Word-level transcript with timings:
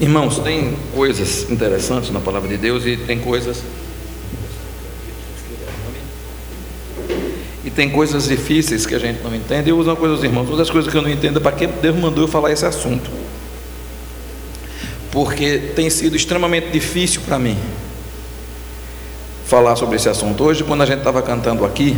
Irmãos, 0.00 0.38
tem 0.38 0.78
coisas 0.94 1.50
interessantes 1.50 2.10
na 2.10 2.20
palavra 2.20 2.48
de 2.48 2.56
Deus 2.56 2.86
e 2.86 2.96
tem 2.96 3.18
coisas. 3.18 3.62
E 7.62 7.70
tem 7.70 7.90
coisas 7.90 8.26
difíceis 8.26 8.86
que 8.86 8.94
a 8.94 8.98
gente 8.98 9.22
não 9.22 9.34
entende. 9.34 9.68
Eu 9.68 9.76
uso 9.76 9.90
uma 9.90 9.96
coisa 9.96 10.24
irmãos, 10.24 10.48
uma 10.48 10.56
das 10.56 10.70
coisas 10.70 10.90
que 10.90 10.96
eu 10.96 11.02
não 11.02 11.10
entendo 11.10 11.36
é 11.36 11.42
para 11.42 11.52
que 11.52 11.66
Deus 11.66 11.94
mandou 11.96 12.24
eu 12.24 12.28
falar 12.28 12.50
esse 12.50 12.64
assunto. 12.64 13.10
Porque 15.12 15.58
tem 15.76 15.90
sido 15.90 16.16
extremamente 16.16 16.70
difícil 16.70 17.20
para 17.26 17.38
mim 17.38 17.58
falar 19.44 19.76
sobre 19.76 19.96
esse 19.96 20.08
assunto. 20.08 20.42
Hoje, 20.42 20.64
quando 20.64 20.80
a 20.80 20.86
gente 20.86 20.98
estava 20.98 21.20
cantando 21.20 21.62
aqui, 21.62 21.94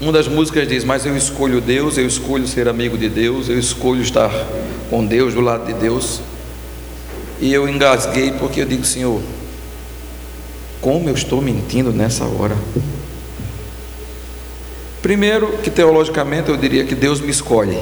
uma 0.00 0.12
das 0.12 0.28
músicas 0.28 0.68
diz: 0.68 0.84
Mas 0.84 1.06
eu 1.06 1.16
escolho 1.16 1.60
Deus, 1.60 1.96
eu 1.96 2.06
escolho 2.06 2.46
ser 2.46 2.68
amigo 2.68 2.98
de 2.98 3.08
Deus, 3.08 3.48
eu 3.48 3.58
escolho 3.58 4.02
estar 4.02 4.30
com 4.90 5.04
Deus, 5.04 5.34
do 5.34 5.40
lado 5.40 5.66
de 5.66 5.72
Deus. 5.72 6.20
E 7.40 7.52
eu 7.52 7.68
engasguei 7.68 8.32
porque 8.32 8.60
eu 8.60 8.66
digo: 8.66 8.84
Senhor, 8.84 9.22
como 10.80 11.08
eu 11.08 11.14
estou 11.14 11.40
mentindo 11.40 11.92
nessa 11.92 12.24
hora? 12.24 12.56
Primeiro, 15.00 15.58
que 15.58 15.70
teologicamente 15.70 16.50
eu 16.50 16.56
diria 16.56 16.84
que 16.84 16.94
Deus 16.94 17.20
me 17.20 17.30
escolhe, 17.30 17.78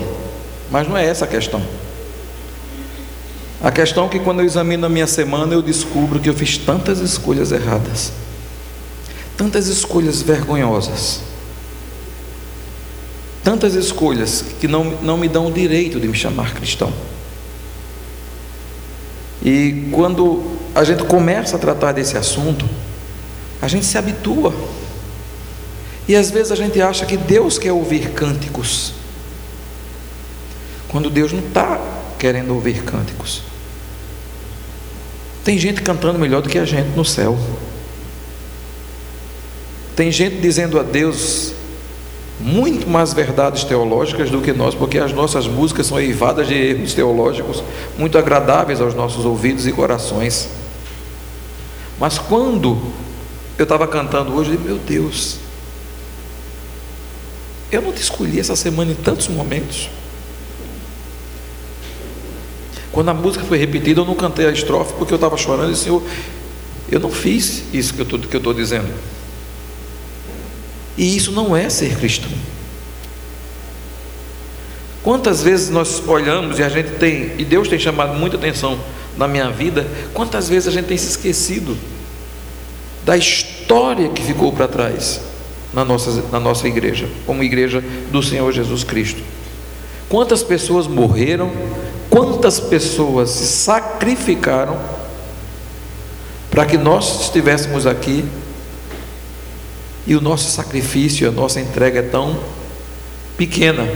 mas 0.70 0.86
não 0.86 0.96
é 0.96 1.04
essa 1.04 1.24
a 1.24 1.28
questão. 1.28 1.62
A 3.60 3.72
questão 3.72 4.06
é 4.06 4.08
que 4.10 4.20
quando 4.20 4.40
eu 4.40 4.46
examino 4.46 4.84
a 4.84 4.90
minha 4.90 5.06
semana, 5.06 5.54
eu 5.54 5.62
descubro 5.62 6.20
que 6.20 6.28
eu 6.28 6.34
fiz 6.34 6.58
tantas 6.58 7.00
escolhas 7.00 7.50
erradas, 7.50 8.12
tantas 9.36 9.68
escolhas 9.68 10.20
vergonhosas 10.20 11.33
tantas 13.44 13.74
escolhas 13.74 14.42
que 14.58 14.66
não, 14.66 14.84
não 15.02 15.18
me 15.18 15.28
dão 15.28 15.46
o 15.46 15.52
direito 15.52 16.00
de 16.00 16.08
me 16.08 16.14
chamar 16.14 16.54
cristão. 16.54 16.90
E 19.44 19.90
quando 19.92 20.42
a 20.74 20.82
gente 20.82 21.04
começa 21.04 21.56
a 21.56 21.58
tratar 21.58 21.92
desse 21.92 22.16
assunto, 22.16 22.66
a 23.60 23.68
gente 23.68 23.84
se 23.84 23.98
habitua. 23.98 24.54
E 26.08 26.16
às 26.16 26.30
vezes 26.30 26.50
a 26.50 26.56
gente 26.56 26.80
acha 26.80 27.04
que 27.04 27.18
Deus 27.18 27.58
quer 27.58 27.72
ouvir 27.72 28.10
cânticos, 28.12 28.94
quando 30.88 31.10
Deus 31.10 31.30
não 31.30 31.40
está 31.40 31.78
querendo 32.18 32.54
ouvir 32.54 32.82
cânticos. 32.82 33.42
Tem 35.44 35.58
gente 35.58 35.82
cantando 35.82 36.18
melhor 36.18 36.40
do 36.40 36.48
que 36.48 36.58
a 36.58 36.64
gente 36.64 36.96
no 36.96 37.04
céu. 37.04 37.38
Tem 39.94 40.10
gente 40.10 40.40
dizendo 40.40 40.80
a 40.80 40.82
Deus 40.82 41.52
muito 42.40 42.88
mais 42.88 43.12
verdades 43.12 43.64
teológicas 43.64 44.30
do 44.30 44.40
que 44.40 44.52
nós, 44.52 44.74
porque 44.74 44.98
as 44.98 45.12
nossas 45.12 45.46
músicas 45.46 45.86
são 45.86 46.00
eivadas 46.00 46.48
de 46.48 46.54
erros 46.54 46.92
teológicos 46.92 47.62
muito 47.96 48.18
agradáveis 48.18 48.80
aos 48.80 48.94
nossos 48.94 49.24
ouvidos 49.24 49.66
e 49.66 49.72
corações. 49.72 50.48
Mas 51.98 52.18
quando 52.18 52.76
eu 53.56 53.62
estava 53.62 53.86
cantando 53.86 54.34
hoje, 54.34 54.50
eu 54.50 54.56
disse, 54.56 54.68
meu 54.68 54.78
Deus, 54.78 55.36
eu 57.70 57.80
não 57.80 57.92
te 57.92 58.02
escolhi 58.02 58.40
essa 58.40 58.56
semana 58.56 58.92
em 58.92 58.96
tantos 58.96 59.28
momentos. 59.28 59.88
Quando 62.90 63.08
a 63.08 63.14
música 63.14 63.44
foi 63.44 63.58
repetida, 63.58 64.00
eu 64.00 64.04
não 64.04 64.14
cantei 64.14 64.46
a 64.46 64.50
estrofe 64.50 64.92
porque 64.94 65.12
eu 65.12 65.16
estava 65.16 65.36
chorando 65.36 65.70
e 65.70 65.72
disse, 65.72 65.84
Senhor, 65.84 66.02
eu 66.90 67.00
não 67.00 67.10
fiz 67.10 67.64
isso 67.72 67.94
que 67.94 68.00
eu 68.00 68.38
estou 68.38 68.52
dizendo. 68.52 68.92
E 70.96 71.16
isso 71.16 71.32
não 71.32 71.56
é 71.56 71.68
ser 71.68 71.96
cristão. 71.96 72.30
Quantas 75.02 75.42
vezes 75.42 75.68
nós 75.68 76.02
olhamos 76.06 76.58
e 76.58 76.62
a 76.62 76.68
gente 76.68 76.92
tem, 76.92 77.32
e 77.36 77.44
Deus 77.44 77.68
tem 77.68 77.78
chamado 77.78 78.14
muita 78.14 78.36
atenção 78.36 78.78
na 79.16 79.28
minha 79.28 79.50
vida, 79.50 79.86
quantas 80.14 80.48
vezes 80.48 80.68
a 80.68 80.70
gente 80.70 80.86
tem 80.86 80.96
se 80.96 81.08
esquecido 81.08 81.76
da 83.04 83.16
história 83.16 84.08
que 84.08 84.22
ficou 84.22 84.50
para 84.52 84.66
trás 84.66 85.20
na 85.74 85.84
nossa, 85.84 86.22
na 86.32 86.40
nossa 86.40 86.66
igreja, 86.66 87.08
como 87.26 87.42
igreja 87.42 87.84
do 88.10 88.22
Senhor 88.22 88.50
Jesus 88.52 88.82
Cristo. 88.82 89.22
Quantas 90.08 90.42
pessoas 90.42 90.86
morreram, 90.86 91.52
quantas 92.08 92.58
pessoas 92.58 93.30
se 93.30 93.46
sacrificaram 93.46 94.80
para 96.50 96.64
que 96.64 96.78
nós 96.78 97.22
estivéssemos 97.22 97.86
aqui 97.86 98.24
e 100.06 100.14
o 100.14 100.20
nosso 100.20 100.50
sacrifício, 100.50 101.28
a 101.28 101.32
nossa 101.32 101.60
entrega 101.60 102.00
é 102.00 102.02
tão 102.02 102.38
pequena. 103.36 103.88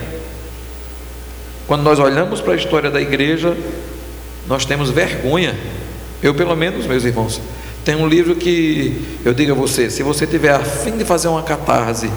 Quando 1.67 1.83
nós 1.83 1.99
olhamos 1.99 2.41
para 2.41 2.55
a 2.55 2.57
história 2.57 2.91
da 2.91 3.01
igreja, 3.01 3.57
nós 4.47 4.65
temos 4.65 4.91
vergonha. 4.91 5.55
Eu, 6.23 6.35
pelo 6.35 6.57
menos, 6.57 6.87
meus 6.87 7.05
irmãos, 7.05 7.41
tem 7.85 7.95
um 7.95 8.09
livro 8.09 8.35
que 8.35 9.19
eu 9.25 9.35
digo 9.35 9.53
a 9.53 9.55
você: 9.55 9.91
se 9.91 10.03
você 10.03 10.27
tiver 10.27 10.53
a 10.55 10.61
fim 10.61 10.97
de 10.97 11.05
fazer 11.05 11.29
uma 11.29 11.43
catarse 11.43 12.11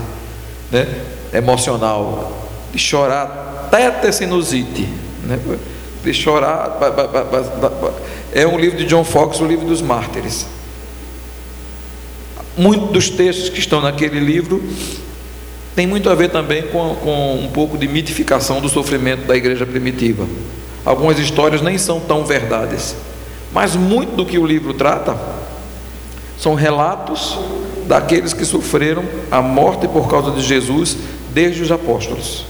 né, 0.72 0.88
emocional, 1.34 2.50
de 2.72 2.80
chorar 2.80 3.68
até 3.68 3.92
ter 3.92 4.14
sinusite, 4.14 4.88
né, 5.26 5.38
de 6.04 6.14
chorar, 6.14 6.80
é 8.34 8.48
um 8.48 8.58
livro 8.58 8.78
de 8.78 8.86
John 8.86 9.04
Fox, 9.04 9.40
o 9.42 9.46
livro 9.46 9.66
dos 9.66 9.82
mártires. 9.82 10.48
Muitos 12.58 12.90
dos 12.90 13.10
textos 13.10 13.50
que 13.50 13.60
estão 13.60 13.82
naquele 13.82 14.20
livro 14.20 14.62
tem 15.76 15.88
muito 15.88 16.10
a 16.10 16.16
ver 16.16 16.30
também 16.30 16.64
com, 16.64 16.96
com 16.96 17.36
um 17.36 17.50
pouco 17.50 17.78
de 17.78 17.88
mitificação 17.88 18.60
do 18.60 18.68
sofrimento 18.68 19.26
da 19.26 19.36
igreja 19.36 19.66
primitiva. 19.66 20.28
Algumas 20.84 21.18
histórias 21.18 21.62
nem 21.62 21.78
são 21.78 22.00
tão 22.00 22.26
verdades, 22.26 22.96
mas 23.54 23.76
muito 23.76 24.16
do 24.16 24.26
que 24.26 24.38
o 24.38 24.46
livro 24.46 24.74
trata 24.74 25.16
são 26.38 26.56
relatos 26.56 27.38
daqueles 27.88 28.34
que 28.34 28.44
sofreram 28.44 29.04
a 29.30 29.42
morte 29.42 29.88
por 29.88 30.10
causa 30.10 30.32
de 30.32 30.42
Jesus 30.42 30.98
desde 31.34 31.62
os 31.62 31.72
apóstolos. 31.72 32.46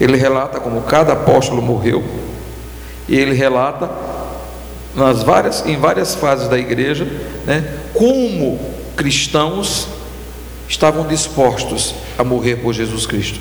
Ele 0.00 0.16
relata 0.16 0.58
como 0.58 0.80
cada 0.82 1.12
apóstolo 1.12 1.60
morreu, 1.60 2.02
e 3.06 3.18
ele 3.18 3.34
relata 3.34 3.90
nas 4.96 5.22
várias, 5.22 5.64
em 5.66 5.76
várias 5.76 6.14
fases 6.14 6.48
da 6.48 6.58
igreja, 6.58 7.06
né, 7.46 7.78
como 7.92 8.58
cristãos 9.00 9.88
estavam 10.68 11.06
dispostos 11.06 11.94
a 12.18 12.22
morrer 12.22 12.56
por 12.56 12.74
Jesus 12.74 13.06
Cristo. 13.06 13.40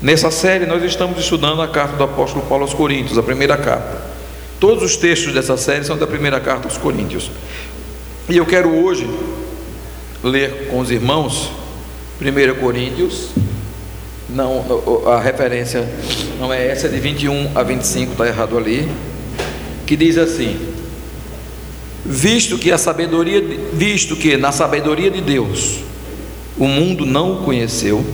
Nessa 0.00 0.30
série, 0.30 0.66
nós 0.66 0.84
estamos 0.84 1.18
estudando 1.18 1.60
a 1.60 1.66
carta 1.66 1.96
do 1.96 2.04
apóstolo 2.04 2.46
Paulo 2.46 2.62
aos 2.62 2.72
Coríntios, 2.72 3.18
a 3.18 3.22
primeira 3.24 3.56
carta. 3.56 4.00
Todos 4.60 4.84
os 4.84 4.96
textos 4.96 5.34
dessa 5.34 5.56
série 5.56 5.84
são 5.84 5.98
da 5.98 6.06
primeira 6.06 6.38
carta 6.38 6.68
aos 6.68 6.78
Coríntios. 6.78 7.28
E 8.28 8.36
eu 8.36 8.46
quero 8.46 8.72
hoje 8.72 9.10
ler 10.22 10.68
com 10.68 10.78
os 10.78 10.92
irmãos 10.92 11.50
1 12.22 12.60
Coríntios, 12.60 13.30
não, 14.28 14.64
a 15.12 15.18
referência 15.18 15.86
não 16.38 16.52
é 16.52 16.68
essa, 16.68 16.86
é 16.86 16.90
de 16.90 17.00
21 17.00 17.58
a 17.58 17.64
25, 17.64 18.12
está 18.12 18.28
errado 18.28 18.56
ali, 18.56 18.88
que 19.86 19.96
diz 19.96 20.16
assim: 20.16 20.56
visto 22.04 22.58
que 22.58 22.72
a 22.72 22.78
sabedoria, 22.78 23.42
visto 23.72 24.16
que 24.16 24.36
na 24.36 24.52
sabedoria 24.52 25.10
de 25.10 25.20
Deus 25.20 25.80
o 26.58 26.66
mundo 26.66 27.06
não 27.06 27.32
o 27.32 27.44
conheceu, 27.44 28.04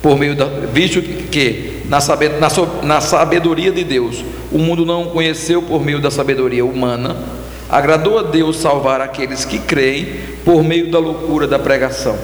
por 0.00 0.18
meio 0.18 0.34
da, 0.34 0.46
visto 0.46 1.00
que 1.02 1.82
na, 1.88 1.98
na, 1.98 2.82
na 2.82 3.00
sabedoria 3.00 3.70
de 3.70 3.84
Deus 3.84 4.24
o 4.50 4.58
mundo 4.58 4.84
não 4.84 5.04
o 5.04 5.10
conheceu 5.10 5.62
por 5.62 5.84
meio 5.84 6.00
da 6.00 6.10
sabedoria 6.10 6.64
humana, 6.64 7.16
agradou 7.70 8.18
a 8.18 8.22
Deus 8.22 8.56
salvar 8.58 9.00
aqueles 9.00 9.44
que 9.44 9.58
creem 9.58 10.20
por 10.44 10.62
meio 10.62 10.90
da 10.90 10.98
loucura 10.98 11.46
da 11.46 11.58
pregação. 11.58 12.18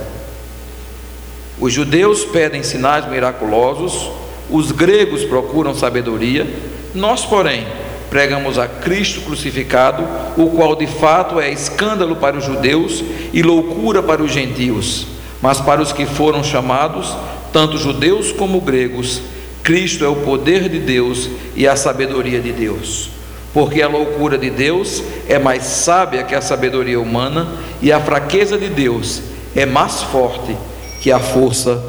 Os 1.61 1.73
judeus 1.73 2.25
pedem 2.25 2.63
sinais 2.63 3.09
miraculosos, 3.09 4.11
os 4.51 4.71
gregos 4.71 5.25
procuram 5.25 5.75
sabedoria, 5.75 6.47
nós, 6.95 7.25
porém, 7.25 7.67
pregamos 8.11 8.59
a 8.59 8.67
Cristo 8.67 9.21
crucificado, 9.23 10.05
o 10.37 10.51
qual 10.51 10.75
de 10.75 10.87
fato 10.87 11.41
é 11.41 11.51
escândalo 11.51 12.17
para 12.17 12.37
os 12.37 12.45
judeus 12.45 13.03
e 13.33 13.43
loucura 13.43 14.03
para 14.03 14.23
os 14.23 14.33
gentios, 14.33 15.07
mas 15.41 15.61
para 15.61 15.81
os 15.81 15.93
que 15.93 16.07
foram 16.07 16.43
chamados, 16.43 17.15
tanto 17.53 17.79
judeus 17.79 18.33
como 18.33 18.61
gregos, 18.61 19.23
Cristo 19.63 20.05
é 20.05 20.09
o 20.09 20.17
poder 20.17 20.69
de 20.69 20.79
Deus 20.79 21.29
e 21.55 21.67
a 21.67 21.77
sabedoria 21.77 22.41
de 22.41 22.53
Deus. 22.53 23.11
Porque 23.53 23.83
a 23.83 23.89
loucura 23.89 24.39
de 24.39 24.51
Deus 24.51 25.03
é 25.29 25.39
mais 25.39 25.65
sábia 25.65 26.23
que 26.23 26.35
a 26.35 26.41
sabedoria 26.41 27.01
humana, 27.01 27.49
e 27.81 27.93
a 27.93 28.01
fraqueza 28.01 28.57
de 28.57 28.69
Deus 28.69 29.23
é 29.55 29.67
mais 29.67 30.03
forte 30.03 30.57
que 31.03 31.11
a 31.11 31.19
força 31.19 31.83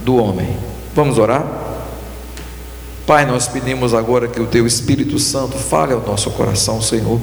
do 0.00 0.16
homem. 0.16 0.48
Vamos 0.94 1.18
orar? 1.18 1.65
Pai, 3.06 3.24
nós 3.24 3.46
pedimos 3.46 3.94
agora 3.94 4.26
que 4.26 4.40
o 4.40 4.48
Teu 4.48 4.66
Espírito 4.66 5.16
Santo 5.16 5.56
fale 5.56 5.92
ao 5.92 6.00
nosso 6.00 6.28
coração, 6.32 6.82
Senhor. 6.82 7.20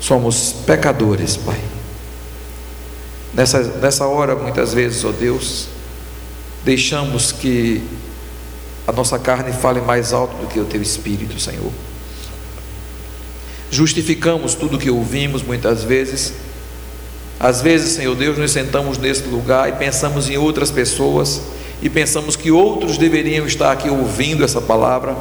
Somos 0.00 0.52
pecadores, 0.66 1.36
Pai. 1.36 1.60
Nessa, 3.32 3.62
nessa 3.62 4.08
hora, 4.08 4.34
muitas 4.34 4.74
vezes, 4.74 5.04
ó 5.04 5.12
Deus, 5.12 5.68
deixamos 6.64 7.30
que 7.30 7.80
a 8.88 8.92
nossa 8.92 9.20
carne 9.20 9.52
fale 9.52 9.80
mais 9.80 10.12
alto 10.12 10.36
do 10.36 10.48
que 10.48 10.58
o 10.58 10.64
teu 10.64 10.82
espírito, 10.82 11.38
Senhor. 11.38 11.70
Justificamos 13.70 14.54
tudo 14.54 14.78
que 14.78 14.90
ouvimos 14.90 15.44
muitas 15.44 15.84
vezes. 15.84 16.32
Às 17.38 17.60
vezes, 17.60 17.92
Senhor 17.92 18.16
Deus, 18.16 18.36
nos 18.36 18.50
sentamos 18.50 18.98
nesse 18.98 19.22
lugar 19.28 19.68
e 19.68 19.72
pensamos 19.72 20.28
em 20.28 20.36
outras 20.36 20.72
pessoas 20.72 21.40
e 21.82 21.90
pensamos 21.90 22.36
que 22.36 22.50
outros 22.50 22.96
deveriam 22.96 23.46
estar 23.46 23.72
aqui 23.72 23.88
ouvindo 23.88 24.44
essa 24.44 24.60
palavra. 24.60 25.16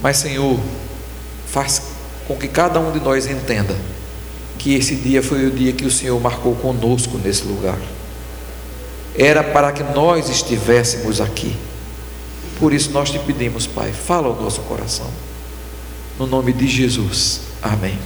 Mas, 0.00 0.18
Senhor, 0.18 0.58
faz 1.46 1.82
com 2.26 2.36
que 2.36 2.48
cada 2.48 2.78
um 2.78 2.92
de 2.92 3.00
nós 3.00 3.26
entenda 3.26 3.74
que 4.58 4.74
esse 4.74 4.96
dia 4.96 5.22
foi 5.22 5.46
o 5.46 5.50
dia 5.50 5.72
que 5.72 5.84
o 5.84 5.90
Senhor 5.90 6.18
marcou 6.20 6.54
conosco 6.54 7.18
nesse 7.18 7.44
lugar. 7.44 7.78
Era 9.16 9.42
para 9.42 9.72
que 9.72 9.82
nós 9.82 10.28
estivéssemos 10.28 11.20
aqui. 11.20 11.56
Por 12.58 12.72
isso 12.72 12.90
nós 12.90 13.10
te 13.10 13.18
pedimos, 13.18 13.66
Pai, 13.66 13.92
fala 13.92 14.28
ao 14.28 14.40
nosso 14.40 14.60
coração. 14.62 15.10
No 16.18 16.26
nome 16.26 16.52
de 16.52 16.66
Jesus. 16.66 17.42
Amém. 17.62 17.98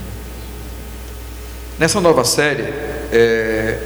Nessa 1.78 2.00
nova 2.00 2.24
série, 2.24 2.62
é, 3.12 3.78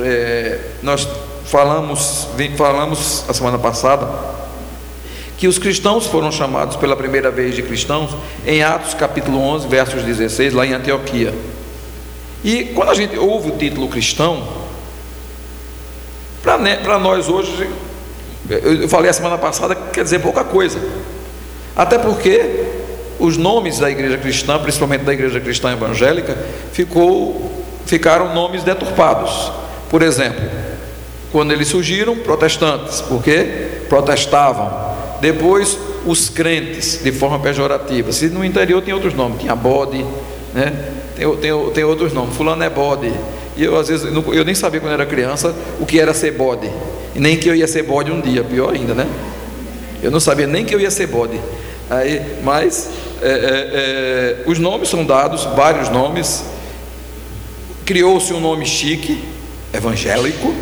é, 0.00 0.60
nós 0.82 1.06
falamos, 1.50 2.28
falamos 2.56 3.24
a 3.28 3.34
semana 3.34 3.58
passada 3.58 4.08
que 5.36 5.48
os 5.48 5.58
cristãos 5.58 6.06
foram 6.06 6.30
chamados 6.30 6.76
pela 6.76 6.94
primeira 6.94 7.28
vez 7.30 7.56
de 7.56 7.62
cristãos 7.62 8.14
em 8.46 8.62
Atos 8.62 8.94
capítulo 8.94 9.40
11, 9.40 9.66
versos 9.66 10.02
16, 10.04 10.52
lá 10.52 10.64
em 10.64 10.74
Antioquia. 10.74 11.34
E 12.44 12.66
quando 12.66 12.90
a 12.90 12.94
gente 12.94 13.18
ouve 13.18 13.50
o 13.50 13.56
título 13.56 13.88
cristão, 13.88 14.46
para 16.42 16.98
nós 16.98 17.28
hoje 17.28 17.68
eu 18.48 18.88
falei 18.88 19.10
a 19.10 19.12
semana 19.12 19.36
passada 19.36 19.74
que 19.74 19.90
quer 19.90 20.04
dizer 20.04 20.20
pouca 20.20 20.44
coisa. 20.44 20.78
Até 21.74 21.98
porque 21.98 22.64
os 23.18 23.36
nomes 23.36 23.78
da 23.78 23.90
igreja 23.90 24.18
cristã, 24.18 24.58
principalmente 24.58 25.02
da 25.02 25.12
igreja 25.12 25.40
cristã 25.40 25.72
evangélica, 25.72 26.36
ficou, 26.72 27.64
ficaram 27.86 28.34
nomes 28.34 28.62
deturpados. 28.62 29.50
Por 29.88 30.02
exemplo, 30.02 30.48
quando 31.32 31.52
eles 31.52 31.68
surgiram, 31.68 32.16
protestantes, 32.16 33.00
porque 33.02 33.46
protestavam. 33.88 34.90
Depois, 35.20 35.78
os 36.06 36.28
crentes, 36.28 37.00
de 37.02 37.12
forma 37.12 37.38
pejorativa. 37.38 38.10
Se 38.12 38.28
no 38.28 38.44
interior 38.44 38.82
tem 38.82 38.94
outros 38.94 39.14
nomes, 39.14 39.40
tinha 39.40 39.54
bode, 39.54 40.04
né? 40.54 40.72
tem, 41.16 41.36
tem, 41.36 41.70
tem 41.70 41.84
outros 41.84 42.12
nomes, 42.12 42.34
fulano 42.36 42.62
é 42.62 42.70
bode. 42.70 43.12
E 43.56 43.64
eu, 43.64 43.78
às 43.78 43.88
vezes, 43.88 44.06
eu 44.06 44.44
nem 44.44 44.54
sabia 44.54 44.80
quando 44.80 44.92
era 44.92 45.04
criança 45.04 45.54
o 45.78 45.86
que 45.86 46.00
era 46.00 46.14
ser 46.14 46.32
bode. 46.32 46.70
E 47.14 47.20
nem 47.20 47.36
que 47.36 47.48
eu 47.48 47.54
ia 47.54 47.66
ser 47.66 47.82
bode 47.82 48.10
um 48.10 48.20
dia, 48.20 48.42
pior 48.42 48.72
ainda, 48.72 48.94
né? 48.94 49.06
Eu 50.02 50.10
não 50.10 50.20
sabia 50.20 50.46
nem 50.46 50.64
que 50.64 50.74
eu 50.74 50.80
ia 50.80 50.90
ser 50.90 51.06
bode. 51.06 51.38
Aí, 51.90 52.22
mas 52.42 52.88
é, 53.20 53.28
é, 53.28 53.32
é, 53.32 54.36
os 54.46 54.58
nomes 54.58 54.88
são 54.88 55.04
dados, 55.04 55.44
vários 55.56 55.88
nomes. 55.90 56.44
Criou-se 57.84 58.32
um 58.32 58.40
nome 58.40 58.64
chique, 58.64 59.22
evangélico, 59.74 60.54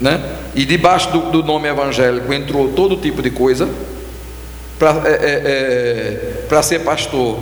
né? 0.00 0.20
E 0.54 0.64
debaixo 0.64 1.10
do, 1.10 1.30
do 1.30 1.42
nome 1.42 1.68
evangélico 1.68 2.32
entrou 2.32 2.68
todo 2.68 2.96
tipo 2.96 3.22
de 3.22 3.30
coisa. 3.30 3.68
Para 4.78 5.02
é, 5.08 6.46
é, 6.50 6.54
é 6.54 6.62
ser 6.62 6.78
pastor, 6.80 7.38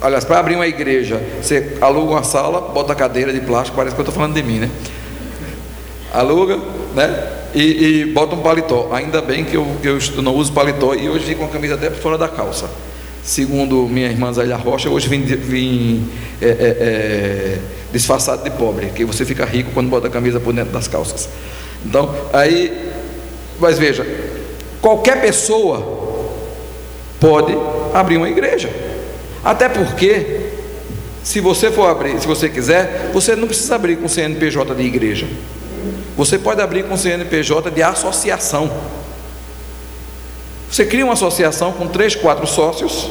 aliás, 0.00 0.24
para 0.24 0.38
abrir 0.38 0.54
uma 0.54 0.66
igreja, 0.66 1.20
você 1.42 1.76
aluga 1.80 2.12
uma 2.12 2.22
sala, 2.22 2.60
bota 2.60 2.94
cadeira 2.94 3.32
de 3.32 3.40
plástico, 3.40 3.76
parece 3.76 3.94
que 3.94 4.00
eu 4.00 4.04
estou 4.04 4.14
falando 4.14 4.34
de 4.34 4.42
mim, 4.42 4.60
né? 4.60 4.70
aluga, 6.12 6.58
né? 6.94 7.32
E, 7.54 7.62
e, 7.62 8.04
bota 8.06 8.34
um 8.34 8.42
paletó. 8.42 8.90
Ainda 8.92 9.20
bem 9.20 9.44
que 9.44 9.56
eu, 9.56 9.66
eu 9.82 9.98
não 10.22 10.34
uso 10.34 10.52
paletó 10.52 10.94
e 10.94 11.08
hoje 11.08 11.24
vim 11.24 11.34
com 11.34 11.44
a 11.44 11.48
camisa 11.48 11.74
até 11.74 11.88
por 11.90 12.00
fora 12.00 12.18
da 12.18 12.28
calça. 12.28 12.68
Segundo 13.22 13.86
minha 13.88 14.08
irmã 14.08 14.32
Zélia 14.32 14.56
Rocha, 14.56 14.88
hoje 14.88 15.08
vim, 15.08 15.22
vim 15.22 16.08
é, 16.40 16.46
é, 16.46 16.50
é, 16.50 17.58
disfarçado 17.92 18.42
de 18.44 18.50
pobre, 18.50 18.86
que 18.94 19.04
você 19.04 19.24
fica 19.24 19.44
rico 19.44 19.70
quando 19.72 19.88
bota 19.88 20.06
a 20.06 20.10
camisa 20.10 20.40
por 20.40 20.52
dentro 20.52 20.72
das 20.72 20.88
calças. 20.88 21.28
Então, 21.84 22.14
aí, 22.32 22.90
mas 23.60 23.78
veja, 23.78 24.06
qualquer 24.80 25.20
pessoa 25.20 25.98
pode 27.20 27.56
abrir 27.92 28.16
uma 28.16 28.28
igreja. 28.28 28.70
Até 29.44 29.68
porque, 29.68 30.50
se 31.22 31.40
você 31.40 31.70
for 31.70 31.88
abrir, 31.88 32.20
se 32.20 32.26
você 32.26 32.48
quiser, 32.48 33.10
você 33.12 33.36
não 33.36 33.46
precisa 33.46 33.74
abrir 33.74 33.96
com 33.96 34.08
CNPJ 34.08 34.74
de 34.74 34.82
igreja. 34.82 35.26
Você 36.16 36.38
pode 36.38 36.60
abrir 36.60 36.84
com 36.84 36.96
CNPJ 36.96 37.70
de 37.70 37.82
associação. 37.82 38.70
Você 40.70 40.84
cria 40.84 41.04
uma 41.04 41.14
associação 41.14 41.72
com 41.72 41.86
três, 41.86 42.14
quatro 42.14 42.46
sócios 42.46 43.10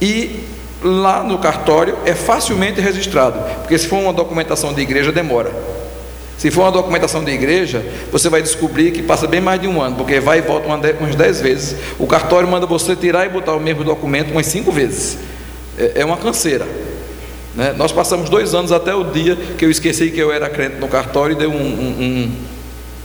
e 0.00 0.40
lá 0.82 1.22
no 1.22 1.38
cartório 1.38 1.96
é 2.04 2.14
facilmente 2.14 2.80
registrado, 2.80 3.38
porque 3.60 3.76
se 3.78 3.88
for 3.88 3.98
uma 3.98 4.12
documentação 4.12 4.72
de 4.72 4.80
igreja 4.80 5.10
demora. 5.10 5.50
Se 6.38 6.50
for 6.50 6.62
uma 6.62 6.72
documentação 6.72 7.24
de 7.24 7.30
igreja, 7.30 7.82
você 8.12 8.28
vai 8.28 8.42
descobrir 8.42 8.90
que 8.90 9.02
passa 9.02 9.26
bem 9.26 9.40
mais 9.40 9.60
de 9.60 9.66
um 9.66 9.80
ano, 9.80 9.96
porque 9.96 10.20
vai 10.20 10.38
e 10.38 10.42
volta 10.42 10.68
umas 10.68 11.14
dez 11.16 11.40
vezes. 11.40 11.76
O 11.98 12.06
cartório 12.06 12.46
manda 12.46 12.66
você 12.66 12.94
tirar 12.94 13.24
e 13.24 13.30
botar 13.30 13.54
o 13.54 13.60
mesmo 13.60 13.82
documento 13.82 14.32
umas 14.32 14.44
cinco 14.46 14.70
vezes. 14.70 15.16
É, 15.78 15.92
é 16.02 16.04
uma 16.04 16.18
canseira. 16.18 16.66
Né? 17.54 17.74
Nós 17.74 17.90
passamos 17.90 18.28
dois 18.28 18.54
anos 18.54 18.70
até 18.70 18.94
o 18.94 19.04
dia 19.04 19.34
que 19.56 19.64
eu 19.64 19.70
esqueci 19.70 20.10
que 20.10 20.20
eu 20.20 20.30
era 20.30 20.50
crente 20.50 20.76
no 20.76 20.88
cartório 20.88 21.34
e 21.34 21.38
deu 21.38 21.50
um, 21.50 21.54
um, 21.54 21.58
um, 21.58 22.32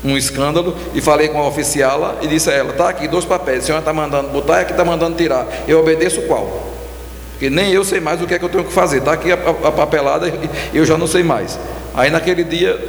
um 0.03 0.18
escândalo 0.18 0.75
e 0.94 1.01
falei 1.01 1.30
com 1.30 1.39
a 1.39 1.48
oficial 1.48 2.18
e 2.21 2.27
disse 2.27 2.50
a 2.50 2.53
ela: 2.53 2.71
está 2.71 2.89
aqui 2.89 3.07
dois 3.07 3.25
papéis, 3.25 3.63
a 3.63 3.65
senhora 3.68 3.81
está 3.81 3.94
mandando 3.94 4.30
botar 4.30 4.59
e 4.59 4.62
aqui 4.62 4.71
está 4.71 4.83
mandando 4.83 5.15
tirar. 5.15 5.48
Eu 5.68 5.80
obedeço 5.80 6.21
qual? 6.24 6.71
Porque 7.33 7.50
nem 7.50 7.71
eu 7.71 7.83
sei 7.83 8.00
mais 8.00 8.21
o 8.21 8.27
que 8.27 8.33
é 8.33 8.39
que 8.39 8.45
eu 8.45 8.50
tenho 8.50 8.63
que 8.63 8.74
fazer. 8.74 9.00
Está 9.00 9.13
aqui 9.13 9.31
a, 9.31 9.36
a, 9.36 9.68
a 9.69 9.71
papelada 9.71 10.31
e 10.74 10.77
eu 10.77 10.86
já 10.86 10.98
não 10.98 11.07
sei 11.07 11.24
mais. 11.24 11.57
Aí 11.94 12.09
naquele 12.09 12.44
dia 12.44 12.80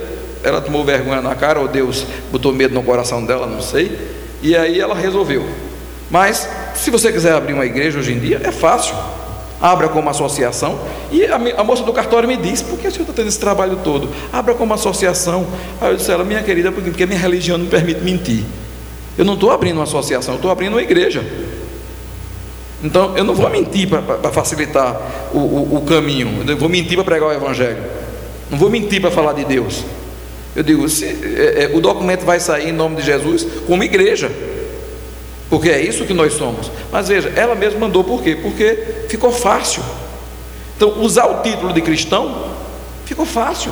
ela 0.42 0.60
tomou 0.60 0.84
vergonha 0.84 1.22
na 1.22 1.34
cara, 1.34 1.60
ou 1.60 1.68
Deus 1.68 2.04
botou 2.30 2.52
medo 2.52 2.74
no 2.74 2.82
coração 2.82 3.24
dela, 3.24 3.46
não 3.46 3.60
sei. 3.60 3.96
E 4.42 4.56
aí 4.56 4.80
ela 4.80 4.94
resolveu. 4.94 5.46
Mas 6.10 6.48
se 6.74 6.90
você 6.90 7.12
quiser 7.12 7.32
abrir 7.32 7.54
uma 7.54 7.64
igreja 7.64 7.98
hoje 7.98 8.12
em 8.12 8.18
dia, 8.18 8.40
é 8.42 8.50
fácil 8.50 8.94
abra 9.62 9.88
como 9.88 10.10
associação. 10.10 10.78
E 11.12 11.24
a, 11.24 11.36
a 11.36 11.64
moça 11.64 11.84
do 11.84 11.92
cartório 11.92 12.28
me 12.28 12.36
disse: 12.36 12.64
por 12.64 12.78
que 12.78 12.88
o 12.88 12.90
senhor 12.90 13.04
está 13.04 13.12
tendo 13.12 13.28
esse 13.28 13.38
trabalho 13.38 13.78
todo? 13.84 14.08
Abra 14.32 14.54
como 14.54 14.74
associação. 14.74 15.46
Aí 15.80 15.92
eu 15.92 15.96
disse: 15.96 16.10
ela, 16.10 16.24
minha 16.24 16.42
querida, 16.42 16.72
porque, 16.72 16.90
porque 16.90 17.06
minha 17.06 17.18
religião 17.18 17.56
não 17.56 17.66
me 17.66 17.70
permite 17.70 18.00
mentir. 18.00 18.42
Eu 19.16 19.24
não 19.24 19.34
estou 19.34 19.52
abrindo 19.52 19.76
uma 19.76 19.84
associação, 19.84 20.34
eu 20.34 20.36
estou 20.36 20.50
abrindo 20.50 20.72
uma 20.72 20.82
igreja. 20.82 21.24
Então, 22.82 23.16
eu 23.16 23.22
não 23.22 23.32
vou 23.32 23.48
mentir 23.48 23.88
para 23.88 24.32
facilitar 24.32 25.00
o, 25.32 25.38
o, 25.38 25.76
o, 25.76 25.80
caminho, 25.82 26.44
eu 26.48 26.56
vou 26.56 26.68
mentir 26.68 26.96
para 26.96 27.04
pregar 27.04 27.28
o 27.28 27.32
Evangelho, 27.32 27.80
não 28.50 28.58
vou 28.58 28.68
mentir 28.68 29.00
para 29.00 29.10
falar 29.10 29.34
de 29.34 29.44
Deus. 29.44 29.84
Eu 30.56 30.64
digo: 30.64 30.88
se, 30.88 31.04
é, 31.04 31.64
é, 31.64 31.70
o 31.72 31.80
documento 31.80 32.24
vai 32.24 32.40
sair 32.40 32.70
em 32.70 32.72
nome 32.72 32.96
de 32.96 33.02
Jesus 33.02 33.46
como 33.66 33.84
igreja 33.84 34.32
porque 35.52 35.68
é 35.68 35.82
isso 35.82 36.06
que 36.06 36.14
nós 36.14 36.32
somos. 36.32 36.72
Mas 36.90 37.08
veja, 37.08 37.30
ela 37.36 37.54
mesma 37.54 37.80
mandou 37.80 38.02
por 38.02 38.22
quê? 38.22 38.34
Porque 38.34 38.74
ficou 39.06 39.30
fácil. 39.30 39.82
Então, 40.74 41.02
usar 41.02 41.26
o 41.26 41.42
título 41.42 41.74
de 41.74 41.82
cristão 41.82 42.54
ficou 43.04 43.26
fácil. 43.26 43.70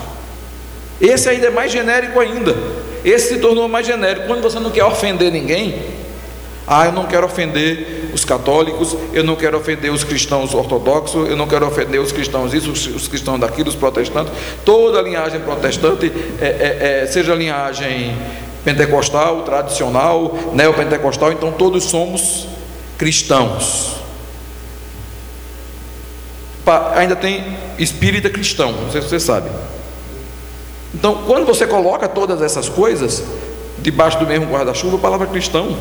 Esse 1.00 1.30
ainda 1.30 1.46
é 1.46 1.50
mais 1.50 1.72
genérico 1.72 2.20
ainda. 2.20 2.54
Esse 3.02 3.28
se 3.28 3.40
tornou 3.40 3.66
mais 3.66 3.86
genérico. 3.86 4.26
Quando 4.26 4.42
você 4.42 4.60
não 4.60 4.70
quer 4.70 4.84
ofender 4.84 5.32
ninguém, 5.32 5.82
ah, 6.66 6.84
eu 6.84 6.92
não 6.92 7.06
quero 7.06 7.24
ofender 7.24 8.10
os 8.12 8.26
católicos, 8.26 8.94
eu 9.14 9.24
não 9.24 9.34
quero 9.34 9.56
ofender 9.56 9.90
os 9.90 10.04
cristãos 10.04 10.52
ortodoxos, 10.52 11.30
eu 11.30 11.36
não 11.36 11.48
quero 11.48 11.66
ofender 11.66 11.98
os 11.98 12.12
cristãos 12.12 12.52
isso, 12.52 12.72
os 12.72 13.08
cristãos 13.08 13.40
daquilo, 13.40 13.70
os 13.70 13.74
protestantes. 13.74 14.34
Toda 14.66 14.98
a 14.98 15.02
linhagem 15.02 15.40
protestante, 15.40 16.12
é, 16.42 16.44
é, 16.44 17.02
é, 17.04 17.06
seja 17.06 17.32
a 17.32 17.36
linhagem 17.36 18.14
pentecostal, 18.64 19.42
tradicional, 19.42 20.36
neopentecostal, 20.52 21.32
então 21.32 21.52
todos 21.52 21.84
somos 21.84 22.46
cristãos. 22.98 23.96
Ainda 26.94 27.16
tem 27.16 27.56
espírita 27.78 28.30
cristão, 28.30 28.72
não 28.72 28.92
sei 28.92 29.02
se 29.02 29.08
você 29.08 29.18
sabe. 29.18 29.50
Então, 30.94 31.22
quando 31.26 31.46
você 31.46 31.66
coloca 31.66 32.08
todas 32.08 32.42
essas 32.42 32.68
coisas 32.68 33.24
debaixo 33.78 34.18
do 34.18 34.26
mesmo 34.26 34.46
guarda-chuva, 34.46 34.96
a 34.96 35.00
palavra 35.00 35.26
cristão 35.26 35.76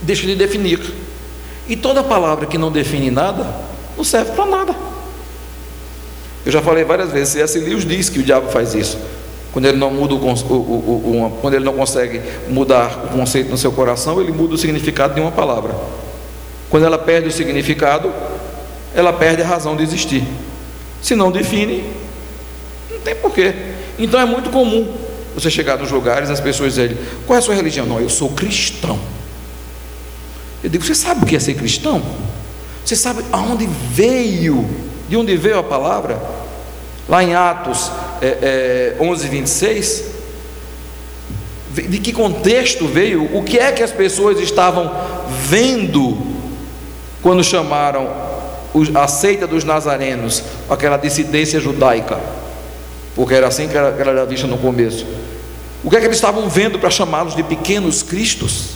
deixa 0.00 0.26
de 0.26 0.34
definir. 0.34 0.80
E 1.68 1.76
toda 1.76 2.02
palavra 2.02 2.46
que 2.46 2.56
não 2.56 2.70
define 2.70 3.10
nada, 3.10 3.44
não 3.96 4.04
serve 4.04 4.32
para 4.32 4.46
nada. 4.46 4.74
Eu 6.44 6.52
já 6.52 6.62
falei 6.62 6.84
várias 6.84 7.10
vezes, 7.10 7.30
C.S. 7.30 7.58
Lewis 7.58 7.84
diz 7.84 8.08
que 8.08 8.20
o 8.20 8.22
diabo 8.22 8.48
faz 8.50 8.74
isso 8.74 8.96
quando 9.56 9.64
ele 9.64 9.78
não 9.78 9.90
muda 9.90 10.12
o, 10.12 10.18
o, 10.18 10.52
o, 10.52 11.38
quando 11.40 11.54
ele 11.54 11.64
não 11.64 11.72
consegue 11.72 12.20
mudar 12.46 13.06
o 13.06 13.08
conceito 13.16 13.48
no 13.48 13.56
seu 13.56 13.72
coração, 13.72 14.20
ele 14.20 14.30
muda 14.30 14.54
o 14.54 14.58
significado 14.58 15.14
de 15.14 15.20
uma 15.22 15.32
palavra. 15.32 15.74
Quando 16.68 16.84
ela 16.84 16.98
perde 16.98 17.28
o 17.28 17.32
significado, 17.32 18.12
ela 18.94 19.14
perde 19.14 19.40
a 19.40 19.46
razão 19.46 19.74
de 19.74 19.82
existir. 19.82 20.22
Se 21.00 21.14
não 21.14 21.32
define, 21.32 21.90
não 22.90 22.98
tem 22.98 23.14
porquê. 23.14 23.54
Então 23.98 24.20
é 24.20 24.26
muito 24.26 24.50
comum 24.50 24.94
você 25.34 25.50
chegar 25.50 25.78
nos 25.78 25.90
lugares 25.90 26.28
as 26.28 26.38
pessoas 26.38 26.74
dizem: 26.74 26.94
qual 27.26 27.36
é 27.36 27.38
a 27.38 27.42
sua 27.42 27.54
religião? 27.54 27.86
Não, 27.86 27.98
eu 27.98 28.10
sou 28.10 28.28
cristão. 28.28 29.00
Eu 30.62 30.68
digo: 30.68 30.84
você 30.84 30.94
sabe 30.94 31.24
o 31.24 31.26
que 31.26 31.34
é 31.34 31.40
ser 31.40 31.54
cristão? 31.54 32.02
Você 32.84 32.94
sabe 32.94 33.24
aonde 33.32 33.66
veio, 33.90 34.68
de 35.08 35.16
onde 35.16 35.34
veio 35.34 35.58
a 35.58 35.62
palavra? 35.62 36.20
Lá 37.08 37.22
em 37.22 37.34
Atos 37.34 37.90
é, 38.20 38.94
é, 38.98 39.02
11, 39.02 39.28
26, 39.28 40.04
de 41.72 41.98
que 41.98 42.12
contexto 42.12 42.86
veio? 42.86 43.36
O 43.36 43.42
que 43.42 43.58
é 43.58 43.70
que 43.70 43.82
as 43.82 43.92
pessoas 43.92 44.40
estavam 44.40 44.90
vendo 45.42 46.16
quando 47.22 47.44
chamaram 47.44 48.08
a 48.94 49.08
seita 49.08 49.46
dos 49.46 49.62
nazarenos, 49.62 50.42
aquela 50.68 50.96
dissidência 50.96 51.60
judaica? 51.60 52.18
Porque 53.14 53.34
era 53.34 53.46
assim 53.46 53.68
que 53.68 53.76
ela 53.76 53.94
era 53.98 54.26
vista 54.26 54.46
no 54.46 54.58
começo. 54.58 55.06
O 55.84 55.90
que 55.90 55.96
é 55.96 56.00
que 56.00 56.06
eles 56.06 56.16
estavam 56.16 56.48
vendo 56.48 56.78
para 56.78 56.90
chamá-los 56.90 57.36
de 57.36 57.42
pequenos 57.42 58.02
cristos? 58.02 58.70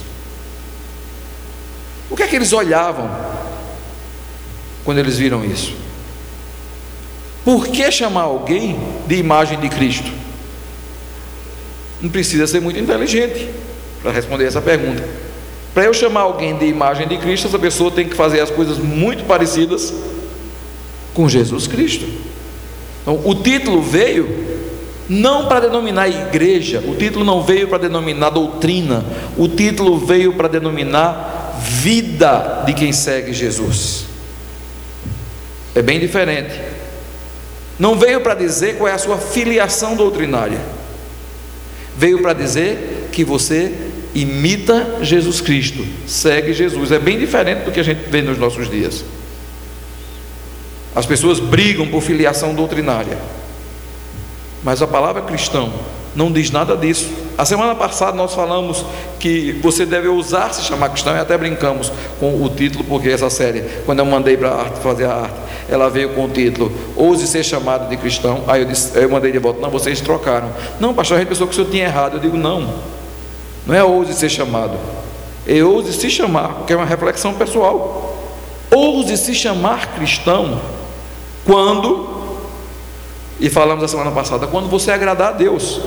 O 2.09 2.17
que 2.17 2.23
é 2.23 2.27
que 2.27 2.37
eles 2.37 2.53
olhavam 2.53 3.11
quando 4.85 4.99
eles 4.99 5.17
viram 5.17 5.45
isso? 5.45 5.75
Por 7.45 7.69
que 7.69 7.91
chamar 7.91 8.23
alguém 8.23 8.79
de 9.07 9.17
imagem 9.17 9.59
de 9.59 9.69
Cristo? 9.69 10.11
Não 12.01 12.11
precisa 12.11 12.47
ser 12.47 12.61
muito 12.61 12.79
inteligente 12.79 13.49
para 14.03 14.13
responder 14.13 14.47
essa 14.47 14.61
pergunta. 14.61 15.03
Para 15.73 15.85
eu 15.85 15.95
chamar 15.95 16.23
alguém 16.23 16.57
de 16.57 16.67
imagem 16.67 17.07
de 17.07 17.17
Cristo, 17.19 17.47
essa 17.47 17.59
pessoa 17.59 17.91
tem 17.91 18.09
que 18.09 18.17
fazer 18.17 18.41
as 18.41 18.51
coisas 18.51 18.79
muito 18.79 19.25
parecidas 19.25 19.93
com 21.15 21.29
Jesus 21.29 21.67
Cristo. 21.67 22.07
Então, 23.03 23.21
o 23.25 23.35
título 23.35 23.81
veio 23.81 24.49
não 25.09 25.47
para 25.47 25.61
denominar 25.61 26.09
igreja, 26.09 26.83
o 26.87 26.95
título 26.95 27.25
não 27.25 27.43
veio 27.43 27.69
para 27.69 27.79
denominar 27.79 28.31
doutrina, 28.31 29.05
o 29.37 29.49
título 29.49 29.99
veio 29.99 30.35
para 30.35 30.49
denominar 30.49 31.59
vida 31.61 32.63
de 32.67 32.73
quem 32.75 32.93
segue 32.93 33.33
Jesus. 33.33 34.05
É 35.75 35.83
bem 35.83 35.99
diferente. 35.99 36.70
Não 37.81 37.99
veio 37.99 38.21
para 38.21 38.35
dizer 38.35 38.77
qual 38.77 38.89
é 38.89 38.93
a 38.93 38.99
sua 38.99 39.17
filiação 39.17 39.97
doutrinária, 39.97 40.61
veio 41.97 42.21
para 42.21 42.35
dizer 42.35 43.09
que 43.11 43.25
você 43.25 43.75
imita 44.15 44.99
Jesus 45.01 45.41
Cristo, 45.41 45.83
segue 46.07 46.53
Jesus. 46.53 46.93
É 46.93 46.99
bem 46.99 47.19
diferente 47.19 47.65
do 47.65 47.73
que 47.73 47.81
a 47.81 47.83
gente 47.83 48.03
vê 48.11 48.21
nos 48.21 48.37
nossos 48.37 48.69
dias. 48.69 49.03
As 50.95 51.07
pessoas 51.07 51.41
brigam 51.41 51.89
por 51.89 52.03
filiação 52.03 52.55
doutrinária, 52.55 53.17
mas 54.63 54.83
a 54.83 54.87
palavra 54.87 55.23
cristão 55.23 55.73
não 56.15 56.31
diz 56.31 56.51
nada 56.51 56.77
disso. 56.77 57.09
A 57.39 57.45
semana 57.45 57.75
passada 57.75 58.17
nós 58.17 58.35
falamos 58.35 58.85
que 59.19 59.53
você 59.63 59.87
deve 59.87 60.09
ousar 60.09 60.53
se 60.53 60.63
chamar 60.63 60.91
cristão 60.91 61.15
e 61.17 61.19
até 61.19 61.39
brincamos 61.39 61.93
com 62.19 62.43
o 62.43 62.49
título, 62.49 62.85
porque 62.85 63.09
essa 63.09 63.31
série, 63.31 63.63
quando 63.87 64.01
eu 64.01 64.05
mandei 64.05 64.37
para 64.37 64.51
a 64.51 64.61
arte 64.61 64.81
fazer 64.81 65.07
a 65.07 65.15
arte, 65.15 65.35
ela 65.69 65.89
veio 65.89 66.11
com 66.11 66.25
o 66.25 66.29
título 66.29 66.73
Ouse 66.97 67.27
ser 67.27 67.45
chamado 67.45 67.89
de 67.89 67.97
cristão. 67.97 68.43
Aí 68.47 68.63
eu, 68.63 68.67
disse, 68.67 68.99
eu 68.99 69.09
mandei 69.09 69.31
de 69.33 69.39
volta, 69.39 69.61
não, 69.61 69.71
vocês 69.71 70.01
trocaram. 70.01 70.51
Não, 70.79 70.93
pastor, 70.93 71.17
a 71.17 71.21
gente 71.21 71.29
pensou 71.29 71.47
que 71.47 71.53
o 71.53 71.57
senhor 71.57 71.71
tinha 71.71 71.85
errado. 71.85 72.15
Eu 72.15 72.21
digo, 72.21 72.37
não, 72.37 72.75
não 73.67 73.75
é 73.75 73.83
ouse 73.83 74.13
ser 74.15 74.29
chamado, 74.29 74.77
é 75.47 75.63
ouse 75.63 75.93
se 75.93 76.11
chamar, 76.11 76.49
porque 76.55 76.73
é 76.73 76.77
uma 76.77 76.85
reflexão 76.85 77.33
pessoal. 77.35 78.19
Ouse 78.71 79.17
se 79.17 79.35
chamar 79.35 79.95
cristão 79.95 80.61
quando, 81.45 82.20
e 83.41 83.49
falamos 83.49 83.83
a 83.83 83.89
semana 83.89 84.11
passada, 84.11 84.47
quando 84.47 84.69
você 84.69 84.91
agradar 84.91 85.29
a 85.29 85.33
Deus. 85.33 85.81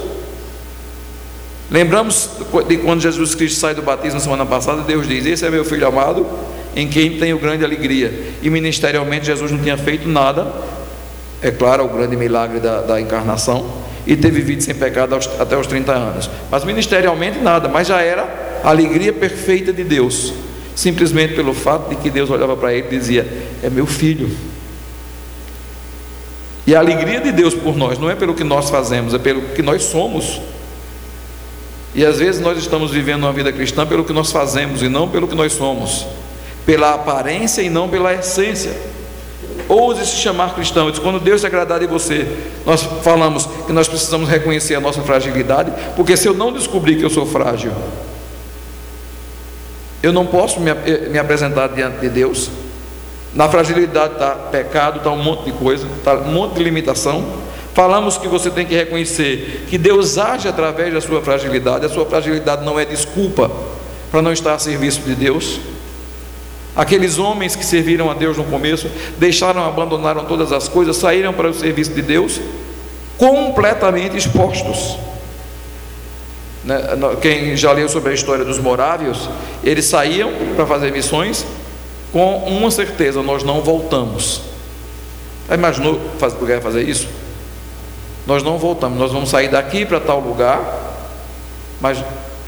Lembramos 1.70 2.30
de 2.68 2.78
quando 2.78 3.02
Jesus 3.02 3.36
Cristo 3.36 3.60
sai 3.60 3.74
do 3.74 3.82
batismo 3.82 4.16
na 4.16 4.20
semana 4.20 4.46
passada, 4.46 4.82
Deus 4.82 5.08
diz: 5.08 5.26
Esse 5.26 5.46
é 5.46 5.50
meu 5.50 5.64
filho 5.64 5.88
amado, 5.88 6.26
em 6.76 6.88
quem 6.88 7.18
tenho 7.18 7.38
grande 7.40 7.64
alegria. 7.64 8.12
E 8.42 8.50
ministerialmente 8.50 9.28
Jesus 9.28 9.52
não 9.52 9.60
tinha 9.60 9.78
feito 9.78 10.08
nada, 10.08 10.52
é 11.42 11.52
claro, 11.52 11.86
o 11.86 11.90
grande 11.90 12.16
milagre 12.16 12.60
da, 12.60 12.82
da 12.82 13.00
encarnação, 13.00 13.66
e 14.06 14.16
ter 14.16 14.32
vivido 14.32 14.62
sem 14.62 14.76
pecado 14.76 15.16
aos, 15.16 15.30
até 15.40 15.58
os 15.58 15.68
30 15.68 15.92
anos. 15.92 16.30
Mas 16.52 16.64
ministerialmente 16.64 17.40
nada, 17.40 17.70
mas 17.70 17.88
já 17.88 18.02
era 18.02 18.62
a 18.64 18.70
alegria 18.70 19.14
perfeita 19.14 19.72
de 19.72 19.84
Deus, 19.84 20.34
simplesmente 20.76 21.34
pelo 21.34 21.54
fato 21.54 21.90
de 21.90 21.96
que 21.96 22.10
Deus 22.10 22.30
olhava 22.30 22.56
para 22.58 22.74
ele 22.74 22.88
e 22.88 22.98
dizia: 22.98 23.28
É 23.62 23.70
meu 23.70 23.86
filho. 23.86 24.30
E 26.66 26.76
a 26.76 26.80
alegria 26.80 27.20
de 27.20 27.32
Deus 27.32 27.54
por 27.54 27.76
nós 27.76 28.00
não 28.00 28.10
é 28.10 28.16
pelo 28.16 28.34
que 28.34 28.44
nós 28.44 28.70
fazemos, 28.70 29.14
é 29.14 29.20
pelo 29.20 29.42
que 29.42 29.62
nós 29.62 29.84
somos. 29.84 30.42
E 31.94 32.06
às 32.06 32.20
vezes 32.20 32.42
nós 32.42 32.58
estamos 32.58 32.92
vivendo 32.92 33.24
uma 33.24 33.34
vida 33.34 33.52
cristã 33.52 33.86
pelo 33.86 34.04
que 34.04 34.14
nós 34.14 34.32
fazemos 34.32 34.82
e 34.82 34.88
não 34.88 35.08
pelo 35.10 35.28
que 35.28 35.36
nós 35.36 35.54
somos, 35.54 36.08
pela 36.66 36.94
aparência 36.94 37.62
e 37.62 37.70
não 37.70 37.90
pela 37.90 38.14
essência. 38.14 38.72
Ouse 39.68 40.06
se 40.06 40.16
chamar 40.16 40.56
cristão. 40.56 40.90
Diz, 40.90 41.00
quando 41.00 41.20
Deus 41.20 41.42
se 41.42 41.48
agradar 41.48 41.80
de 41.80 41.88
você, 41.88 42.28
nós 42.66 42.82
falamos 43.04 43.48
que 43.66 43.74
nós 43.74 43.88
precisamos 43.88 44.30
reconhecer 44.30 44.76
a 44.76 44.80
nossa 44.80 45.02
fragilidade, 45.02 45.72
porque 45.96 46.18
se 46.18 46.28
eu 46.28 46.34
não 46.34 46.52
descobrir 46.52 46.96
que 46.96 47.04
eu 47.04 47.10
sou 47.10 47.26
frágil, 47.26 47.72
eu 50.02 50.12
não 50.12 50.26
posso 50.26 50.60
me, 50.60 50.74
me 51.10 51.20
apresentar 51.20 51.68
diante 51.68 52.00
de 52.00 52.10
Deus 52.10 52.50
na 53.36 53.50
fragilidade 53.50 54.14
está 54.14 54.32
pecado, 54.32 54.98
está 54.98 55.10
um 55.10 55.22
monte 55.22 55.46
de 55.46 55.52
coisa, 55.54 55.88
está 55.98 56.14
um 56.14 56.32
monte 56.32 56.56
de 56.56 56.64
limitação. 56.64 57.26
Falamos 57.74 58.18
que 58.18 58.28
você 58.28 58.52
tem 58.52 58.66
que 58.66 58.76
reconhecer 58.76 59.66
que 59.68 59.78
Deus 59.78 60.18
age 60.20 60.48
através 60.48 60.94
da 60.94 61.02
sua 61.02 61.22
fragilidade. 61.22 61.86
A 61.86 61.90
sua 61.90 62.06
fragilidade 62.06 62.64
não 62.64 62.80
é 62.80 62.86
desculpa 62.86 63.50
para 64.12 64.22
não 64.22 64.32
estar 64.32 64.54
a 64.54 64.60
serviço 64.60 65.02
de 65.02 65.16
Deus. 65.16 65.60
Aqueles 66.76 67.18
homens 67.18 67.56
que 67.56 67.66
serviram 67.66 68.10
a 68.12 68.14
Deus 68.14 68.38
no 68.38 68.44
começo, 68.44 68.90
deixaram, 69.18 69.66
abandonaram 69.66 70.26
todas 70.26 70.52
as 70.52 70.68
coisas, 70.68 70.98
saíram 70.98 71.34
para 71.34 71.50
o 71.50 71.54
serviço 71.54 71.92
de 71.94 72.02
Deus, 72.02 72.40
completamente 73.18 74.16
expostos. 74.18 74.98
Né, 76.64 76.80
quem 77.22 77.58
já 77.58 77.72
leu 77.72 77.90
sobre 77.90 78.12
a 78.12 78.14
história 78.14 78.46
dos 78.46 78.58
morávios, 78.58 79.30
eles 79.64 79.86
saíam 79.86 80.32
para 80.56 80.66
fazer 80.66 80.92
missões, 80.92 81.46
com 82.14 82.38
uma 82.46 82.70
certeza: 82.70 83.22
nós 83.24 83.44
não 83.44 83.62
voltamos. 83.62 84.42
Já 85.50 85.56
imaginou 85.56 86.00
fazer, 86.20 86.62
fazer 86.62 86.88
isso? 86.88 87.10
Nós 88.26 88.42
não 88.42 88.58
voltamos, 88.58 88.98
nós 88.98 89.12
vamos 89.12 89.30
sair 89.30 89.50
daqui 89.50 89.86
para 89.86 90.00
tal 90.00 90.22
lugar, 90.22 90.62
mas 91.82 92.02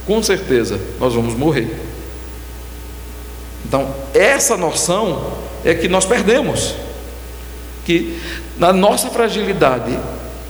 com 0.06 0.24
certeza 0.24 0.80
nós 1.00 1.14
vamos 1.14 1.34
morrer. 1.34 1.76
Então, 3.68 3.94
essa 4.14 4.56
noção 4.56 5.34
é 5.66 5.74
que 5.74 5.90
nós 5.90 6.06
perdemos, 6.06 6.76
que 7.84 8.22
na 8.58 8.72
nossa 8.72 9.10
fragilidade 9.10 10.00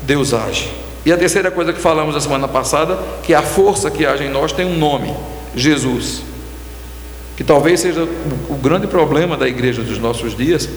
Deus 0.04 0.34
age. 0.34 0.70
E 1.04 1.12
a 1.12 1.18
terceira 1.18 1.50
coisa 1.50 1.72
que 1.72 1.80
falamos 1.80 2.14
na 2.14 2.22
semana 2.22 2.48
passada, 2.48 3.00
que 3.24 3.34
a 3.34 3.42
força 3.42 3.90
que 3.90 4.06
age 4.06 4.26
em 4.26 4.30
nós 4.30 4.52
tem 4.52 4.66
um 4.66 4.78
nome: 4.78 5.16
Jesus 5.56 6.22
que 7.36 7.44
talvez 7.44 7.82
seja 7.82 8.08
o 8.50 8.56
grande 8.56 8.88
problema 8.88 9.36
da 9.36 9.48
igreja 9.48 9.84
dos 9.84 10.00
nossos 10.00 10.36
dias, 10.36 10.70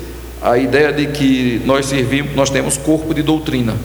a 0.42 0.58
ideia 0.58 0.92
de 0.92 1.06
que 1.06 1.62
nós 1.64 1.86
servimos, 1.86 2.34
nós 2.34 2.50
temos 2.50 2.76
corpo 2.76 3.14
de 3.14 3.22
doutrina. 3.22 3.76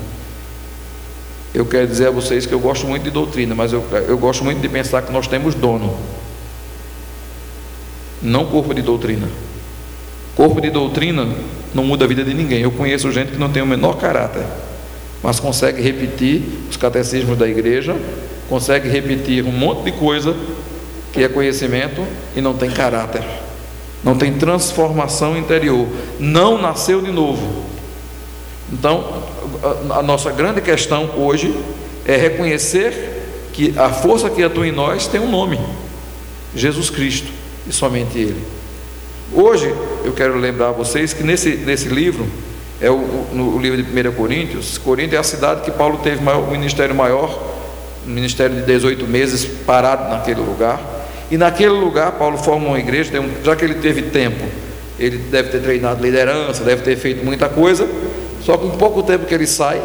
Eu 1.53 1.65
quero 1.65 1.87
dizer 1.87 2.07
a 2.07 2.11
vocês 2.11 2.45
que 2.45 2.53
eu 2.53 2.59
gosto 2.59 2.87
muito 2.87 3.03
de 3.03 3.11
doutrina, 3.11 3.53
mas 3.53 3.73
eu, 3.73 3.83
eu 4.07 4.17
gosto 4.17 4.43
muito 4.43 4.59
de 4.59 4.67
pensar 4.67 5.03
que 5.03 5.11
nós 5.11 5.27
temos 5.27 5.53
dono, 5.53 5.95
não 8.21 8.45
corpo 8.45 8.73
de 8.73 8.81
doutrina. 8.81 9.27
Corpo 10.35 10.59
de 10.59 10.71
doutrina 10.71 11.27
não 11.75 11.83
muda 11.83 12.05
a 12.05 12.07
vida 12.07 12.23
de 12.23 12.33
ninguém. 12.33 12.61
Eu 12.61 12.71
conheço 12.71 13.11
gente 13.11 13.33
que 13.33 13.37
não 13.37 13.51
tem 13.51 13.61
o 13.61 13.67
menor 13.67 13.97
caráter, 13.97 14.43
mas 15.21 15.39
consegue 15.39 15.79
repetir 15.79 16.41
os 16.69 16.77
catecismos 16.77 17.37
da 17.37 17.47
igreja, 17.47 17.95
consegue 18.49 18.89
repetir 18.89 19.45
um 19.45 19.51
monte 19.51 19.83
de 19.83 19.91
coisa 19.91 20.35
que 21.13 21.23
é 21.23 21.29
conhecimento 21.29 22.05
e 22.35 22.41
não 22.41 22.55
tem 22.55 22.71
caráter, 22.71 23.23
não 24.03 24.17
tem 24.17 24.33
transformação 24.33 25.37
interior, 25.37 25.87
não 26.19 26.59
nasceu 26.59 27.01
de 27.01 27.11
novo. 27.11 27.63
Então, 28.71 29.23
a 29.91 30.01
nossa 30.01 30.31
grande 30.31 30.59
questão 30.59 31.11
hoje 31.15 31.55
é 32.05 32.17
reconhecer 32.17 33.21
que 33.53 33.73
a 33.77 33.89
força 33.89 34.29
que 34.29 34.43
atua 34.43 34.67
em 34.67 34.71
nós 34.71 35.07
tem 35.07 35.21
um 35.21 35.29
nome: 35.29 35.59
Jesus 36.55 36.89
Cristo, 36.89 37.31
e 37.67 37.71
somente 37.71 38.17
Ele. 38.17 38.43
Hoje, 39.31 39.73
eu 40.03 40.11
quero 40.11 40.37
lembrar 40.37 40.69
a 40.69 40.71
vocês 40.71 41.13
que 41.13 41.23
nesse, 41.23 41.51
nesse 41.57 41.87
livro, 41.87 42.27
é 42.81 42.89
o, 42.89 43.27
no 43.31 43.57
livro 43.59 43.81
de 43.81 44.07
1 44.09 44.11
Coríntios, 44.13 44.77
Corinto 44.77 45.15
é 45.15 45.17
a 45.17 45.23
cidade 45.23 45.61
que 45.61 45.71
Paulo 45.71 45.99
teve 45.99 46.19
o 46.27 46.51
ministério 46.51 46.93
maior, 46.93 47.41
um 48.05 48.09
ministério 48.09 48.57
de 48.57 48.63
18 48.63 49.07
meses 49.07 49.45
parado 49.65 50.09
naquele 50.09 50.41
lugar. 50.41 50.92
E 51.31 51.37
naquele 51.37 51.71
lugar, 51.71 52.11
Paulo 52.13 52.37
forma 52.37 52.67
uma 52.67 52.79
igreja, 52.79 53.11
já 53.43 53.55
que 53.55 53.65
ele 53.65 53.75
teve 53.75 54.03
tempo, 54.03 54.43
ele 54.99 55.17
deve 55.17 55.49
ter 55.49 55.61
treinado 55.61 56.03
liderança, 56.03 56.63
deve 56.63 56.83
ter 56.83 56.95
feito 56.95 57.23
muita 57.25 57.49
coisa, 57.49 57.87
só 58.43 58.57
que 58.57 58.67
em 58.67 58.71
pouco 58.71 59.01
tempo 59.03 59.25
que 59.25 59.33
ele 59.33 59.47
sai, 59.47 59.81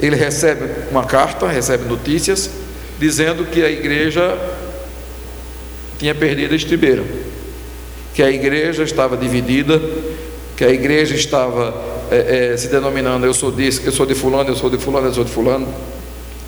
ele 0.00 0.16
recebe 0.16 0.64
uma 0.90 1.04
carta, 1.04 1.46
recebe 1.46 1.84
notícias, 1.84 2.50
dizendo 2.98 3.44
que 3.46 3.62
a 3.62 3.70
igreja 3.70 4.36
tinha 5.98 6.14
perdido 6.14 6.52
a 6.52 6.56
estribeira, 6.56 7.04
que 8.14 8.22
a 8.22 8.30
igreja 8.30 8.82
estava 8.82 9.16
dividida, 9.16 9.80
que 10.56 10.64
a 10.64 10.70
igreja 10.70 11.14
estava 11.14 11.74
é, 12.10 12.52
é, 12.52 12.56
se 12.56 12.68
denominando 12.68 13.24
eu 13.24 13.32
sou 13.32 13.52
disso, 13.52 13.82
eu 13.84 13.92
sou 13.92 14.04
de 14.04 14.14
fulano, 14.14 14.50
eu 14.50 14.56
sou 14.56 14.68
de 14.68 14.78
fulano, 14.78 15.06
eu 15.06 15.14
sou 15.14 15.24
de 15.24 15.30
fulano, 15.30 15.68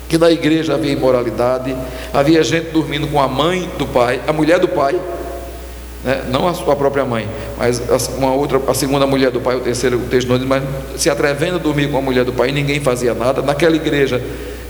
que 0.07 0.17
na 0.17 0.29
igreja 0.29 0.75
havia 0.75 0.91
imoralidade, 0.91 1.75
havia 2.13 2.43
gente 2.43 2.71
dormindo 2.71 3.07
com 3.07 3.19
a 3.19 3.27
mãe 3.27 3.69
do 3.77 3.87
pai, 3.87 4.21
a 4.27 4.33
mulher 4.33 4.59
do 4.59 4.67
pai, 4.67 4.99
né? 6.03 6.23
não 6.29 6.47
a 6.47 6.53
sua 6.53 6.75
própria 6.75 7.05
mãe, 7.05 7.27
mas 7.57 7.81
uma 8.17 8.33
outra, 8.33 8.61
a 8.67 8.73
segunda 8.73 9.07
mulher 9.07 9.31
do 9.31 9.39
pai, 9.39 9.55
o 9.55 9.61
terceiro, 9.61 9.97
o 9.97 10.07
texto 10.07 10.27
não 10.27 10.45
mas 10.45 10.63
se 10.97 11.09
atrevendo 11.09 11.55
a 11.55 11.59
dormir 11.59 11.89
com 11.89 11.97
a 11.97 12.01
mulher 12.01 12.25
do 12.25 12.33
pai, 12.33 12.51
ninguém 12.51 12.79
fazia 12.79 13.13
nada. 13.13 13.41
Naquela 13.41 13.75
igreja, 13.75 14.21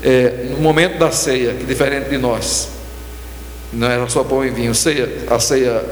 é, 0.03 0.47
no 0.51 0.57
momento 0.57 0.97
da 0.97 1.11
ceia, 1.11 1.53
que 1.53 1.65
diferente 1.65 2.09
de 2.09 2.17
nós, 2.17 2.69
não 3.71 3.89
era 3.89 4.07
só 4.07 4.23
pão 4.23 4.45
e 4.45 4.49
vinho, 4.49 4.75
ceia, 4.75 5.09
a 5.29 5.39
ceia 5.39 5.83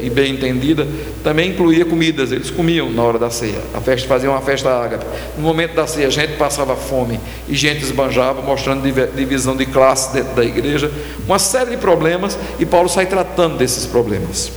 e 0.00 0.08
bem 0.08 0.34
entendida, 0.34 0.86
também 1.24 1.50
incluía 1.50 1.84
comidas, 1.84 2.30
eles 2.30 2.50
comiam 2.50 2.90
na 2.90 3.02
hora 3.02 3.18
da 3.18 3.28
ceia, 3.28 3.58
a 3.74 3.80
festa, 3.80 4.06
faziam 4.06 4.32
uma 4.32 4.40
festa 4.40 4.70
ágape. 4.70 5.04
No 5.36 5.42
momento 5.42 5.74
da 5.74 5.86
ceia, 5.86 6.06
a 6.06 6.10
gente 6.10 6.36
passava 6.36 6.76
fome 6.76 7.18
e 7.48 7.54
gente 7.56 7.82
esbanjava, 7.82 8.40
mostrando 8.40 8.82
divisão 9.14 9.56
de 9.56 9.66
classe 9.66 10.12
dentro 10.12 10.34
da 10.34 10.44
igreja, 10.44 10.90
uma 11.26 11.40
série 11.40 11.70
de 11.70 11.76
problemas, 11.76 12.38
e 12.58 12.64
Paulo 12.64 12.88
sai 12.88 13.06
tratando 13.06 13.56
desses 13.56 13.84
problemas. 13.84 14.52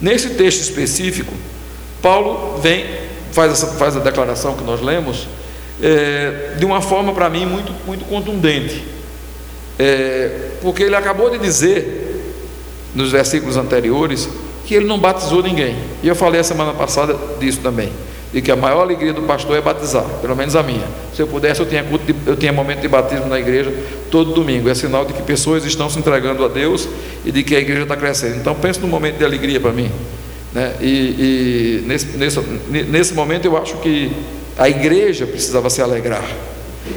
Nesse 0.00 0.30
texto 0.30 0.60
específico, 0.60 1.34
Paulo 2.00 2.58
vem, 2.58 2.86
faz, 3.32 3.50
essa, 3.50 3.66
faz 3.66 3.96
a 3.96 4.00
declaração 4.00 4.54
que 4.54 4.62
nós 4.62 4.80
lemos, 4.80 5.26
é, 5.82 6.54
de 6.56 6.64
uma 6.64 6.80
forma 6.80 7.12
para 7.12 7.28
mim 7.28 7.44
muito, 7.44 7.72
muito 7.84 8.04
contundente, 8.04 8.84
é, 9.78 10.50
porque 10.60 10.84
ele 10.84 10.94
acabou 10.94 11.28
de 11.28 11.38
dizer 11.38 12.07
nos 12.94 13.12
versículos 13.12 13.56
anteriores, 13.56 14.28
que 14.66 14.74
ele 14.74 14.86
não 14.86 14.98
batizou 14.98 15.42
ninguém. 15.42 15.76
E 16.02 16.08
eu 16.08 16.14
falei 16.14 16.40
a 16.40 16.44
semana 16.44 16.72
passada 16.72 17.16
disso 17.40 17.60
também. 17.60 17.90
De 18.32 18.42
que 18.42 18.50
a 18.50 18.56
maior 18.56 18.82
alegria 18.82 19.14
do 19.14 19.22
pastor 19.22 19.56
é 19.56 19.60
batizar, 19.60 20.04
pelo 20.20 20.36
menos 20.36 20.54
a 20.54 20.62
minha. 20.62 20.84
Se 21.14 21.22
eu 21.22 21.26
pudesse, 21.26 21.60
eu 21.60 21.66
tinha, 21.66 21.82
de, 21.82 22.14
eu 22.26 22.36
tinha 22.36 22.52
momento 22.52 22.80
de 22.80 22.88
batismo 22.88 23.26
na 23.26 23.40
igreja 23.40 23.72
todo 24.10 24.34
domingo. 24.34 24.68
É 24.68 24.74
sinal 24.74 25.06
de 25.06 25.14
que 25.14 25.22
pessoas 25.22 25.64
estão 25.64 25.88
se 25.88 25.98
entregando 25.98 26.44
a 26.44 26.48
Deus 26.48 26.86
e 27.24 27.32
de 27.32 27.42
que 27.42 27.56
a 27.56 27.58
igreja 27.58 27.84
está 27.84 27.96
crescendo. 27.96 28.36
Então 28.36 28.54
pense 28.54 28.80
num 28.80 28.88
momento 28.88 29.16
de 29.16 29.24
alegria 29.24 29.58
para 29.58 29.72
mim. 29.72 29.90
Né? 30.52 30.74
E, 30.80 30.86
e 30.86 31.84
nesse, 31.86 32.16
nesse, 32.18 32.40
nesse 32.68 33.14
momento 33.14 33.46
eu 33.46 33.56
acho 33.56 33.78
que 33.78 34.12
a 34.58 34.68
igreja 34.68 35.26
precisava 35.26 35.70
se 35.70 35.80
alegrar. 35.80 36.24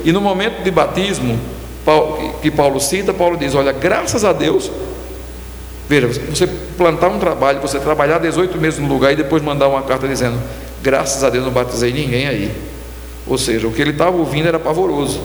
E 0.04 0.12
no 0.12 0.20
momento 0.20 0.64
de 0.64 0.72
batismo, 0.72 1.40
que 2.42 2.52
Paulo 2.52 2.80
cita, 2.80 3.14
Paulo 3.14 3.38
diz: 3.38 3.56
Olha, 3.56 3.72
graças 3.72 4.26
a 4.26 4.34
Deus 4.34 4.70
Veja, 5.92 6.08
você 6.08 6.48
plantar 6.78 7.10
um 7.10 7.20
trabalho, 7.20 7.60
você 7.60 7.78
trabalhar 7.78 8.18
18 8.18 8.58
meses 8.58 8.80
no 8.80 8.88
lugar 8.88 9.12
e 9.12 9.16
depois 9.18 9.44
mandar 9.44 9.68
uma 9.68 9.82
carta 9.82 10.08
dizendo: 10.08 10.42
graças 10.82 11.22
a 11.22 11.30
Deus 11.30 11.44
não 11.44 11.52
batizei 11.52 11.92
ninguém 11.92 12.30
aí. 12.30 12.52
Ou 13.28 13.38
seja, 13.38 13.68
o 13.68 13.74
que 13.74 13.82
ele 13.82 13.92
estava 13.92 14.16
ouvindo 14.16 14.48
era 14.48 14.58
pavoroso. 14.58 15.20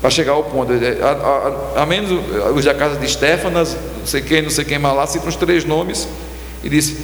Para 0.00 0.10
chegar 0.10 0.32
ao 0.32 0.42
ponto, 0.42 0.72
é, 0.72 1.00
a, 1.00 1.76
a, 1.76 1.82
a, 1.82 1.86
menos 1.86 2.10
os 2.52 2.64
da 2.64 2.74
casa 2.74 2.98
de 2.98 3.08
Stefanas, 3.08 3.76
não 4.00 4.06
sei 4.06 4.22
quem, 4.22 4.42
não 4.42 4.50
sei 4.50 4.64
quem 4.64 4.76
mais 4.76 4.96
lá, 4.96 5.06
citam 5.06 5.28
os 5.28 5.36
três 5.36 5.64
nomes 5.64 6.08
e 6.64 6.68
disse: 6.68 6.96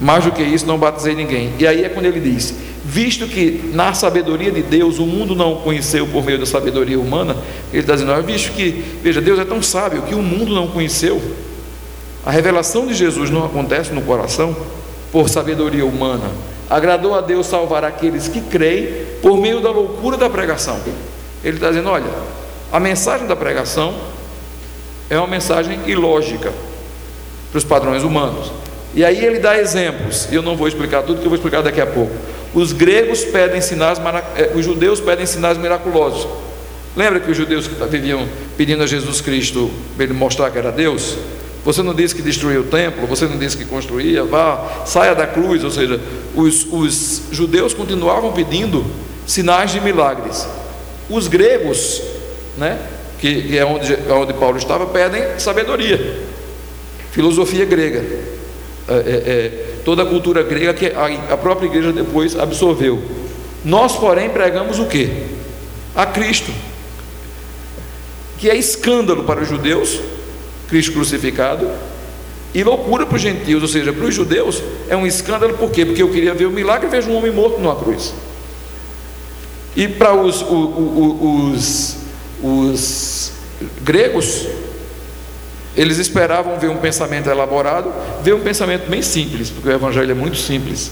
mais 0.00 0.24
do 0.24 0.32
que 0.32 0.42
isso, 0.42 0.66
não 0.66 0.78
batizei 0.78 1.14
ninguém. 1.14 1.52
E 1.58 1.66
aí 1.66 1.84
é 1.84 1.88
quando 1.88 2.06
ele 2.06 2.20
diz: 2.20 2.54
visto 2.84 3.26
que 3.26 3.70
na 3.72 3.92
sabedoria 3.92 4.50
de 4.50 4.62
Deus 4.62 4.98
o 4.98 5.06
mundo 5.06 5.34
não 5.34 5.54
o 5.54 5.56
conheceu 5.62 6.06
por 6.06 6.24
meio 6.24 6.38
da 6.38 6.46
sabedoria 6.46 6.98
humana, 6.98 7.36
ele 7.72 7.82
está 7.82 7.94
dizendo: 7.94 8.22
visto 8.22 8.52
que, 8.52 8.84
veja, 9.02 9.20
Deus 9.20 9.38
é 9.38 9.44
tão 9.44 9.62
sábio 9.62 10.02
que 10.02 10.14
o 10.14 10.22
mundo 10.22 10.54
não 10.54 10.68
conheceu, 10.68 11.20
a 12.24 12.30
revelação 12.30 12.86
de 12.86 12.94
Jesus 12.94 13.30
não 13.30 13.44
acontece 13.44 13.92
no 13.92 14.02
coração 14.02 14.56
por 15.10 15.28
sabedoria 15.28 15.84
humana. 15.84 16.30
Agradou 16.70 17.14
a 17.14 17.20
Deus 17.20 17.46
salvar 17.46 17.82
aqueles 17.84 18.28
que 18.28 18.40
creem 18.42 19.06
por 19.22 19.38
meio 19.38 19.60
da 19.60 19.70
loucura 19.70 20.16
da 20.16 20.28
pregação. 20.28 20.78
Ele 21.42 21.56
está 21.56 21.70
dizendo: 21.70 21.88
olha, 21.88 22.10
a 22.70 22.78
mensagem 22.78 23.26
da 23.26 23.34
pregação 23.34 23.94
é 25.10 25.18
uma 25.18 25.26
mensagem 25.26 25.80
ilógica 25.86 26.52
para 27.50 27.58
os 27.58 27.64
padrões 27.64 28.02
humanos. 28.02 28.52
E 28.98 29.04
aí 29.04 29.24
ele 29.24 29.38
dá 29.38 29.56
exemplos, 29.56 30.26
eu 30.32 30.42
não 30.42 30.56
vou 30.56 30.66
explicar 30.66 31.04
tudo, 31.04 31.20
que 31.20 31.24
eu 31.24 31.30
vou 31.30 31.36
explicar 31.36 31.62
daqui 31.62 31.80
a 31.80 31.86
pouco. 31.86 32.10
Os 32.52 32.72
gregos 32.72 33.24
pedem 33.24 33.60
sinais, 33.60 33.96
eh, 34.36 34.50
os 34.56 34.64
judeus 34.64 35.00
pedem 35.00 35.24
sinais 35.24 35.56
miraculosos. 35.56 36.26
Lembra 36.96 37.20
que 37.20 37.30
os 37.30 37.36
judeus 37.36 37.70
viviam 37.88 38.26
pedindo 38.56 38.82
a 38.82 38.88
Jesus 38.88 39.20
Cristo 39.20 39.70
para 39.94 40.02
ele 40.02 40.14
mostrar 40.14 40.50
que 40.50 40.58
era 40.58 40.72
Deus? 40.72 41.16
Você 41.64 41.80
não 41.80 41.94
disse 41.94 42.12
que 42.12 42.22
destruía 42.22 42.58
o 42.58 42.64
templo, 42.64 43.06
você 43.06 43.26
não 43.26 43.38
disse 43.38 43.56
que 43.56 43.64
construía, 43.64 44.24
vá, 44.24 44.82
saia 44.84 45.14
da 45.14 45.28
cruz. 45.28 45.62
Ou 45.62 45.70
seja, 45.70 46.00
os, 46.34 46.66
os 46.68 47.22
judeus 47.30 47.72
continuavam 47.72 48.32
pedindo 48.32 48.84
sinais 49.24 49.70
de 49.70 49.80
milagres. 49.80 50.44
Os 51.08 51.28
gregos, 51.28 52.02
né, 52.56 52.76
que, 53.20 53.42
que 53.42 53.58
é 53.58 53.64
onde, 53.64 53.96
onde 54.10 54.34
Paulo 54.34 54.58
estava, 54.58 54.86
pedem 54.86 55.38
sabedoria, 55.38 56.18
filosofia 57.12 57.64
grega. 57.64 58.37
É, 58.88 58.94
é, 58.94 58.96
é, 58.96 59.64
toda 59.84 60.02
a 60.02 60.06
cultura 60.06 60.42
grega 60.42 60.72
que 60.72 60.86
a, 60.86 61.36
própria 61.36 61.66
igreja 61.66 61.92
depois 61.92 62.34
absorveu. 62.38 63.02
Nós, 63.62 63.94
porém, 63.96 64.30
pregamos 64.30 64.78
o 64.78 64.86
que? 64.86 65.26
A 65.94 66.06
Cristo, 66.06 66.50
que 68.38 68.48
é 68.48 68.56
escândalo 68.56 69.24
para 69.24 69.42
os 69.42 69.48
judeus, 69.48 70.00
Cristo 70.68 70.92
crucificado, 70.92 71.68
e 72.54 72.64
loucura 72.64 73.04
para 73.04 73.16
os 73.16 73.20
gentios, 73.20 73.60
ou 73.60 73.68
seja, 73.68 73.92
para 73.92 74.06
os 74.06 74.14
judeus 74.14 74.62
é 74.88 74.96
um 74.96 75.06
escândalo, 75.06 75.52
por 75.58 75.70
quê? 75.70 75.84
Porque 75.84 76.02
eu 76.02 76.10
queria 76.10 76.32
ver 76.32 76.46
o 76.46 76.50
milagre 76.50 76.86
e 76.86 76.90
vejo 76.90 77.10
um 77.10 77.16
homem 77.16 77.30
morto 77.30 77.60
numa 77.60 77.76
cruz. 77.76 78.14
E 79.76 79.86
para 79.86 80.14
os, 80.14 80.40
os, 80.40 80.46
os, 81.20 81.96
os 82.42 83.32
gregos, 83.82 84.46
eles 85.78 85.98
esperavam 85.98 86.58
ver 86.58 86.68
um 86.70 86.76
pensamento 86.76 87.30
elaborado, 87.30 87.92
ver 88.20 88.34
um 88.34 88.40
pensamento 88.40 88.90
bem 88.90 89.00
simples, 89.00 89.48
porque 89.48 89.68
o 89.68 89.72
Evangelho 89.72 90.10
é 90.10 90.14
muito 90.14 90.36
simples. 90.36 90.90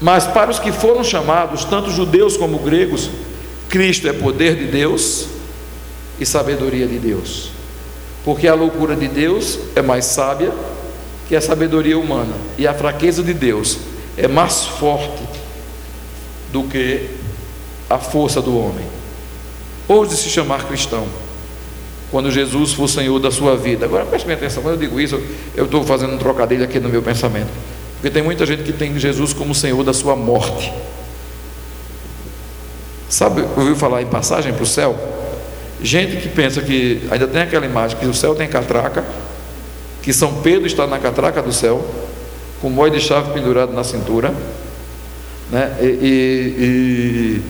Mas 0.00 0.24
para 0.24 0.52
os 0.52 0.60
que 0.60 0.70
foram 0.70 1.02
chamados, 1.02 1.64
tanto 1.64 1.90
judeus 1.90 2.36
como 2.36 2.60
gregos, 2.60 3.10
Cristo 3.68 4.08
é 4.08 4.12
poder 4.12 4.54
de 4.54 4.66
Deus 4.66 5.26
e 6.20 6.24
sabedoria 6.24 6.86
de 6.86 7.00
Deus. 7.00 7.50
Porque 8.24 8.46
a 8.46 8.54
loucura 8.54 8.94
de 8.94 9.08
Deus 9.08 9.58
é 9.74 9.82
mais 9.82 10.04
sábia 10.04 10.52
que 11.26 11.34
a 11.34 11.40
sabedoria 11.40 11.98
humana, 11.98 12.34
e 12.56 12.68
a 12.68 12.74
fraqueza 12.74 13.20
de 13.20 13.34
Deus 13.34 13.78
é 14.16 14.28
mais 14.28 14.64
forte 14.64 15.24
do 16.52 16.62
que 16.62 17.10
a 17.90 17.98
força 17.98 18.40
do 18.40 18.56
homem. 18.56 18.86
Ou 19.88 20.06
de 20.06 20.16
se 20.16 20.28
chamar 20.28 20.68
cristão 20.68 21.08
quando 22.12 22.30
Jesus 22.30 22.74
for 22.74 22.86
Senhor 22.86 23.18
da 23.18 23.30
sua 23.30 23.56
vida. 23.56 23.86
Agora 23.86 24.04
preste 24.04 24.26
bem 24.26 24.36
atenção, 24.36 24.62
quando 24.62 24.74
eu 24.74 24.80
digo 24.80 25.00
isso, 25.00 25.18
eu 25.56 25.64
estou 25.64 25.82
fazendo 25.82 26.12
um 26.12 26.18
trocadilho 26.18 26.62
aqui 26.62 26.78
no 26.78 26.90
meu 26.90 27.02
pensamento. 27.02 27.48
Porque 27.94 28.10
tem 28.10 28.22
muita 28.22 28.44
gente 28.44 28.62
que 28.62 28.72
tem 28.72 28.96
Jesus 28.98 29.32
como 29.32 29.54
Senhor 29.54 29.82
da 29.82 29.94
sua 29.94 30.14
morte. 30.14 30.70
Sabe, 33.08 33.42
ouviu 33.56 33.74
falar 33.74 34.02
em 34.02 34.06
passagem 34.06 34.52
para 34.52 34.62
o 34.62 34.66
céu? 34.66 34.94
Gente 35.82 36.18
que 36.18 36.28
pensa 36.28 36.60
que 36.60 37.02
ainda 37.10 37.26
tem 37.26 37.40
aquela 37.40 37.64
imagem 37.64 37.96
que 37.96 38.06
o 38.06 38.12
céu 38.12 38.34
tem 38.34 38.46
catraca, 38.46 39.02
que 40.02 40.12
São 40.12 40.42
Pedro 40.42 40.66
está 40.66 40.86
na 40.86 40.98
catraca 40.98 41.40
do 41.40 41.52
céu, 41.52 41.82
com 42.60 42.68
o 42.78 42.90
de 42.90 43.00
chave 43.00 43.32
pendurado 43.32 43.72
na 43.72 43.82
cintura, 43.82 44.34
né? 45.50 45.78
E, 45.80 45.86
e, 45.86 46.56
e 46.58 47.42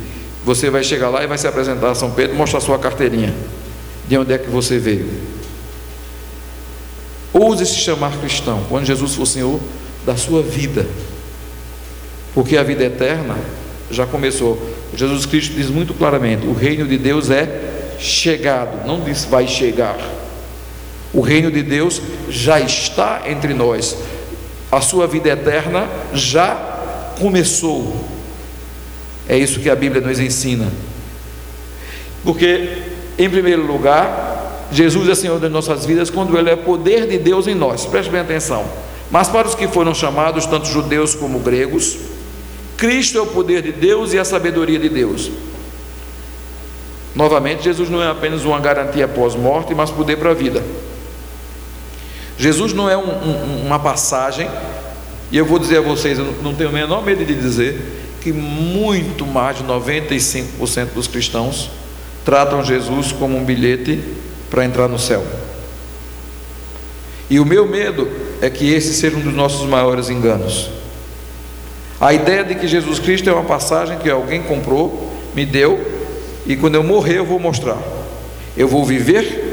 você 0.45 0.71
vai 0.71 0.85
chegar 0.85 1.09
lá 1.09 1.25
e 1.25 1.27
vai 1.27 1.37
se 1.37 1.49
apresentar 1.49 1.91
a 1.91 1.95
São 1.97 2.13
Pedro 2.13 2.37
mostrar 2.37 2.61
sua 2.61 2.79
carteirinha 2.79 3.35
de 4.09 4.19
onde 4.19 4.33
é 4.33 4.39
que 4.39 4.51
você 4.51 4.79
veio. 4.79 5.09
Ouse 7.33 7.65
se 7.65 7.77
chamar 7.77 8.19
cristão 8.19 8.65
quando 8.69 8.85
Jesus 8.85 9.15
for 9.15 9.27
Senhor 9.27 9.59
da 10.05 10.17
sua 10.17 10.43
vida, 10.43 10.87
porque 12.35 12.57
a 12.57 12.63
vida 12.63 12.85
eterna 12.85 13.37
já 13.91 14.07
começou. 14.07 14.61
Jesus 14.95 15.25
Cristo 15.25 15.55
diz 15.55 15.71
muito 15.71 15.95
claramente: 15.95 16.47
o 16.47 16.53
reino 16.53 16.87
de 16.87 16.99
Deus 16.99 17.31
é 17.31 17.97
chegado, 17.99 18.87
não 18.87 19.01
diz 19.01 19.25
vai 19.25 19.47
chegar. 19.47 19.97
O 21.15 21.21
reino 21.21 21.51
de 21.51 21.63
Deus 21.63 22.01
já 22.29 22.59
está 22.61 23.23
entre 23.27 23.55
nós, 23.55 23.97
a 24.71 24.81
sua 24.81 25.07
vida 25.07 25.29
eterna 25.29 25.89
já 26.15 26.55
começou. 27.19 27.97
É 29.29 29.37
isso 29.37 29.61
que 29.61 29.71
a 29.71 29.77
Bíblia 29.77 30.01
nos 30.01 30.19
ensina. 30.19 30.69
Porque 32.25 32.92
em 33.19 33.29
primeiro 33.29 33.67
lugar, 33.67 34.69
Jesus 34.73 35.09
é 35.09 35.15
Senhor 35.15 35.39
das 35.39 35.51
nossas 35.51 35.85
vidas 35.85 36.09
quando 36.09 36.37
Ele 36.37 36.51
é 36.51 36.57
poder 36.57 37.07
de 37.07 37.19
Deus 37.19 37.47
em 37.47 37.55
nós. 37.55 37.85
Preste 37.85 38.11
bem 38.11 38.21
atenção. 38.21 38.65
Mas 39.11 39.29
para 39.29 39.47
os 39.47 39.55
que 39.55 39.69
foram 39.69 39.95
chamados, 39.95 40.47
tanto 40.47 40.67
judeus 40.67 41.15
como 41.15 41.39
gregos, 41.39 41.99
Cristo 42.79 43.19
é 43.19 43.21
o 43.21 43.27
poder 43.27 43.61
de 43.63 43.73
Deus 43.73 44.15
e 44.15 44.19
a 44.19 44.25
sabedoria 44.25 44.79
de 44.79 44.89
Deus. 44.89 45.31
Novamente, 47.15 47.65
Jesus 47.65 47.91
não 47.91 48.03
é 48.03 48.11
apenas 48.11 48.45
uma 48.45 48.59
garantia 48.59 49.07
pós-morte, 49.07 49.75
mas 49.75 49.91
poder 49.91 50.17
para 50.17 50.31
a 50.31 50.35
vida. 50.35 50.63
Jesus 52.39 52.73
não 52.73 52.89
é 52.89 52.97
um, 52.97 53.03
um, 53.03 53.67
uma 53.67 53.79
passagem, 53.79 54.49
e 55.31 55.37
eu 55.37 55.45
vou 55.45 55.59
dizer 55.59 55.79
a 55.79 55.81
vocês, 55.83 56.19
eu 56.19 56.35
não 56.43 56.55
tenho 56.55 56.71
o 56.71 56.73
menor 56.73 57.05
medo 57.05 57.23
de 57.23 57.35
dizer, 57.35 57.79
que 58.23 58.33
muito 58.33 59.27
mais 59.27 59.59
de 59.59 59.65
95% 59.65 60.95
dos 60.95 61.07
cristãos 61.07 61.71
tratam 62.25 62.65
Jesus 62.65 63.13
como 63.13 63.37
um 63.37 63.45
bilhete 63.45 64.01
para 64.51 64.65
entrar 64.65 64.89
no 64.89 64.99
céu. 64.99 65.25
E 67.29 67.41
o 67.41 67.47
meu 67.47 67.67
medo 67.67 68.09
é 68.41 68.51
que 68.51 68.73
esse 68.73 68.93
seja 68.93 69.17
um 69.17 69.21
dos 69.21 69.35
nossos 69.35 69.67
maiores 69.67 70.11
enganos. 70.11 70.71
A 72.01 72.13
ideia 72.13 72.45
de 72.45 72.57
que 72.57 72.67
Jesus 72.67 72.99
Cristo 72.99 73.31
é 73.31 73.33
uma 73.33 73.45
passagem 73.45 73.99
que 73.99 74.11
alguém 74.11 74.43
comprou, 74.43 75.11
me 75.35 75.47
deu, 75.47 75.81
e 76.45 76.57
quando 76.57 76.75
eu 76.75 76.83
morrer 76.83 77.19
eu 77.19 77.25
vou 77.25 77.39
mostrar. 77.39 77.79
Eu 78.57 78.69
vou 78.69 78.85
viver 78.85 79.53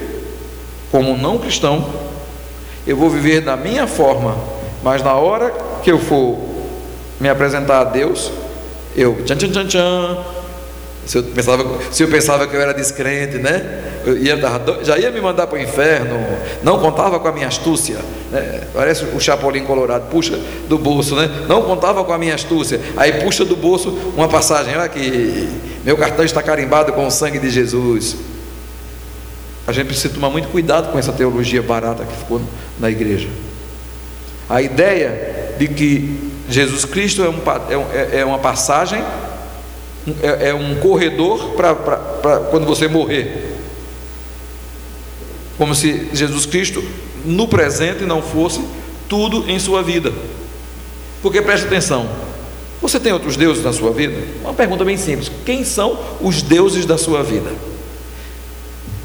como 0.91 1.15
não 1.15 1.38
cristão, 1.38 1.88
eu 2.86 2.97
vou 2.97 3.10
viver 3.10 3.41
da 3.41 3.55
minha 3.55 3.86
forma, 3.86 4.36
mas 4.84 5.03
na 5.03 5.13
hora 5.13 5.53
que 5.84 5.91
eu 5.91 5.99
for 5.99 6.38
me 7.19 7.29
apresentar 7.29 7.82
a 7.82 7.84
Deus, 7.84 8.32
eu 8.95 9.23
tchan 9.23 9.38
tchan 9.38 9.51
tchan 9.51 9.67
tchan. 9.67 10.38
Se 11.10 11.17
eu 11.17 11.24
pensava, 11.24 11.65
se 11.91 12.04
eu 12.04 12.08
pensava 12.08 12.45
que 12.45 12.56
eu 12.56 12.62
era 12.62 12.72
descrente, 12.72 13.39
né? 13.39 13.82
Ia, 14.22 14.38
já 14.84 14.95
ia 14.95 15.10
me 15.10 15.19
mandar 15.19 15.48
para 15.48 15.58
o 15.58 15.60
inferno, 15.60 16.19
não 16.62 16.78
contava 16.78 17.19
com 17.19 17.28
a 17.28 17.32
minha 17.32 17.48
astúcia, 17.48 17.98
né? 18.32 18.67
parece 18.76 19.06
o 19.06 19.19
Chapolin 19.19 19.63
Colorado, 19.63 20.08
puxa 20.12 20.39
do 20.67 20.78
bolso, 20.78 21.15
né? 21.15 21.28
não 21.48 21.63
contava 21.63 22.04
com 22.04 22.13
a 22.13 22.17
minha 22.19 22.36
astúcia, 22.36 22.80
aí 22.95 23.13
puxa 23.24 23.43
do 23.43 23.56
bolso 23.56 23.89
uma 24.15 24.30
passagem, 24.30 24.78
olha 24.78 24.88
que 24.88 25.50
meu 25.84 25.98
cartão 25.98 26.24
está 26.24 26.43
carimbado 26.43 26.93
com 26.93 27.08
o 27.08 27.10
sangue 27.10 27.39
de 27.39 27.50
Jesus. 27.50 28.15
A 29.65 29.72
gente 29.72 29.88
precisa 29.88 30.13
tomar 30.13 30.30
muito 30.30 30.50
cuidado 30.50 30.91
com 30.91 31.00
essa 31.00 31.12
teologia 31.12 31.63
barata 31.63 32.06
que 32.06 32.15
ficou 32.15 32.39
na 32.80 32.88
igreja. 32.91 33.30
A 34.48 34.62
ideia 34.62 35.56
de 35.58 35.67
que 35.69 36.32
Jesus 36.48 36.86
Cristo 36.86 37.24
é, 37.24 37.30
um, 37.30 37.39
é, 37.91 38.17
é, 38.17 38.19
é 38.19 38.26
uma 38.26 38.38
passagem, 38.38 39.04
é, 40.22 40.50
é 40.50 40.54
um 40.54 40.76
corredor 40.76 41.52
para 41.52 41.76
quando 42.52 42.65
você 42.65 42.88
morrer. 42.88 43.56
Como 45.58 45.76
se 45.76 46.10
Jesus 46.13 46.45
Cristo 46.45 46.84
no 47.26 47.48
presente 47.48 48.06
não 48.06 48.22
fosse 48.22 48.62
tudo 49.08 49.50
em 49.50 49.60
sua 49.60 49.84
vida. 49.84 50.13
Porque 51.22 51.41
preste 51.41 51.67
atenção, 51.67 52.10
você 52.82 53.00
tem 53.00 53.12
outros 53.12 53.36
deuses 53.36 53.63
na 53.63 53.74
sua 53.74 53.91
vida? 53.91 54.15
Uma 54.41 54.54
pergunta 54.54 54.86
bem 54.86 54.98
simples: 54.98 55.30
quem 55.45 55.65
são 55.65 56.00
os 56.22 56.41
deuses 56.41 56.86
da 56.86 56.98
sua 56.98 57.24
vida? 57.24 57.52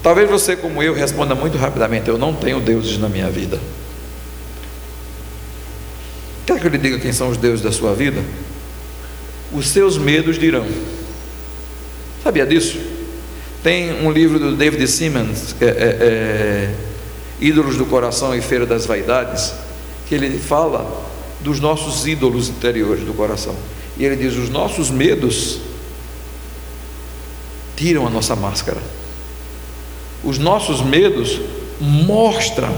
Talvez 0.03 0.31
você, 0.31 0.55
como 0.55 0.83
eu, 0.83 0.95
responda 0.95 1.35
muito 1.35 1.59
rapidamente: 1.59 2.09
eu 2.09 2.19
não 2.19 2.33
tenho 2.33 2.61
deuses 2.61 2.99
na 2.99 3.09
minha 3.09 3.29
vida. 3.31 3.59
Quer 6.47 6.61
que 6.61 6.67
eu 6.67 6.71
lhe 6.71 6.79
diga 6.79 6.99
quem 6.99 7.13
são 7.13 7.31
os 7.31 7.37
deuses 7.37 7.63
da 7.63 7.73
sua 7.73 7.95
vida? 7.95 8.23
Os 9.53 9.69
seus 9.69 9.97
medos 9.97 10.39
dirão. 10.39 10.67
Sabia 12.25 12.47
disso? 12.47 12.79
Tem 13.63 14.03
um 14.03 14.11
livro 14.11 14.39
do 14.39 14.57
David 14.57 14.89
Simmons, 14.89 15.55
é, 15.61 15.67
é, 15.67 15.69
é, 15.69 16.75
Ídolos 17.39 17.77
do 17.77 17.85
Coração 17.85 18.35
e 18.35 18.41
Feira 18.41 18.65
das 18.65 18.87
Vaidades, 18.87 19.53
que 20.09 20.15
ele 20.15 20.39
fala 20.39 21.05
dos 21.41 21.61
nossos 21.61 22.07
ídolos 22.07 22.49
interiores 22.49 23.05
do 23.05 23.13
coração. 23.13 23.55
E 23.99 24.07
ele 24.07 24.17
diz: 24.17 24.39
os 24.39 24.49
nossos 24.49 24.91
medos 24.91 25.61
tiram 27.77 28.07
a 28.07 28.11
nossa 28.11 28.35
máscara. 28.35 28.81
Os 30.23 30.39
nossos 30.39 30.81
medos 30.81 31.43
mostram 31.79 32.75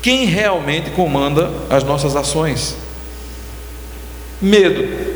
quem 0.00 0.26
realmente 0.26 0.90
comanda 0.90 1.50
as 1.68 1.82
nossas 1.82 2.14
ações. 2.14 2.76
Medo 4.40 5.15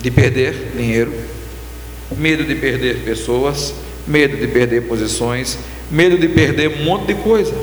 de 0.00 0.10
perder 0.10 0.72
dinheiro, 0.76 1.12
medo 2.16 2.44
de 2.44 2.54
perder 2.54 3.04
pessoas, 3.04 3.74
medo 4.06 4.36
de 4.36 4.48
perder 4.48 4.82
posições, 4.82 5.58
medo 5.90 6.18
de 6.18 6.28
perder 6.28 6.68
um 6.68 6.84
monte 6.84 7.06
de 7.06 7.14
coisa. 7.14 7.54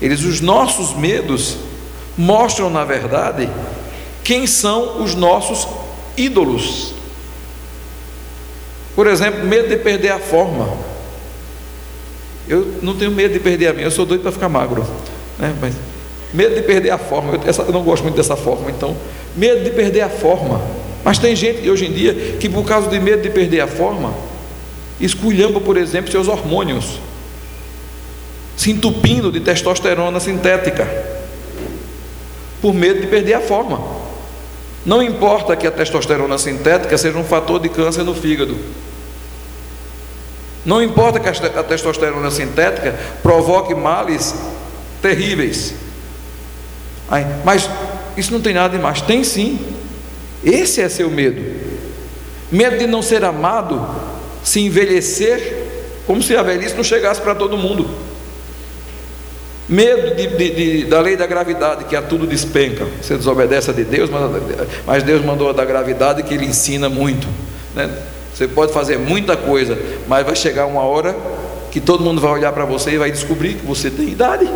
Eles, 0.00 0.22
os 0.22 0.40
nossos 0.40 0.94
medos, 0.94 1.56
mostram 2.16 2.70
na 2.70 2.84
verdade 2.84 3.48
quem 4.22 4.46
são 4.46 5.02
os 5.02 5.14
nossos 5.14 5.66
ídolos. 6.16 6.94
Por 8.94 9.06
exemplo, 9.06 9.44
medo 9.44 9.68
de 9.68 9.76
perder 9.76 10.10
a 10.10 10.18
forma. 10.18 10.76
Eu 12.48 12.78
não 12.82 12.94
tenho 12.94 13.10
medo 13.10 13.34
de 13.34 13.40
perder 13.40 13.68
a 13.68 13.72
minha, 13.72 13.86
eu 13.86 13.90
sou 13.90 14.06
doido 14.06 14.22
para 14.22 14.32
ficar 14.32 14.48
magro. 14.48 14.86
Né? 15.38 15.54
Mas, 15.60 15.74
medo 16.32 16.54
de 16.54 16.62
perder 16.62 16.90
a 16.90 16.98
forma, 16.98 17.34
eu, 17.34 17.40
essa, 17.46 17.62
eu 17.62 17.72
não 17.72 17.82
gosto 17.82 18.02
muito 18.02 18.16
dessa 18.16 18.36
forma, 18.36 18.70
então, 18.70 18.96
medo 19.34 19.64
de 19.64 19.70
perder 19.70 20.02
a 20.02 20.08
forma. 20.08 20.60
Mas 21.06 21.20
tem 21.20 21.36
gente 21.36 21.70
hoje 21.70 21.86
em 21.86 21.92
dia 21.92 22.36
que, 22.40 22.48
por 22.48 22.64
causa 22.64 22.90
de 22.90 22.98
medo 22.98 23.22
de 23.22 23.30
perder 23.30 23.60
a 23.60 23.68
forma, 23.68 24.12
esculhamba, 25.00 25.60
por 25.60 25.76
exemplo, 25.76 26.10
seus 26.10 26.26
hormônios, 26.26 26.98
se 28.56 28.72
entupindo 28.72 29.30
de 29.30 29.38
testosterona 29.38 30.18
sintética, 30.18 30.84
por 32.60 32.74
medo 32.74 33.00
de 33.02 33.06
perder 33.06 33.34
a 33.34 33.40
forma. 33.40 33.80
Não 34.84 35.00
importa 35.00 35.54
que 35.54 35.64
a 35.64 35.70
testosterona 35.70 36.38
sintética 36.38 36.98
seja 36.98 37.16
um 37.16 37.22
fator 37.22 37.60
de 37.60 37.68
câncer 37.68 38.02
no 38.02 38.12
fígado. 38.12 38.56
Não 40.64 40.82
importa 40.82 41.20
que 41.20 41.28
a 41.28 41.62
testosterona 41.62 42.32
sintética 42.32 42.98
provoque 43.22 43.76
males 43.76 44.34
terríveis. 45.00 45.72
mas 47.44 47.70
isso 48.16 48.32
não 48.32 48.40
tem 48.40 48.54
nada 48.54 48.76
de 48.76 48.82
mais. 48.82 49.00
Tem 49.00 49.22
sim. 49.22 49.75
Esse 50.46 50.80
é 50.80 50.88
seu 50.88 51.10
medo. 51.10 51.42
Medo 52.52 52.78
de 52.78 52.86
não 52.86 53.02
ser 53.02 53.24
amado, 53.24 53.84
se 54.44 54.60
envelhecer, 54.60 55.64
como 56.06 56.22
se 56.22 56.36
a 56.36 56.42
velhice 56.44 56.76
não 56.76 56.84
chegasse 56.84 57.20
para 57.20 57.34
todo 57.34 57.58
mundo. 57.58 57.90
Medo 59.68 60.14
de, 60.14 60.28
de, 60.28 60.50
de, 60.50 60.84
da 60.84 61.00
lei 61.00 61.16
da 61.16 61.26
gravidade, 61.26 61.86
que 61.86 61.96
a 61.96 62.02
tudo 62.02 62.24
despenca. 62.24 62.86
Você 63.02 63.16
desobedece 63.16 63.70
a 63.70 63.74
de 63.74 63.82
Deus, 63.82 64.08
mas, 64.08 64.22
mas 64.86 65.02
Deus 65.02 65.24
mandou 65.24 65.50
a 65.50 65.52
da 65.52 65.64
gravidade 65.64 66.22
que 66.22 66.32
Ele 66.32 66.46
ensina 66.46 66.88
muito. 66.88 67.26
Né? 67.74 67.90
Você 68.32 68.46
pode 68.46 68.72
fazer 68.72 69.00
muita 69.00 69.36
coisa, 69.36 69.76
mas 70.06 70.24
vai 70.24 70.36
chegar 70.36 70.66
uma 70.66 70.82
hora 70.82 71.16
que 71.72 71.80
todo 71.80 72.04
mundo 72.04 72.20
vai 72.20 72.30
olhar 72.30 72.52
para 72.52 72.64
você 72.64 72.92
e 72.92 72.98
vai 72.98 73.10
descobrir 73.10 73.54
que 73.54 73.66
você 73.66 73.90
tem 73.90 74.10
idade. 74.10 74.48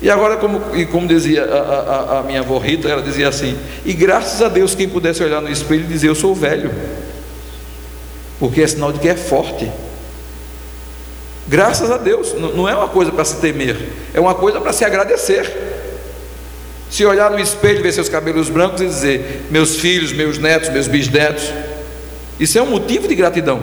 E 0.00 0.08
agora, 0.08 0.36
como, 0.36 0.76
e 0.76 0.86
como 0.86 1.08
dizia 1.08 1.44
a, 1.44 1.58
a, 1.58 2.18
a, 2.20 2.22
minha 2.22 2.40
avó 2.40 2.58
Rita, 2.58 2.88
ela 2.88 3.02
dizia 3.02 3.28
assim: 3.28 3.58
e 3.84 3.92
graças 3.92 4.40
a 4.40 4.48
Deus, 4.48 4.74
quem 4.74 4.88
pudesse 4.88 5.22
olhar 5.22 5.40
no 5.40 5.50
espelho 5.50 5.84
e 5.84 5.88
dizer: 5.88 6.08
Eu 6.08 6.14
sou 6.14 6.34
velho, 6.34 6.70
porque 8.38 8.62
é 8.62 8.66
sinal 8.66 8.92
de 8.92 9.00
que 9.00 9.08
é 9.08 9.16
forte. 9.16 9.70
Graças 11.48 11.90
a 11.90 11.96
Deus, 11.96 12.34
não 12.34 12.68
é 12.68 12.76
uma 12.76 12.88
coisa 12.88 13.10
para 13.10 13.24
se 13.24 13.36
temer, 13.36 13.76
é 14.14 14.20
uma 14.20 14.34
coisa 14.34 14.60
para 14.60 14.72
se 14.72 14.84
agradecer. 14.84 15.66
Se 16.90 17.04
olhar 17.04 17.30
no 17.30 17.38
espelho, 17.38 17.82
ver 17.82 17.92
seus 17.92 18.08
cabelos 18.08 18.48
brancos 18.48 18.80
e 18.80 18.86
dizer: 18.86 19.46
Meus 19.50 19.76
filhos, 19.76 20.12
meus 20.12 20.38
netos, 20.38 20.68
meus 20.68 20.86
bisnetos, 20.86 21.52
isso 22.38 22.56
é 22.56 22.62
um 22.62 22.66
motivo 22.66 23.08
de 23.08 23.16
gratidão. 23.16 23.62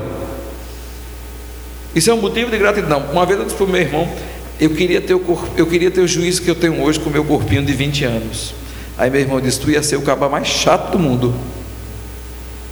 Isso 1.96 2.12
é 2.12 2.14
um 2.14 2.20
motivo 2.20 2.52
de 2.52 2.58
gratidão. 2.58 3.06
Uma 3.12 3.26
vez 3.26 3.40
eu 3.40 3.46
disse 3.46 3.56
para 3.56 3.66
o 3.66 3.70
meu 3.70 3.82
irmão: 3.82 4.12
eu 4.60 4.70
queria, 4.70 5.02
ter 5.02 5.14
o 5.14 5.20
corpo, 5.20 5.50
eu 5.58 5.68
queria 5.68 5.92
ter 5.92 6.02
o 6.02 6.08
juízo 6.08 6.42
que 6.42 6.50
eu 6.50 6.56
tenho 6.56 6.82
hoje 6.82 7.00
com 7.00 7.10
o 7.10 7.14
meu 7.14 7.26
corpinho 7.26 7.64
de 7.64 7.74
20 7.74 8.06
anos. 8.06 8.54
Aí 8.98 9.10
meu 9.10 9.20
irmão 9.20 9.42
disse: 9.42 9.60
Tu 9.60 9.72
ia 9.72 9.84
ser 9.84 9.98
o 9.98 10.02
caba 10.02 10.30
mais 10.30 10.48
chato 10.48 10.92
do 10.92 11.00
mundo. 11.00 11.34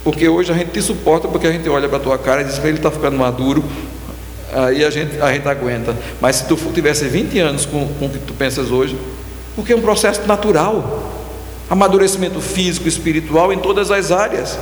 Porque 0.02 0.28
hoje 0.28 0.52
a 0.52 0.54
gente 0.54 0.70
te 0.70 0.82
suporta 0.82 1.28
porque 1.28 1.46
a 1.46 1.52
gente 1.52 1.68
olha 1.68 1.88
para 1.88 1.98
a 1.98 2.00
tua 2.00 2.18
cara 2.18 2.42
e 2.42 2.44
diz 2.44 2.58
ele 2.58 2.76
está 2.76 2.90
ficando 2.90 3.16
maduro. 3.16 3.62
Aí 4.52 4.84
a 4.84 4.90
gente, 4.90 5.20
a 5.20 5.32
gente 5.32 5.46
aguenta. 5.46 5.96
Mas 6.20 6.36
se 6.36 6.46
tu 6.46 6.56
tivesse 6.72 7.06
20 7.06 7.38
anos 7.38 7.66
com, 7.66 7.86
com 7.98 8.06
o 8.06 8.10
que 8.10 8.18
tu 8.18 8.32
pensas 8.32 8.70
hoje, 8.70 8.96
porque 9.56 9.72
é 9.72 9.76
um 9.76 9.80
processo 9.80 10.26
natural 10.26 11.10
amadurecimento 11.68 12.40
físico, 12.40 12.86
espiritual 12.86 13.52
em 13.52 13.58
todas 13.58 13.90
as 13.90 14.10
áreas. 14.10 14.58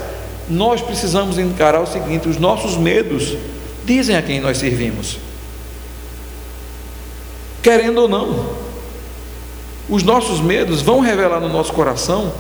Nós 0.49 0.81
precisamos 0.81 1.39
encarar 1.39 1.81
o 1.81 1.87
seguinte: 1.87 2.29
os 2.29 2.39
nossos 2.39 2.77
medos 2.77 3.37
dizem 3.85 4.17
a 4.17 4.23
quem 4.23 4.41
nós 4.41 4.59
servimos 4.59 5.19
querendo 7.63 7.99
ou 7.99 8.09
não. 8.09 8.63
Os 9.89 10.03
nossos 10.03 10.41
medos 10.41 10.83
vão 10.83 11.01
revelar 11.01 11.41
no 11.41 11.49
nosso 11.49 11.73
coração 11.73 12.33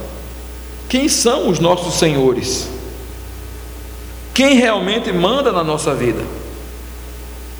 quem 0.88 1.08
são 1.08 1.48
os 1.48 1.58
nossos 1.58 1.94
senhores, 1.94 2.68
quem 4.35 4.56
realmente 4.56 5.12
manda 5.12 5.50
na 5.50 5.64
nossa 5.64 5.94
vida. 5.94 6.22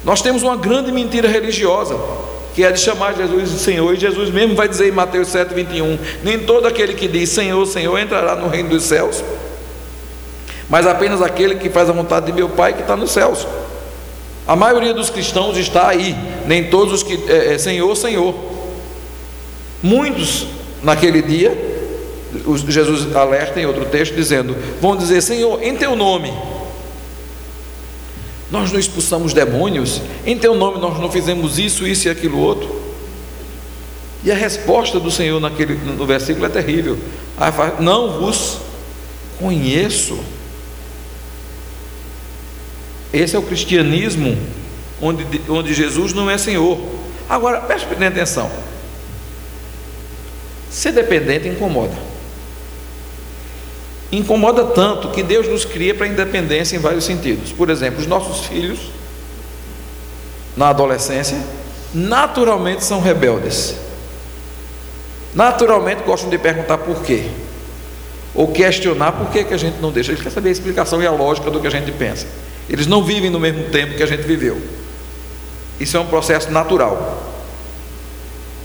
Nós 0.05 0.21
temos 0.21 0.43
uma 0.43 0.57
grande 0.57 0.91
mentira 0.93 1.29
religiosa, 1.29 1.97
que 2.55 2.65
é 2.65 2.71
de 2.71 2.81
chamar 2.81 3.15
Jesus 3.15 3.51
de 3.51 3.59
Senhor, 3.59 3.95
e 3.95 3.99
Jesus 3.99 4.31
mesmo 4.31 4.55
vai 4.55 4.69
dizer 4.69 4.89
em 4.89 4.93
Mateus 4.93 5.29
7, 5.29 5.55
21: 5.55 5.99
Nem 6.23 6.41
todo 6.41 6.67
aquele 6.67 6.95
que 6.95 7.09
diz 7.09 7.31
Senhor, 7.31 7.65
Senhor 7.67 7.99
entrará 7.99 8.37
no 8.37 8.49
reino 8.49 8.71
dos 8.71 8.83
céus, 8.83 9.23
mas 10.69 10.87
apenas 10.87 11.23
aquele 11.23 11.55
que 11.55 11.71
faz 11.71 11.89
a 11.89 11.93
vontade 11.93 12.27
de 12.27 12.33
meu 12.33 12.49
Pai 12.49 12.75
que 12.75 12.83
está 12.83 12.97
nos 12.97 13.13
céus. 13.13 13.47
A 14.47 14.57
maioria 14.57 14.93
dos 14.93 15.09
cristãos 15.09 15.57
está 15.57 15.89
aí, 15.89 16.17
nem 16.47 16.65
todos 16.65 16.95
os 16.95 17.03
que 17.03 17.19
é, 17.29 17.55
é 17.55 17.59
Senhor, 17.59 17.95
Senhor. 17.97 18.35
Muitos 19.83 20.47
naquele 20.83 21.23
dia, 21.23 21.57
Jesus 22.69 23.15
alerta 23.15 23.61
em 23.61 23.67
outro 23.67 23.85
texto 23.85 24.15
dizendo: 24.15 24.57
vão 24.81 24.97
dizer 24.97 25.21
Senhor, 25.23 25.63
em 25.63 25.77
teu 25.77 25.95
nome. 25.95 26.33
Nós 28.51 28.71
não 28.71 28.79
expulsamos 28.79 29.33
demônios, 29.33 30.03
em 30.27 30.37
teu 30.37 30.55
nome 30.55 30.79
nós 30.79 30.99
não 31.01 31.11
fizemos 31.11 31.59
isso, 31.59 31.87
isso 31.87 32.09
e 32.09 32.11
aquilo 32.11 32.39
outro. 32.39 32.83
E 34.25 34.31
a 34.31 34.35
resposta 34.35 35.01
do 35.01 35.11
Senhor 35.11 35.41
naquele, 35.41 35.75
no 35.75 36.07
versículo 36.07 36.47
é 36.47 36.49
terrível. 36.49 36.99
Não 37.81 38.21
vos 38.21 38.59
conheço. 39.39 40.19
Esse 43.13 43.37
é 43.37 43.39
o 43.39 43.43
cristianismo 43.43 44.37
onde, 45.01 45.43
onde 45.49 45.75
Jesus 45.75 46.13
não 46.13 46.31
é 46.31 46.39
Senhor. 46.39 46.79
Agora, 47.29 47.61
preste 47.61 47.87
bem 47.95 48.09
atenção. 48.09 48.51
Ser 50.71 50.93
dependente 50.93 51.49
incomoda. 51.49 51.95
Incomoda 54.11 54.65
tanto 54.67 55.09
que 55.09 55.23
Deus 55.23 55.49
nos 55.49 55.65
cria 55.65 55.95
para 55.95 56.07
a 56.07 56.09
independência 56.09 56.77
em 56.77 56.79
vários 56.79 57.05
sentidos. 57.05 57.53
Por 57.53 57.69
exemplo, 57.69 58.01
os 58.01 58.07
nossos 58.07 58.47
filhos, 58.47 58.79
na 60.57 60.69
adolescência, 60.69 61.39
naturalmente 61.95 62.85
são 62.85 63.01
rebeldes. 63.01 63.75
Naturalmente 65.35 66.03
gostam 66.03 66.29
de 66.29 66.39
perguntar 66.39 66.79
por 66.79 67.03
quê. 67.03 67.25
Ou 68.35 68.49
questionar 68.49 69.13
por 69.13 69.31
que, 69.31 69.45
que 69.45 69.55
a 69.55 69.59
gente 69.59 69.79
não 69.81 69.91
deixa. 69.91 70.11
Eles 70.11 70.21
querem 70.21 70.35
saber 70.35 70.51
a 70.51 70.53
explicação 70.53 71.03
e 71.03 71.07
a 71.07 71.11
lógica 71.11 71.51
do 71.51 71.61
que 71.61 71.67
a 71.67 71.71
gente 71.71 71.91
pensa. 71.93 72.27
Eles 72.69 72.87
não 72.87 73.03
vivem 73.03 73.31
no 73.31 73.41
mesmo 73.41 73.65
tempo 73.71 73.97
que 73.97 74.03
a 74.03 74.07
gente 74.07 74.23
viveu. 74.23 74.61
Isso 75.81 75.97
é 75.97 76.01
um 76.01 76.07
processo 76.07 76.51
natural. 76.51 77.33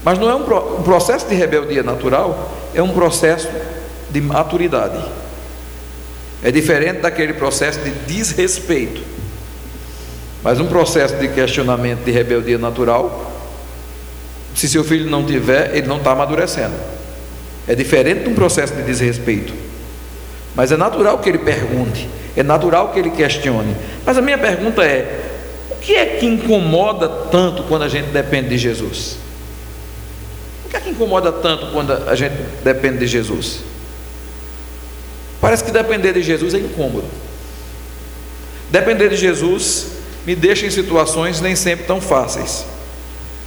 Mas 0.03 0.19
não 0.19 0.29
é 0.29 0.35
um, 0.35 0.79
um 0.79 0.83
processo 0.83 1.27
de 1.27 1.35
rebeldia 1.35 1.83
natural, 1.83 2.53
é 2.73 2.81
um 2.81 2.93
processo 2.93 3.49
de 4.09 4.21
maturidade. 4.21 5.03
É 6.43 6.51
diferente 6.51 7.01
daquele 7.01 7.33
processo 7.33 7.79
de 7.79 7.91
desrespeito. 7.91 9.01
Mas 10.43 10.59
um 10.59 10.67
processo 10.67 11.15
de 11.15 11.27
questionamento 11.27 12.03
de 12.03 12.11
rebeldia 12.11 12.57
natural, 12.57 13.31
se 14.55 14.69
seu 14.69 14.83
filho 14.83 15.09
não 15.09 15.25
tiver, 15.25 15.75
ele 15.75 15.87
não 15.87 15.97
está 15.97 16.11
amadurecendo. 16.11 16.75
É 17.67 17.75
diferente 17.75 18.23
de 18.23 18.29
um 18.29 18.35
processo 18.35 18.73
de 18.73 18.83
desrespeito. 18.83 19.53
Mas 20.55 20.71
é 20.71 20.77
natural 20.77 21.19
que 21.19 21.27
ele 21.27 21.39
pergunte, 21.39 22.07
é 22.39 22.43
natural 22.43 22.89
que 22.89 22.99
ele 22.99 23.09
questione. 23.09 23.75
Mas 24.05 24.17
a 24.17 24.21
minha 24.21 24.37
pergunta 24.37 24.83
é: 24.83 25.21
o 25.71 25.75
que 25.75 25.95
é 25.95 26.05
que 26.05 26.25
incomoda 26.25 27.07
tanto 27.31 27.63
quando 27.63 27.83
a 27.83 27.89
gente 27.89 28.07
depende 28.07 28.49
de 28.49 28.57
Jesus? 28.57 29.17
O 30.65 30.69
que 30.69 30.77
é 30.77 30.79
que 30.79 30.89
incomoda 30.89 31.31
tanto 31.31 31.67
quando 31.67 31.93
a 31.93 32.15
gente 32.15 32.35
depende 32.63 32.99
de 32.99 33.07
Jesus? 33.07 33.59
Parece 35.39 35.63
que 35.63 35.71
depender 35.71 36.13
de 36.13 36.21
Jesus 36.21 36.53
é 36.53 36.57
incômodo. 36.57 37.05
Depender 38.69 39.09
de 39.09 39.15
Jesus 39.15 39.87
me 40.25 40.35
deixa 40.35 40.65
em 40.65 40.69
situações 40.69 41.39
nem 41.39 41.55
sempre 41.55 41.85
tão 41.85 42.01
fáceis. 42.01 42.65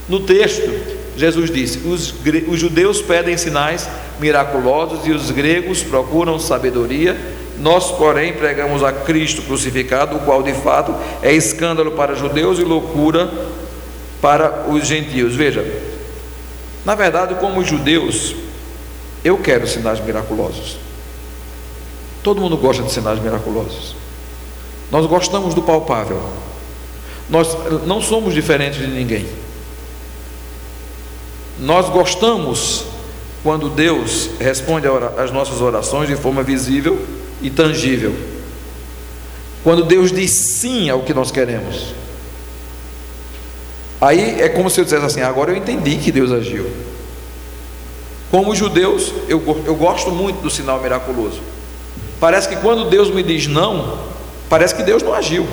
No 0.09 0.20
texto, 0.20 0.70
Jesus 1.16 1.50
disse: 1.50 1.87
os, 1.87 2.14
os 2.48 2.59
judeus 2.59 3.03
pedem 3.03 3.37
sinais 3.37 3.88
miraculosos 4.18 5.07
e 5.07 5.12
os 5.12 5.31
gregos 5.31 5.83
procuram 5.83 6.38
sabedoria. 6.38 7.16
Nós, 7.60 7.90
porém, 7.90 8.32
pregamos 8.32 8.82
a 8.82 8.90
Cristo 8.90 9.42
crucificado, 9.42 10.16
o 10.16 10.20
qual 10.20 10.42
de 10.42 10.54
fato 10.54 10.94
é 11.22 11.30
escândalo 11.32 11.90
para 11.92 12.14
judeus 12.14 12.58
e 12.58 12.64
loucura 12.64 13.30
para 14.20 14.64
os 14.68 14.86
gentios. 14.86 15.36
Veja, 15.36 15.62
na 16.86 16.94
verdade, 16.94 17.34
como 17.34 17.62
judeus, 17.62 18.34
eu 19.22 19.36
quero 19.36 19.68
sinais 19.68 20.00
miraculosos. 20.00 20.78
Todo 22.22 22.40
mundo 22.40 22.56
gosta 22.56 22.82
de 22.82 22.90
sinais 22.90 23.20
miraculosos. 23.20 23.94
Nós 24.90 25.04
gostamos 25.04 25.52
do 25.52 25.60
palpável. 25.60 26.18
Nós 27.28 27.54
não 27.86 28.00
somos 28.00 28.32
diferentes 28.32 28.78
de 28.78 28.86
ninguém. 28.86 29.28
Nós 31.58 31.90
gostamos 31.90 32.86
quando 33.42 33.68
Deus 33.68 34.30
responde 34.40 34.86
às 35.18 35.30
nossas 35.30 35.60
orações 35.60 36.08
de 36.08 36.16
forma 36.16 36.42
visível 36.42 37.19
e 37.42 37.50
tangível. 37.50 38.14
Quando 39.62 39.85
Deus 39.85 40.11
diz 40.11 40.31
sim 40.31 40.88
ao 40.88 41.03
que 41.03 41.12
nós 41.12 41.31
queremos. 41.31 41.94
Aí 44.00 44.40
é 44.40 44.48
como 44.48 44.70
se 44.70 44.81
eu 44.81 44.85
dissesse 44.85 45.05
assim: 45.05 45.20
agora 45.20 45.53
eu 45.53 45.57
entendi 45.57 45.96
que 45.96 46.11
Deus 46.11 46.33
agiu. 46.33 46.70
Como 48.31 48.55
judeus, 48.55 49.12
eu, 49.29 49.42
eu 49.66 49.74
gosto 49.74 50.11
muito 50.11 50.40
do 50.40 50.48
sinal 50.48 50.81
miraculoso. 50.81 51.40
Parece 52.18 52.48
que 52.48 52.57
quando 52.57 52.88
Deus 52.88 53.11
me 53.11 53.22
diz 53.22 53.46
não, 53.46 53.98
parece 54.48 54.74
que 54.74 54.83
Deus 54.83 55.03
não 55.03 55.12
agiu. 55.12 55.46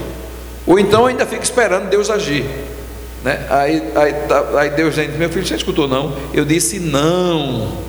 Ou 0.66 0.78
então 0.78 1.06
ainda 1.06 1.26
fico 1.26 1.44
esperando 1.44 1.90
Deus 1.90 2.10
agir. 2.10 2.46
Né? 3.24 3.46
Aí, 3.50 3.84
aí, 3.96 4.14
tá, 4.28 4.60
aí 4.60 4.70
Deus 4.70 4.96
diz: 4.96 5.16
Meu 5.18 5.30
filho, 5.30 5.46
você 5.46 5.56
escutou 5.56 5.88
não? 5.88 6.16
Eu 6.34 6.46
disse 6.46 6.80
não. 6.80 7.87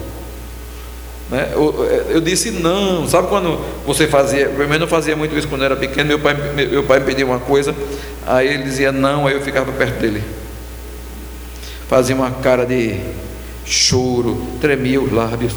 Né? 1.30 1.50
Eu, 1.52 2.06
eu, 2.10 2.20
disse 2.20 2.50
não. 2.50 3.06
Sabe 3.06 3.28
quando 3.28 3.60
você 3.86 4.06
fazia? 4.06 4.46
Eu 4.46 4.78
não 4.78 4.86
fazia 4.86 5.14
muito 5.14 5.36
isso 5.36 5.48
quando 5.48 5.62
eu 5.62 5.66
era 5.66 5.76
pequeno. 5.76 6.08
Meu 6.08 6.18
pai, 6.18 6.34
meu 6.34 6.82
pai 6.84 7.00
me 7.00 7.06
pedia 7.06 7.26
uma 7.26 7.38
coisa, 7.38 7.74
aí 8.26 8.48
ele 8.48 8.62
dizia 8.62 8.90
não, 8.90 9.26
aí 9.26 9.34
eu 9.34 9.40
ficava 9.42 9.70
perto 9.72 10.00
dele 10.00 10.22
fazia 11.88 12.14
uma 12.14 12.30
cara 12.30 12.66
de 12.66 13.00
choro, 13.64 14.46
tremia 14.60 15.00
os 15.00 15.10
lábios 15.10 15.54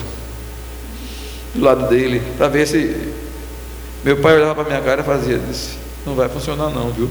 do 1.54 1.64
lado 1.64 1.90
dele, 1.90 2.22
para 2.38 2.48
ver 2.48 2.66
se. 2.66 3.12
Meu 4.04 4.18
pai 4.18 4.36
olhava 4.36 4.56
para 4.56 4.64
minha 4.64 4.82
cara 4.82 5.02
e 5.02 5.04
fazia, 5.04 5.38
disse, 5.38 5.78
não 6.06 6.16
vai 6.16 6.28
funcionar 6.28 6.70
não, 6.70 6.90
viu? 6.90 7.10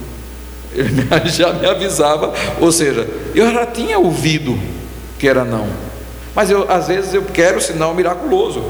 Ele 0.75 1.07
já 1.31 1.53
me 1.53 1.67
avisava, 1.67 2.33
ou 2.59 2.73
seja, 2.73 3.07
eu 3.35 3.53
já 3.53 3.67
tinha 3.67 3.99
ouvido 3.99 4.59
que 5.19 5.29
era 5.29 5.45
não. 5.45 5.69
Mas 6.35 6.51
eu, 6.51 6.71
às 6.71 6.89
vezes 6.89 7.15
eu 7.15 7.23
quero 7.23 7.61
sinal 7.61 7.95
miraculoso. 7.95 8.63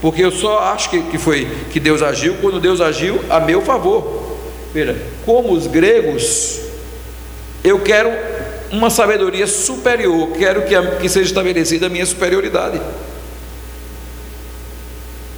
Porque 0.00 0.22
eu 0.22 0.30
só 0.30 0.58
acho 0.58 0.90
que, 0.90 1.02
que 1.02 1.18
foi 1.18 1.48
que 1.70 1.80
Deus 1.80 2.02
agiu 2.02 2.36
quando 2.40 2.60
Deus 2.60 2.80
agiu 2.80 3.20
a 3.30 3.40
meu 3.40 3.62
favor. 3.62 4.36
Veja, 4.72 4.96
como 5.24 5.52
os 5.52 5.66
gregos, 5.66 6.60
eu 7.64 7.80
quero 7.80 8.10
uma 8.70 8.90
sabedoria 8.90 9.46
superior, 9.46 10.30
quero 10.36 10.62
que, 10.62 10.74
a, 10.74 10.96
que 10.96 11.08
seja 11.08 11.26
estabelecida 11.26 11.86
a 11.86 11.88
minha 11.88 12.04
superioridade. 12.04 12.80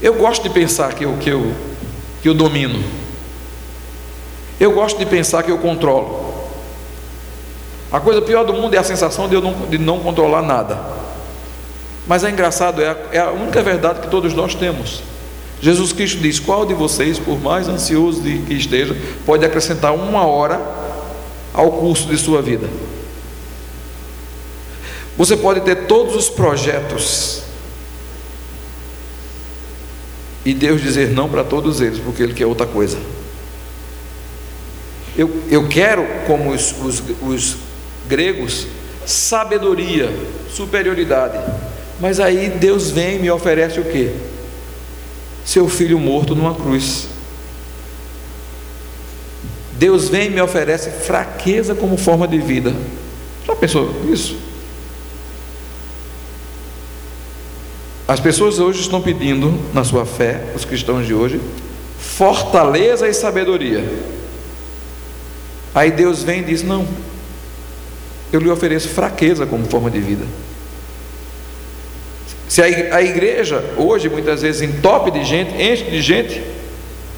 Eu 0.00 0.14
gosto 0.14 0.42
de 0.42 0.50
pensar 0.50 0.94
que 0.94 1.04
eu, 1.04 1.16
que, 1.18 1.30
eu, 1.30 1.52
que 2.22 2.28
eu 2.28 2.34
domino. 2.34 2.82
Eu 4.58 4.72
gosto 4.72 4.98
de 4.98 5.06
pensar 5.06 5.42
que 5.42 5.50
eu 5.50 5.58
controlo. 5.58 6.28
A 7.90 8.00
coisa 8.00 8.20
pior 8.20 8.44
do 8.44 8.52
mundo 8.52 8.74
é 8.74 8.78
a 8.78 8.84
sensação 8.84 9.28
de 9.28 9.34
eu 9.34 9.40
não, 9.40 9.66
de 9.66 9.78
não 9.78 10.00
controlar 10.00 10.42
nada. 10.42 10.78
Mas 12.08 12.24
é 12.24 12.30
engraçado, 12.30 12.82
é 12.82 12.88
a, 12.88 12.96
é 13.12 13.18
a 13.18 13.30
única 13.30 13.62
verdade 13.62 14.00
que 14.00 14.08
todos 14.08 14.32
nós 14.32 14.54
temos. 14.54 15.02
Jesus 15.60 15.92
Cristo 15.92 16.18
diz: 16.18 16.40
Qual 16.40 16.64
de 16.64 16.72
vocês, 16.72 17.18
por 17.18 17.38
mais 17.38 17.68
ansioso 17.68 18.22
de 18.22 18.38
que 18.38 18.54
esteja, 18.54 18.96
pode 19.26 19.44
acrescentar 19.44 19.94
uma 19.94 20.24
hora 20.24 20.58
ao 21.52 21.70
curso 21.72 22.08
de 22.08 22.16
sua 22.16 22.40
vida? 22.40 22.66
Você 25.18 25.36
pode 25.36 25.60
ter 25.60 25.86
todos 25.86 26.16
os 26.16 26.30
projetos 26.30 27.42
e 30.44 30.54
Deus 30.54 30.80
dizer 30.80 31.10
não 31.10 31.28
para 31.28 31.44
todos 31.44 31.80
eles, 31.82 31.98
porque 31.98 32.22
Ele 32.22 32.32
quer 32.32 32.46
outra 32.46 32.66
coisa. 32.66 32.96
Eu, 35.16 35.42
eu 35.50 35.68
quero, 35.68 36.06
como 36.26 36.52
os, 36.52 36.72
os, 36.80 37.02
os 37.20 37.56
gregos, 38.08 38.66
sabedoria, 39.04 40.08
superioridade. 40.50 41.36
Mas 42.00 42.20
aí 42.20 42.48
Deus 42.48 42.90
vem 42.90 43.16
e 43.16 43.18
me 43.18 43.30
oferece 43.30 43.80
o 43.80 43.84
que? 43.84 44.14
Seu 45.44 45.68
filho 45.68 45.98
morto 45.98 46.34
numa 46.34 46.54
cruz. 46.54 47.08
Deus 49.72 50.08
vem 50.08 50.26
e 50.26 50.30
me 50.30 50.40
oferece 50.40 50.90
fraqueza 50.90 51.74
como 51.74 51.96
forma 51.96 52.26
de 52.26 52.38
vida. 52.38 52.74
Já 53.46 53.54
pensou 53.54 53.94
isso? 54.12 54.36
As 58.06 58.20
pessoas 58.20 58.58
hoje 58.58 58.80
estão 58.80 59.02
pedindo, 59.02 59.58
na 59.74 59.84
sua 59.84 60.06
fé, 60.06 60.52
os 60.54 60.64
cristãos 60.64 61.06
de 61.06 61.12
hoje, 61.12 61.40
fortaleza 61.98 63.06
e 63.06 63.12
sabedoria. 63.12 63.84
Aí 65.74 65.90
Deus 65.90 66.22
vem 66.22 66.40
e 66.40 66.44
diz: 66.44 66.62
Não, 66.62 66.88
eu 68.32 68.40
lhe 68.40 68.48
ofereço 68.48 68.88
fraqueza 68.88 69.46
como 69.46 69.66
forma 69.66 69.90
de 69.90 70.00
vida. 70.00 70.24
Se 72.48 72.62
a 72.62 73.02
igreja 73.02 73.62
hoje 73.76 74.08
muitas 74.08 74.40
vezes 74.42 74.62
entope 74.62 75.10
de 75.10 75.22
gente, 75.24 75.54
enche 75.54 75.84
de 75.84 76.00
gente, 76.00 76.42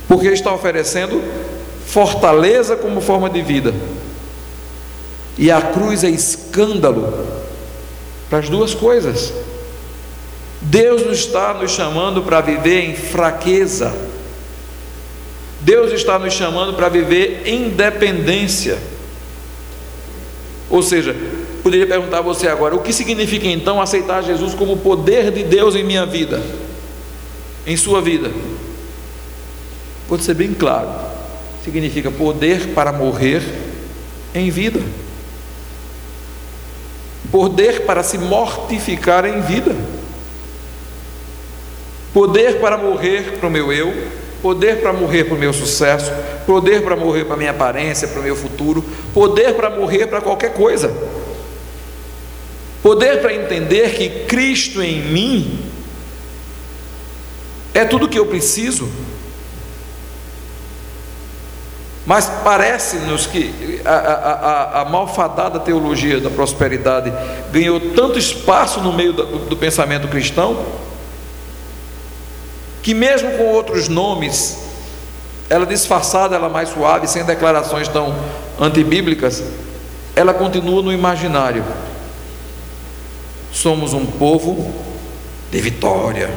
porque 0.08 0.28
está 0.28 0.52
oferecendo 0.52 1.22
fortaleza 1.86 2.76
como 2.76 3.00
forma 3.00 3.30
de 3.30 3.40
vida. 3.40 3.72
E 5.38 5.50
a 5.50 5.60
cruz 5.60 6.02
é 6.02 6.10
escândalo 6.10 7.26
para 8.28 8.40
as 8.40 8.48
duas 8.48 8.74
coisas. 8.74 9.32
Deus 10.60 11.04
não 11.04 11.12
está 11.12 11.54
nos 11.54 11.70
chamando 11.70 12.22
para 12.22 12.40
viver 12.40 12.90
em 12.90 12.94
fraqueza. 12.94 13.94
Deus 15.60 15.92
está 15.92 16.18
nos 16.18 16.34
chamando 16.34 16.74
para 16.74 16.88
viver 16.88 17.42
em 17.44 17.68
dependência. 17.70 18.78
Ou 20.68 20.82
seja, 20.82 21.14
poderia 21.62 21.86
perguntar 21.86 22.18
a 22.18 22.22
você 22.22 22.48
agora: 22.48 22.74
o 22.74 22.80
que 22.80 22.92
significa 22.92 23.46
então 23.46 23.80
aceitar 23.80 24.22
Jesus 24.22 24.54
como 24.54 24.76
poder 24.76 25.30
de 25.30 25.44
Deus 25.44 25.74
em 25.74 25.84
minha 25.84 26.04
vida, 26.06 26.42
em 27.66 27.76
sua 27.76 28.00
vida? 28.00 28.30
Pode 30.08 30.24
ser 30.24 30.34
bem 30.34 30.52
claro: 30.52 30.88
significa 31.64 32.10
poder 32.10 32.68
para 32.74 32.92
morrer 32.92 33.42
em 34.34 34.50
vida, 34.50 34.80
poder 37.30 37.82
para 37.82 38.02
se 38.02 38.18
mortificar 38.18 39.24
em 39.24 39.40
vida, 39.40 39.74
poder 42.12 42.60
para 42.60 42.76
morrer 42.76 43.38
para 43.38 43.46
o 43.46 43.50
meu 43.50 43.72
eu, 43.72 43.92
poder 44.42 44.80
para 44.80 44.92
morrer 44.92 45.24
para 45.24 45.34
o 45.34 45.38
meu 45.38 45.52
sucesso, 45.52 46.10
poder 46.46 46.82
para 46.82 46.96
morrer 46.96 47.24
para 47.24 47.34
a 47.34 47.38
minha 47.38 47.50
aparência, 47.50 48.08
para 48.08 48.20
o 48.20 48.22
meu 48.22 48.34
futuro, 48.34 48.84
poder 49.12 49.54
para 49.54 49.70
morrer 49.70 50.06
para 50.06 50.20
qualquer 50.20 50.54
coisa. 50.54 51.19
Poder 52.82 53.20
para 53.20 53.34
entender 53.34 53.94
que 53.94 54.24
Cristo 54.26 54.82
em 54.82 55.02
mim 55.02 55.70
é 57.74 57.84
tudo 57.84 58.06
o 58.06 58.08
que 58.08 58.18
eu 58.18 58.26
preciso. 58.26 58.88
Mas 62.06 62.26
parece-nos 62.42 63.26
que 63.26 63.80
a, 63.84 63.90
a, 63.90 64.14
a, 64.14 64.80
a, 64.80 64.84
malfadada 64.86 65.60
teologia 65.60 66.18
da 66.18 66.30
prosperidade 66.30 67.12
ganhou 67.52 67.78
tanto 67.94 68.18
espaço 68.18 68.80
no 68.80 68.92
meio 68.92 69.12
do, 69.12 69.38
do 69.40 69.56
pensamento 69.56 70.08
cristão, 70.08 70.64
que 72.82 72.94
mesmo 72.94 73.36
com 73.36 73.44
outros 73.44 73.88
nomes, 73.88 74.58
ela 75.50 75.66
disfarçada, 75.66 76.34
ela 76.34 76.48
mais 76.48 76.70
suave, 76.70 77.06
sem 77.06 77.22
declarações 77.24 77.86
tão 77.86 78.14
antibíblicas, 78.58 79.44
ela 80.16 80.32
continua 80.32 80.82
no 80.82 80.92
imaginário. 80.92 81.62
Somos 83.52 83.92
um 83.92 84.06
povo 84.06 84.72
de 85.50 85.60
vitória. 85.60 86.30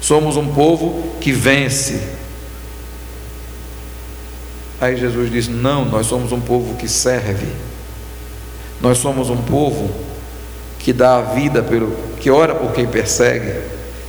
Somos 0.00 0.36
um 0.36 0.48
povo 0.48 1.16
que 1.20 1.32
vence. 1.32 2.00
Aí 4.80 4.96
Jesus 4.96 5.30
diz: 5.30 5.48
Não, 5.48 5.84
nós 5.84 6.06
somos 6.06 6.32
um 6.32 6.40
povo 6.40 6.74
que 6.76 6.88
serve. 6.88 7.46
Nós 8.80 8.98
somos 8.98 9.30
um 9.30 9.36
povo 9.36 9.90
que 10.78 10.92
dá 10.92 11.16
a 11.16 11.22
vida 11.22 11.62
pelo 11.62 11.96
que 12.20 12.30
ora 12.30 12.54
por 12.54 12.72
quem 12.72 12.86
persegue. 12.86 13.60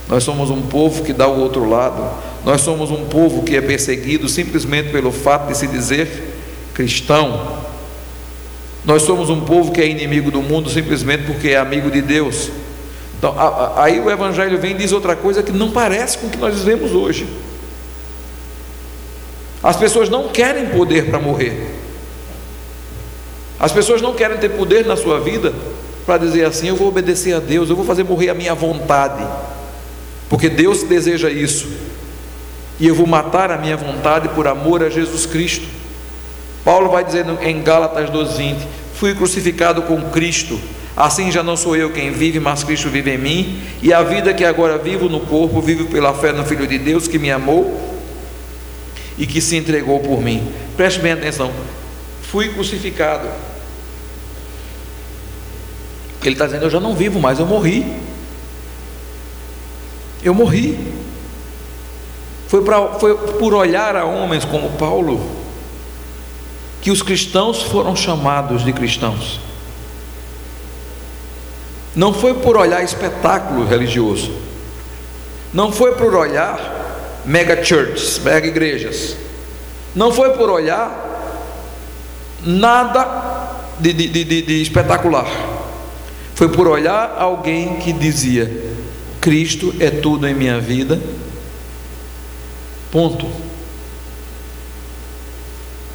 Nós 0.07 0.23
somos 0.23 0.49
um 0.49 0.61
povo 0.61 1.03
que 1.03 1.13
dá 1.13 1.27
o 1.27 1.39
outro 1.39 1.67
lado. 1.67 2.07
Nós 2.45 2.61
somos 2.61 2.91
um 2.91 3.05
povo 3.05 3.43
que 3.43 3.57
é 3.57 3.61
perseguido 3.61 4.29
simplesmente 4.29 4.89
pelo 4.89 5.11
fato 5.11 5.47
de 5.47 5.57
se 5.57 5.67
dizer 5.67 6.35
cristão. 6.73 7.57
Nós 8.87 9.01
somos 9.01 9.29
um 9.29 9.41
povo 9.41 9.73
que 9.73 9.81
é 9.81 9.85
inimigo 9.85 10.31
do 10.31 10.41
mundo 10.41 10.69
simplesmente 10.69 11.23
porque 11.23 11.49
é 11.49 11.57
amigo 11.57 11.91
de 11.91 12.01
Deus. 12.01 12.49
Então, 13.17 13.35
aí 13.75 13.99
o 13.99 14.09
Evangelho 14.09 14.57
vem 14.57 14.71
e 14.71 14.75
diz 14.75 14.93
outra 14.93 15.13
coisa 15.13 15.43
que 15.43 15.51
não 15.51 15.71
parece 15.71 16.17
com 16.17 16.27
o 16.27 16.29
que 16.29 16.37
nós 16.37 16.55
vivemos 16.55 16.93
hoje. 16.93 17.27
As 19.61 19.75
pessoas 19.75 20.07
não 20.07 20.29
querem 20.29 20.67
poder 20.67 21.07
para 21.07 21.19
morrer. 21.19 21.69
As 23.59 23.73
pessoas 23.73 24.01
não 24.01 24.13
querem 24.13 24.37
ter 24.37 24.51
poder 24.51 24.85
na 24.85 24.95
sua 24.95 25.19
vida 25.19 25.53
para 26.05 26.19
dizer 26.19 26.45
assim: 26.45 26.69
eu 26.69 26.77
vou 26.77 26.87
obedecer 26.87 27.33
a 27.33 27.39
Deus, 27.39 27.69
eu 27.69 27.75
vou 27.75 27.83
fazer 27.83 28.05
morrer 28.05 28.29
a 28.29 28.33
minha 28.33 28.55
vontade, 28.55 29.27
porque 30.29 30.47
Deus 30.47 30.83
deseja 30.83 31.29
isso, 31.29 31.67
e 32.79 32.87
eu 32.87 32.95
vou 32.95 33.05
matar 33.05 33.51
a 33.51 33.57
minha 33.57 33.75
vontade 33.75 34.29
por 34.29 34.47
amor 34.47 34.81
a 34.81 34.89
Jesus 34.89 35.25
Cristo. 35.25 35.76
Paulo 36.67 36.89
vai 36.89 37.01
dizendo 37.01 37.39
em 37.41 37.63
Gálatas 37.63 38.09
2:20: 38.09 38.57
Fui 38.93 39.15
crucificado 39.15 39.83
com 39.83 40.01
Cristo, 40.09 40.59
assim 40.97 41.31
já 41.31 41.41
não 41.41 41.55
sou 41.55 41.77
eu 41.77 41.91
quem 41.91 42.11
vive, 42.11 42.41
mas 42.41 42.61
Cristo 42.61 42.89
vive 42.89 43.09
em 43.11 43.17
mim, 43.17 43.61
e 43.81 43.93
a 43.93 44.03
vida 44.03 44.33
que 44.33 44.43
agora 44.43 44.77
vivo 44.77 45.07
no 45.07 45.21
corpo, 45.21 45.61
vivo 45.61 45.85
pela 45.85 46.13
fé 46.13 46.33
no 46.33 46.43
Filho 46.43 46.67
de 46.67 46.77
Deus 46.77 47.07
que 47.07 47.17
me 47.17 47.31
amou 47.31 47.97
e 49.17 49.25
que 49.25 49.39
se 49.39 49.55
entregou 49.55 50.01
por 50.01 50.21
mim. 50.21 50.45
Preste 50.75 50.99
bem 50.99 51.13
atenção. 51.13 51.53
Fui 52.23 52.49
crucificado. 52.49 53.29
Ele 56.21 56.35
está 56.35 56.47
dizendo: 56.47 56.65
Eu 56.65 56.69
já 56.69 56.81
não 56.81 56.93
vivo 56.93 57.17
mais, 57.17 57.39
eu 57.39 57.45
morri. 57.45 57.85
Eu 60.21 60.33
morri. 60.33 60.77
Foi, 62.49 62.61
pra, 62.61 62.89
foi 62.95 63.15
por 63.15 63.53
olhar 63.53 63.95
a 63.95 64.03
homens 64.03 64.43
como 64.43 64.71
Paulo 64.71 65.36
que 66.87 66.91
os 66.91 67.01
cristãos 67.01 67.61
foram 67.63 67.97
chamados 67.97 68.63
de 68.63 68.71
cristãos. 68.71 69.41
Não 71.93 72.13
foi 72.13 72.35
por 72.35 72.55
olhar 72.55 72.81
espetáculo 72.81 73.67
religioso, 73.67 74.31
não 75.53 75.69
foi 75.69 75.95
por 75.95 76.15
olhar 76.15 77.19
mega 77.25 77.61
churches, 77.61 78.19
mega 78.19 78.47
igrejas, 78.47 79.17
não 79.93 80.13
foi 80.13 80.29
por 80.37 80.49
olhar 80.49 80.89
nada 82.41 83.51
de, 83.77 83.91
de, 83.91 84.07
de, 84.23 84.41
de 84.43 84.61
espetacular, 84.61 85.27
foi 86.35 86.47
por 86.47 86.69
olhar 86.69 87.17
alguém 87.19 87.81
que 87.81 87.91
dizia: 87.91 88.49
Cristo 89.19 89.75
é 89.81 89.89
tudo 89.89 90.25
em 90.25 90.33
minha 90.33 90.57
vida, 90.57 91.01
ponto 92.89 93.27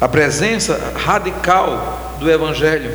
a 0.03 0.07
presença 0.09 0.91
radical 0.97 2.17
do 2.19 2.29
Evangelho. 2.29 2.91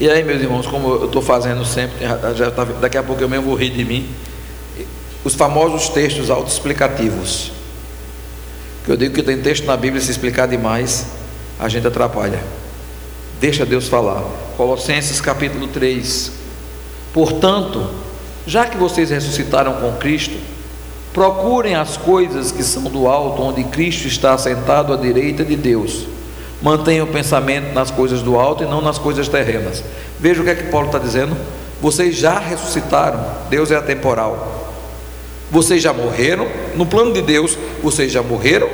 E 0.00 0.08
aí, 0.08 0.24
meus 0.24 0.40
irmãos, 0.40 0.66
como 0.66 0.88
eu 0.88 1.04
estou 1.04 1.20
fazendo 1.20 1.62
sempre, 1.62 2.06
tá, 2.06 2.64
daqui 2.80 2.96
a 2.96 3.02
pouco 3.02 3.20
eu 3.20 3.28
mesmo 3.28 3.48
vou 3.48 3.54
rir 3.54 3.68
de 3.68 3.84
mim, 3.84 4.08
os 5.22 5.34
famosos 5.34 5.90
textos 5.90 6.30
autoexplicativos. 6.30 7.52
Que 8.82 8.92
eu 8.92 8.96
digo 8.96 9.14
que 9.14 9.22
tem 9.22 9.42
texto 9.42 9.66
na 9.66 9.76
Bíblia, 9.76 10.00
se 10.00 10.10
explicar 10.10 10.48
demais, 10.48 11.08
a 11.60 11.68
gente 11.68 11.86
atrapalha. 11.86 12.42
Deixa 13.38 13.66
Deus 13.66 13.88
falar. 13.88 14.24
Colossenses 14.56 15.20
capítulo 15.20 15.68
3. 15.68 16.32
Portanto, 17.12 17.90
já 18.46 18.64
que 18.64 18.78
vocês 18.78 19.10
ressuscitaram 19.10 19.74
com 19.74 19.92
Cristo, 19.98 20.38
Procurem 21.12 21.74
as 21.74 21.96
coisas 21.96 22.50
que 22.50 22.62
são 22.62 22.84
do 22.84 23.06
alto, 23.06 23.42
onde 23.42 23.64
Cristo 23.64 24.08
está 24.08 24.36
sentado 24.38 24.92
à 24.92 24.96
direita 24.96 25.44
de 25.44 25.56
Deus. 25.56 26.06
Mantenham 26.62 27.04
o 27.04 27.12
pensamento 27.12 27.74
nas 27.74 27.90
coisas 27.90 28.22
do 28.22 28.38
alto 28.38 28.62
e 28.62 28.66
não 28.66 28.80
nas 28.80 28.98
coisas 28.98 29.28
terrenas. 29.28 29.82
Veja 30.18 30.40
o 30.40 30.44
que 30.44 30.50
é 30.50 30.54
que 30.54 30.70
Paulo 30.70 30.86
está 30.86 30.98
dizendo. 30.98 31.36
Vocês 31.80 32.16
já 32.16 32.38
ressuscitaram, 32.38 33.24
Deus 33.50 33.70
é 33.70 33.76
atemporal. 33.76 34.70
Vocês 35.50 35.82
já 35.82 35.92
morreram, 35.92 36.48
no 36.76 36.86
plano 36.86 37.12
de 37.12 37.20
Deus, 37.20 37.58
vocês 37.82 38.10
já 38.10 38.22
morreram 38.22 38.70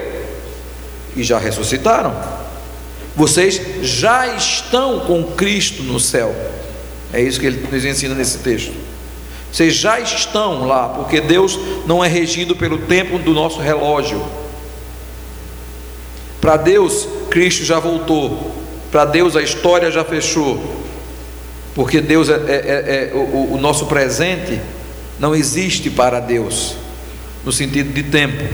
e 1.16 1.24
já 1.24 1.38
ressuscitaram. 1.38 2.14
Vocês 3.16 3.60
já 3.82 4.28
estão 4.36 5.00
com 5.00 5.24
Cristo 5.24 5.82
no 5.82 5.98
céu. 5.98 6.32
É 7.12 7.20
isso 7.20 7.40
que 7.40 7.46
ele 7.46 7.66
nos 7.68 7.84
ensina 7.84 8.14
nesse 8.14 8.38
texto. 8.38 8.72
Vocês 9.52 9.74
já 9.74 9.98
estão 9.98 10.66
lá, 10.66 10.88
porque 10.90 11.20
Deus 11.20 11.58
não 11.86 12.04
é 12.04 12.08
regido 12.08 12.54
pelo 12.54 12.78
tempo 12.78 13.18
do 13.18 13.32
nosso 13.32 13.60
relógio. 13.60 14.22
Para 16.40 16.56
Deus, 16.56 17.08
Cristo 17.30 17.64
já 17.64 17.78
voltou. 17.78 18.52
Para 18.90 19.04
Deus, 19.04 19.36
a 19.36 19.42
história 19.42 19.90
já 19.90 20.04
fechou. 20.04 20.60
Porque 21.74 22.00
Deus 22.00 22.28
é, 22.28 22.34
é, 22.34 22.36
é, 22.36 23.10
é 23.10 23.14
o, 23.14 23.54
o 23.54 23.58
nosso 23.58 23.86
presente 23.86 24.60
não 25.18 25.34
existe 25.34 25.90
para 25.90 26.20
Deus, 26.20 26.76
no 27.44 27.52
sentido 27.52 27.92
de 27.92 28.02
tempo. 28.02 28.44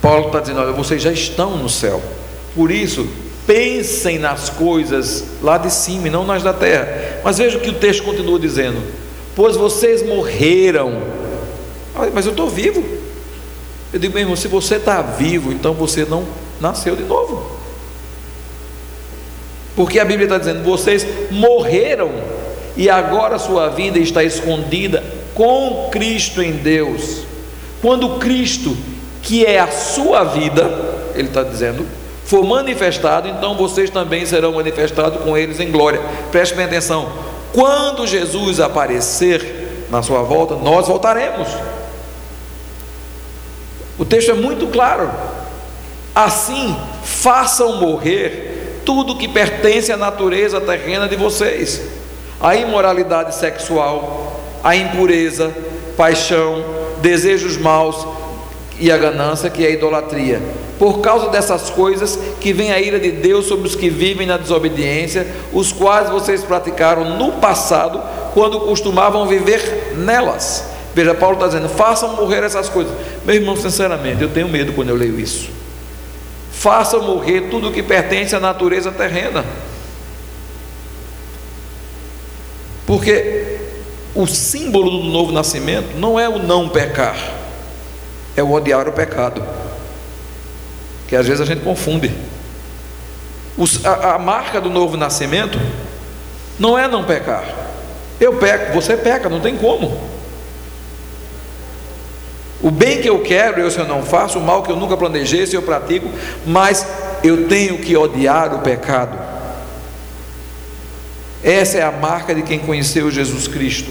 Paulo 0.00 0.26
está 0.26 0.40
dizendo: 0.40 0.60
olha, 0.60 0.72
vocês 0.72 1.02
já 1.02 1.12
estão 1.12 1.56
no 1.56 1.68
céu. 1.68 2.02
Por 2.54 2.70
isso, 2.70 3.08
pensem 3.46 4.18
nas 4.18 4.48
coisas 4.48 5.24
lá 5.42 5.58
de 5.58 5.72
cima 5.72 6.06
e 6.06 6.10
não 6.10 6.24
nas 6.24 6.42
da 6.42 6.52
terra. 6.52 7.20
Mas 7.24 7.38
veja 7.38 7.58
o 7.58 7.60
que 7.60 7.70
o 7.70 7.74
texto 7.74 8.04
continua 8.04 8.38
dizendo 8.38 8.80
pois 9.34 9.56
vocês 9.56 10.06
morreram. 10.06 11.02
Mas 12.12 12.26
eu 12.26 12.32
estou 12.32 12.48
vivo. 12.48 12.82
Eu 13.92 13.98
digo, 13.98 14.12
meu 14.12 14.22
irmão, 14.22 14.36
se 14.36 14.48
você 14.48 14.76
está 14.76 15.00
vivo, 15.02 15.52
então 15.52 15.72
você 15.74 16.04
não 16.04 16.24
nasceu 16.60 16.96
de 16.96 17.04
novo. 17.04 17.54
Porque 19.76 19.98
a 19.98 20.04
Bíblia 20.04 20.26
está 20.26 20.38
dizendo: 20.38 20.62
vocês 20.62 21.06
morreram 21.30 22.10
e 22.76 22.90
agora 22.90 23.38
sua 23.38 23.68
vida 23.68 23.98
está 23.98 24.22
escondida 24.22 25.02
com 25.34 25.88
Cristo 25.90 26.42
em 26.42 26.52
Deus. 26.52 27.24
Quando 27.80 28.18
Cristo, 28.18 28.76
que 29.22 29.44
é 29.44 29.58
a 29.58 29.70
sua 29.70 30.24
vida, 30.24 30.70
ele 31.14 31.28
está 31.28 31.42
dizendo, 31.42 31.86
for 32.24 32.44
manifestado, 32.44 33.28
então 33.28 33.56
vocês 33.56 33.90
também 33.90 34.24
serão 34.24 34.52
manifestados 34.52 35.22
com 35.22 35.36
eles 35.36 35.60
em 35.60 35.70
glória. 35.70 36.00
Preste 36.30 36.54
bem 36.54 36.64
atenção: 36.64 37.12
quando 37.54 38.04
Jesus 38.04 38.58
aparecer 38.58 39.86
na 39.88 40.02
sua 40.02 40.22
volta, 40.22 40.56
nós 40.56 40.88
voltaremos. 40.88 41.46
O 43.96 44.04
texto 44.04 44.32
é 44.32 44.34
muito 44.34 44.66
claro. 44.66 45.08
Assim, 46.12 46.76
façam 47.04 47.76
morrer 47.76 48.82
tudo 48.84 49.16
que 49.16 49.28
pertence 49.28 49.92
à 49.92 49.96
natureza 49.96 50.60
terrena 50.60 51.06
de 51.08 51.14
vocês: 51.14 51.80
a 52.40 52.56
imoralidade 52.56 53.36
sexual, 53.36 54.40
a 54.64 54.74
impureza, 54.74 55.54
paixão, 55.96 56.64
desejos 57.00 57.56
maus 57.56 58.04
e 58.78 58.90
a 58.90 58.96
ganância, 58.96 59.50
que 59.50 59.64
é 59.64 59.68
a 59.68 59.70
idolatria. 59.70 60.40
Por 60.78 61.00
causa 61.00 61.28
dessas 61.28 61.70
coisas 61.70 62.18
que 62.40 62.52
vem 62.52 62.72
a 62.72 62.80
ira 62.80 62.98
de 62.98 63.10
Deus 63.10 63.46
sobre 63.46 63.66
os 63.66 63.76
que 63.76 63.88
vivem 63.88 64.26
na 64.26 64.36
desobediência, 64.36 65.26
os 65.52 65.72
quais 65.72 66.10
vocês 66.10 66.42
praticaram 66.42 67.16
no 67.16 67.32
passado, 67.32 68.02
quando 68.32 68.60
costumavam 68.60 69.26
viver 69.26 69.94
nelas. 69.96 70.64
Veja, 70.94 71.14
Paulo 71.14 71.36
está 71.36 71.46
dizendo: 71.46 71.68
façam 71.68 72.16
morrer 72.16 72.42
essas 72.42 72.68
coisas. 72.68 72.92
Meu 73.24 73.36
irmão, 73.36 73.56
sinceramente, 73.56 74.22
eu 74.22 74.28
tenho 74.28 74.48
medo 74.48 74.72
quando 74.72 74.90
eu 74.90 74.96
leio 74.96 75.18
isso. 75.18 75.48
Façam 76.52 77.02
morrer 77.02 77.48
tudo 77.50 77.70
que 77.70 77.82
pertence 77.82 78.34
à 78.34 78.40
natureza 78.40 78.90
terrena. 78.90 79.44
Porque 82.86 83.58
o 84.14 84.26
símbolo 84.26 84.90
do 84.90 85.04
novo 85.04 85.32
nascimento 85.32 85.96
não 85.98 86.18
é 86.18 86.28
o 86.28 86.38
não 86.38 86.68
pecar, 86.68 87.16
é 88.36 88.42
o 88.42 88.52
odiar 88.52 88.88
o 88.88 88.92
pecado. 88.92 89.42
Que 91.06 91.16
às 91.16 91.26
vezes 91.26 91.40
a 91.40 91.44
gente 91.44 91.62
confunde. 91.62 92.10
a, 93.84 94.14
a 94.14 94.18
marca 94.18 94.60
do 94.60 94.70
novo 94.70 94.96
nascimento 94.96 95.58
não 96.58 96.78
é 96.78 96.88
não 96.88 97.04
pecar. 97.04 97.44
Eu 98.20 98.34
peco, 98.36 98.72
você 98.72 98.96
peca, 98.96 99.28
não 99.28 99.40
tem 99.40 99.56
como. 99.56 100.14
O 102.62 102.70
bem 102.70 103.02
que 103.02 103.08
eu 103.08 103.20
quero, 103.20 103.60
eu 103.60 103.70
se 103.70 103.78
eu 103.78 103.86
não 103.86 104.02
faço, 104.02 104.38
o 104.38 104.42
mal 104.42 104.62
que 104.62 104.72
eu 104.72 104.76
nunca 104.76 104.96
planejei, 104.96 105.46
se 105.46 105.54
eu 105.54 105.62
pratico, 105.62 106.08
mas 106.46 106.86
eu 107.22 107.46
tenho 107.46 107.78
que 107.78 107.96
odiar 107.96 108.54
o 108.54 108.60
pecado. 108.60 109.18
Essa 111.42 111.78
é 111.78 111.82
a 111.82 111.92
marca 111.92 112.34
de 112.34 112.42
quem 112.42 112.58
conheceu 112.58 113.10
Jesus 113.10 113.46
Cristo. 113.46 113.90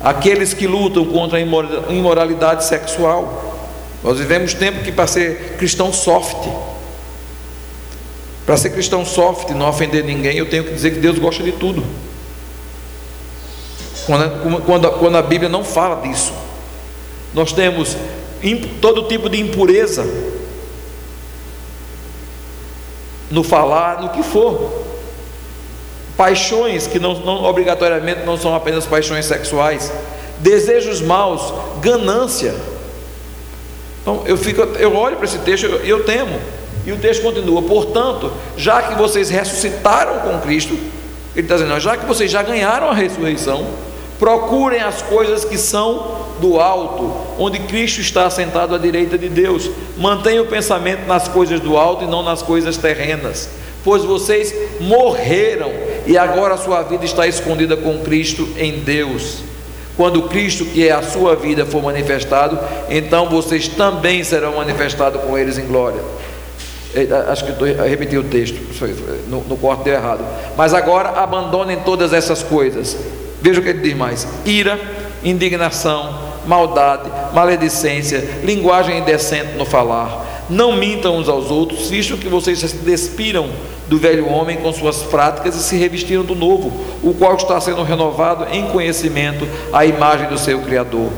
Aqueles 0.00 0.54
que 0.54 0.66
lutam 0.66 1.04
contra 1.06 1.38
a 1.38 1.92
imoralidade 1.92 2.64
sexual. 2.64 3.56
Nós 4.02 4.18
vivemos 4.18 4.54
tempo 4.54 4.82
que 4.82 4.92
para 4.92 5.06
ser 5.06 5.56
cristão 5.58 5.92
soft. 5.92 6.48
Para 8.46 8.56
ser 8.56 8.70
cristão 8.70 9.04
soft, 9.04 9.50
não 9.50 9.68
ofender 9.68 10.04
ninguém, 10.04 10.38
eu 10.38 10.48
tenho 10.48 10.64
que 10.64 10.72
dizer 10.72 10.92
que 10.92 11.00
Deus 11.00 11.18
gosta 11.18 11.42
de 11.42 11.52
tudo. 11.52 11.84
Quando, 14.06 14.62
quando, 14.64 14.90
quando 14.92 15.16
a 15.16 15.22
Bíblia 15.22 15.50
não 15.50 15.62
fala 15.62 16.00
disso. 16.00 16.32
Nós 17.34 17.52
temos 17.52 17.96
todo 18.80 19.02
tipo 19.02 19.28
de 19.28 19.38
impureza 19.38 20.06
no 23.30 23.42
falar, 23.44 24.00
no 24.00 24.08
que 24.10 24.22
for. 24.22 24.87
Paixões 26.18 26.86
que 26.86 26.98
não, 26.98 27.14
não 27.20 27.44
obrigatoriamente 27.44 28.26
não 28.26 28.36
são 28.36 28.54
apenas 28.54 28.84
paixões 28.84 29.24
sexuais, 29.24 29.90
desejos 30.40 31.00
maus, 31.00 31.54
ganância. 31.80 32.54
Então 34.02 34.22
eu 34.26 34.36
fico, 34.36 34.60
eu 34.60 34.94
olho 34.94 35.16
para 35.16 35.24
esse 35.24 35.38
texto 35.38 35.64
e 35.64 35.70
eu, 35.70 35.98
eu 35.98 36.04
temo. 36.04 36.38
E 36.84 36.92
o 36.92 36.98
texto 36.98 37.22
continua: 37.22 37.62
portanto, 37.62 38.32
já 38.56 38.82
que 38.82 38.94
vocês 38.94 39.30
ressuscitaram 39.30 40.18
com 40.20 40.40
Cristo, 40.40 40.74
ele 41.36 41.46
está 41.46 41.54
dizendo, 41.54 41.78
já 41.78 41.96
que 41.96 42.04
vocês 42.04 42.30
já 42.30 42.42
ganharam 42.42 42.90
a 42.90 42.94
ressurreição, 42.94 43.66
procurem 44.18 44.80
as 44.80 45.00
coisas 45.02 45.44
que 45.44 45.56
são 45.56 46.18
do 46.40 46.60
alto, 46.60 47.12
onde 47.38 47.58
Cristo 47.60 48.00
está 48.00 48.26
assentado 48.26 48.74
à 48.74 48.78
direita 48.78 49.16
de 49.16 49.28
Deus. 49.28 49.70
Mantenha 49.96 50.42
o 50.42 50.46
pensamento 50.46 51.06
nas 51.06 51.28
coisas 51.28 51.60
do 51.60 51.76
alto 51.76 52.04
e 52.04 52.06
não 52.06 52.22
nas 52.22 52.42
coisas 52.42 52.76
terrenas, 52.76 53.48
pois 53.84 54.04
vocês 54.04 54.54
morreram 54.80 55.72
e 56.06 56.16
agora 56.16 56.54
a 56.54 56.58
sua 56.58 56.82
vida 56.82 57.04
está 57.04 57.26
escondida 57.26 57.76
com 57.76 57.98
Cristo 58.00 58.48
em 58.56 58.80
Deus. 58.80 59.38
Quando 59.96 60.22
Cristo, 60.22 60.64
que 60.64 60.86
é 60.86 60.92
a 60.92 61.02
sua 61.02 61.34
vida, 61.34 61.66
for 61.66 61.82
manifestado, 61.82 62.58
então 62.88 63.28
vocês 63.28 63.66
também 63.66 64.22
serão 64.22 64.56
manifestados 64.56 65.20
com 65.22 65.36
eles 65.36 65.58
em 65.58 65.66
glória. 65.66 66.00
É, 66.94 67.06
acho 67.30 67.44
que 67.44 67.50
eu 67.50 67.88
repeti 67.88 68.16
o 68.16 68.22
texto, 68.24 68.58
no, 69.28 69.42
no 69.42 69.56
corte 69.56 69.82
deu 69.82 69.94
errado. 69.94 70.24
Mas 70.56 70.72
agora 70.72 71.10
abandonem 71.10 71.80
todas 71.80 72.12
essas 72.12 72.42
coisas. 72.42 72.96
Veja 73.42 73.60
o 73.60 73.62
que 73.62 73.70
ele 73.70 73.80
diz 73.80 73.94
mais: 73.94 74.26
ira, 74.46 74.78
indignação, 75.22 76.18
maldade, 76.46 77.10
maledicência, 77.34 78.26
linguagem 78.42 78.98
indecente 78.98 79.56
no 79.56 79.66
falar. 79.66 80.27
Não 80.48 80.76
mintam 80.76 81.18
uns 81.18 81.28
aos 81.28 81.50
outros, 81.50 81.90
visto 81.90 82.16
que 82.16 82.28
vocês 82.28 82.58
se 82.58 82.76
despiram 82.76 83.50
do 83.86 83.98
velho 83.98 84.28
homem 84.28 84.56
com 84.56 84.72
suas 84.72 85.02
práticas 85.02 85.54
e 85.56 85.62
se 85.62 85.76
revestiram 85.76 86.24
do 86.24 86.34
novo, 86.34 86.72
o 87.02 87.12
qual 87.14 87.36
está 87.36 87.60
sendo 87.60 87.82
renovado 87.82 88.46
em 88.52 88.66
conhecimento 88.68 89.46
à 89.72 89.84
imagem 89.84 90.28
do 90.28 90.38
seu 90.38 90.60
Criador. 90.60 91.10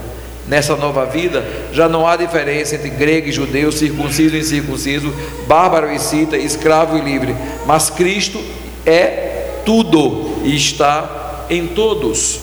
Nessa 0.49 0.75
nova 0.75 1.07
vida, 1.07 1.47
já 1.73 1.89
não 1.89 2.07
há 2.07 2.17
diferença 2.17 2.75
entre 2.75 2.91
grego 2.91 3.29
e 3.29 3.33
judeu, 3.33 3.71
circunciso 3.71 4.35
e 4.35 4.41
incircunciso, 4.41 5.13
bárbaro 5.47 5.93
e 5.93 5.99
cita, 6.01 6.37
escravo 6.37 6.99
e 6.99 7.01
livre, 7.01 7.37
mas 7.67 7.89
Cristo 7.89 8.41
é 8.85 9.61
tudo 9.65 10.41
e 10.43 10.57
está 10.57 11.47
em 11.49 11.69
todos. 11.69 12.41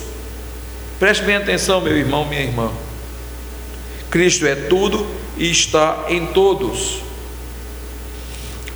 Preste 0.99 1.23
bem 1.25 1.35
atenção, 1.35 1.81
meu 1.81 1.97
irmão, 1.97 2.25
minha 2.25 2.41
irmã. 2.41 2.71
Cristo 4.09 4.47
é 4.47 4.55
tudo 4.55 5.05
e 5.38 5.49
está 5.51 6.05
em 6.09 6.27
todos. 6.27 7.01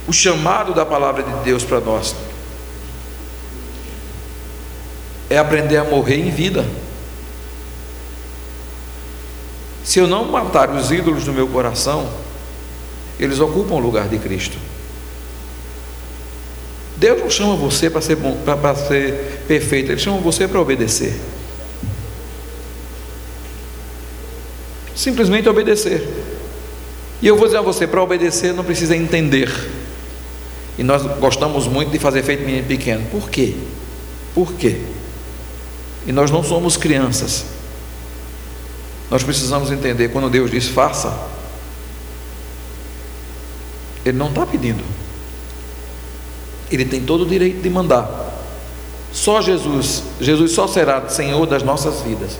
O 0.07 0.13
chamado 0.13 0.73
da 0.73 0.85
palavra 0.85 1.23
de 1.23 1.33
Deus 1.43 1.63
para 1.63 1.79
nós 1.79 2.15
é 5.29 5.37
aprender 5.37 5.77
a 5.77 5.83
morrer 5.83 6.17
em 6.17 6.29
vida. 6.29 6.65
Se 9.83 9.99
eu 9.99 10.07
não 10.07 10.25
matar 10.25 10.69
os 10.69 10.91
ídolos 10.91 11.23
do 11.23 11.33
meu 11.33 11.47
coração, 11.47 12.09
eles 13.19 13.39
ocupam 13.39 13.75
o 13.75 13.79
lugar 13.79 14.07
de 14.07 14.17
Cristo. 14.19 14.57
Deus 16.97 17.19
não 17.19 17.29
chama 17.29 17.55
você 17.55 17.89
para 17.89 18.01
ser, 18.01 18.15
bom, 18.15 18.37
para 18.43 18.75
ser 18.75 19.43
perfeito, 19.47 19.91
Ele 19.91 19.99
chama 19.99 20.17
você 20.17 20.47
para 20.47 20.59
obedecer. 20.59 21.19
Simplesmente 24.95 25.49
obedecer. 25.49 26.20
E 27.21 27.27
eu 27.27 27.35
vou 27.35 27.45
dizer 27.45 27.57
a 27.57 27.61
você: 27.61 27.85
para 27.85 28.01
obedecer 28.01 28.53
não 28.53 28.63
precisa 28.63 28.95
entender. 28.95 29.51
E 30.77 30.83
nós 30.83 31.03
gostamos 31.19 31.67
muito 31.67 31.91
de 31.91 31.99
fazer 31.99 32.23
feito 32.23 32.45
menino 32.45 32.67
pequeno. 32.67 33.05
Por 33.11 33.29
quê? 33.29 33.55
Por 34.33 34.53
quê? 34.53 34.81
E 36.07 36.11
nós 36.11 36.31
não 36.31 36.43
somos 36.43 36.77
crianças. 36.77 37.45
Nós 39.09 39.23
precisamos 39.23 39.71
entender 39.71 40.09
quando 40.09 40.29
Deus 40.29 40.49
diz 40.49 40.67
faça, 40.67 41.13
Ele 44.05 44.17
não 44.17 44.29
está 44.29 44.45
pedindo. 44.45 44.83
Ele 46.71 46.85
tem 46.85 47.01
todo 47.01 47.23
o 47.23 47.25
direito 47.25 47.61
de 47.61 47.69
mandar. 47.69 48.31
Só 49.11 49.41
Jesus, 49.41 50.03
Jesus 50.21 50.53
só 50.53 50.67
será 50.67 51.09
Senhor 51.09 51.45
das 51.45 51.61
nossas 51.63 52.01
vidas 52.01 52.37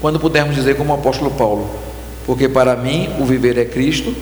quando 0.00 0.18
pudermos 0.18 0.54
dizer 0.54 0.76
como 0.76 0.92
o 0.92 0.96
apóstolo 0.96 1.30
Paulo, 1.30 1.68
porque 2.26 2.48
para 2.48 2.76
mim 2.76 3.08
o 3.18 3.24
viver 3.24 3.58
é 3.58 3.64
Cristo 3.64 4.14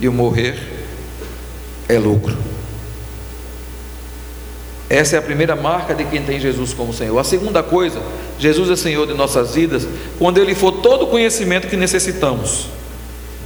e 0.00 0.08
o 0.08 0.12
morrer 0.12 0.56
é 1.88 1.98
lucro. 1.98 2.36
Essa 4.88 5.14
é 5.14 5.18
a 5.20 5.22
primeira 5.22 5.54
marca 5.54 5.94
de 5.94 6.04
quem 6.04 6.20
tem 6.22 6.40
Jesus 6.40 6.74
como 6.74 6.92
Senhor. 6.92 7.16
A 7.16 7.22
segunda 7.22 7.62
coisa, 7.62 8.00
Jesus 8.40 8.70
é 8.70 8.76
Senhor 8.76 9.06
de 9.06 9.14
nossas 9.14 9.54
vidas 9.54 9.86
quando 10.18 10.38
Ele 10.38 10.54
for 10.54 10.72
todo 10.72 11.04
o 11.04 11.06
conhecimento 11.06 11.68
que 11.68 11.76
necessitamos. 11.76 12.66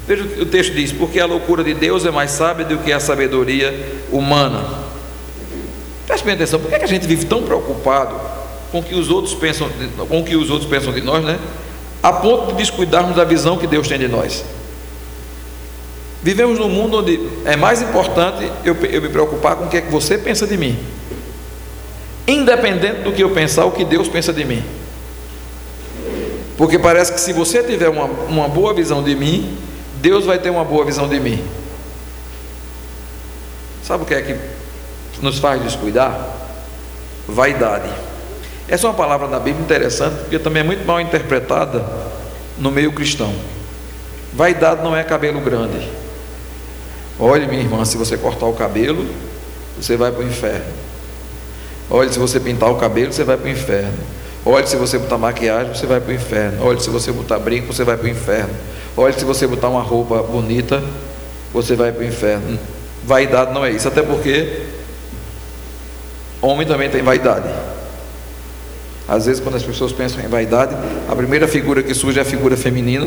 Veja 0.07 0.24
o 0.24 0.28
que 0.28 0.40
o 0.40 0.46
texto 0.46 0.72
diz: 0.72 0.90
porque 0.90 1.20
a 1.20 1.26
loucura 1.26 1.62
de 1.62 1.74
Deus 1.74 2.07
é 2.07 2.11
mais 2.11 2.30
sábia 2.30 2.64
do 2.64 2.78
que 2.78 2.92
a 2.92 2.98
sabedoria 2.98 3.74
humana. 4.11 4.64
Preste 6.07 6.24
bem 6.24 6.34
atenção, 6.34 6.61
por 6.61 6.68
que, 6.68 6.76
é 6.76 6.78
que 6.78 6.84
a 6.84 6.88
gente 6.88 7.07
vive 7.07 7.26
tão 7.26 7.42
preocupado 7.42 8.14
com 8.70 8.78
o 8.78 8.82
que 8.82 8.94
os 8.94 9.11
outros 9.11 9.34
pensam, 9.34 9.68
com 10.09 10.20
o 10.20 10.24
que 10.24 10.36
os 10.36 10.50
outros 10.50 10.68
pensam 10.68 10.92
de 10.92 11.00
nós, 11.00 11.24
né? 11.24 11.38
A 12.05 12.12
ponto 12.12 12.48
de 12.48 12.59
descuidarmos 12.59 13.16
da 13.16 13.24
visão 13.24 13.57
que 13.57 13.66
Deus 13.66 13.88
tem 13.88 13.98
de 13.98 14.09
nós. 14.09 14.44
Vivemos 16.22 16.59
num 16.59 16.68
mundo 16.68 16.98
onde 16.98 17.18
é 17.46 17.57
mais 17.57 17.80
importante 17.80 18.44
eu, 18.62 18.74
eu 18.74 19.00
me 19.00 19.09
preocupar 19.09 19.57
com 19.57 19.64
o 19.64 19.68
que 19.70 19.78
é 19.78 19.80
que 19.80 19.90
você 19.90 20.18
pensa 20.18 20.46
de 20.46 20.59
mim, 20.59 20.78
independente 22.28 23.00
do 23.00 23.11
que 23.11 23.22
eu 23.22 23.30
pensar, 23.30 23.64
o 23.64 23.70
que 23.70 23.86
Deus 23.86 24.07
pensa 24.07 24.34
de 24.34 24.44
mim. 24.44 24.62
Porque 26.59 26.78
parece 26.78 27.11
que 27.11 27.20
se 27.20 27.32
você 27.32 27.62
tiver 27.62 27.88
uma, 27.88 28.05
uma 28.05 28.48
boa 28.50 28.74
visão 28.74 29.02
de 29.02 29.14
mim, 29.16 29.57
Deus 30.02 30.26
vai 30.26 30.38
ter 30.38 30.50
uma 30.50 30.62
boa 30.64 30.84
visão 30.84 31.09
de 31.09 31.18
mim. 31.18 31.42
Sabe 33.82 34.02
o 34.02 34.07
que 34.07 34.12
é 34.12 34.20
que 34.20 34.36
nos 35.22 35.38
faz 35.38 35.62
descuidar? 35.62 36.20
Vaidade. 37.26 37.88
Essa 38.69 38.87
é 38.87 38.91
uma 38.91 38.97
palavra 38.97 39.29
da 39.29 39.39
Bíblia 39.39 39.62
interessante, 39.62 40.17
porque 40.21 40.39
também 40.39 40.61
é 40.61 40.65
muito 40.65 40.87
mal 40.87 41.01
interpretada 41.01 41.85
no 42.59 42.71
meio 42.71 42.93
cristão. 42.93 43.33
Vaidade 44.33 44.83
não 44.83 44.97
é 44.97 45.05
cabelo 45.05 45.41
grande. 45.41 45.89
Olhe, 47.19 47.47
minha 47.47 47.61
irmã, 47.61 47.85
se 47.85 47.97
você 47.97 48.17
cortar 48.17 48.47
o 48.47 48.55
cabelo, 48.55 49.07
você 49.81 49.97
vai 49.97 50.11
para 50.11 50.23
o 50.23 50.27
inferno. 50.27 50.73
Olhe, 51.91 52.12
se 52.12 52.19
você 52.19 52.41
pintar 52.41 52.71
o 52.71 52.77
cabelo, 52.77 53.12
você 53.12 53.23
vai 53.23 53.37
para 53.37 53.47
o 53.47 53.51
inferno. 53.51 53.99
Olhe, 54.47 54.67
se 54.67 54.77
você 54.77 54.99
botar 54.99 55.19
maquiagem, 55.19 55.75
você 55.75 55.87
vai 55.87 56.01
para 56.01 56.11
o 56.11 56.15
inferno. 56.15 56.65
Olhe, 56.65 56.81
se 56.81 56.91
você 56.91 57.12
botar 57.12 57.39
brinco, 57.39 57.73
você 57.73 57.85
vai 57.85 57.97
para 57.97 58.07
o 58.07 58.09
inferno. 58.11 58.55
Olhe, 58.97 59.12
se 59.12 59.25
você 59.25 59.47
botar 59.47 59.69
uma 59.69 59.83
roupa 59.83 60.23
bonita, 60.23 60.83
você 61.53 61.77
vai 61.77 61.93
para 61.93 62.03
o 62.03 62.05
inferno. 62.05 62.59
Vaidade 63.05 63.53
não 63.53 63.65
é 63.65 63.71
isso, 63.71 63.87
até 63.87 64.03
porque 64.03 64.62
homem 66.41 66.67
também 66.67 66.91
tem 66.91 67.03
vaidade. 67.03 67.49
Às 69.07 69.26
vezes, 69.26 69.40
quando 69.40 69.57
as 69.57 69.62
pessoas 69.62 69.92
pensam 69.92 70.22
em 70.24 70.28
vaidade, 70.28 70.74
a 71.09 71.14
primeira 71.14 71.46
figura 71.46 71.82
que 71.82 71.94
surge 71.94 72.18
é 72.18 72.22
a 72.22 72.24
figura 72.24 72.57
feminina. 72.57 73.07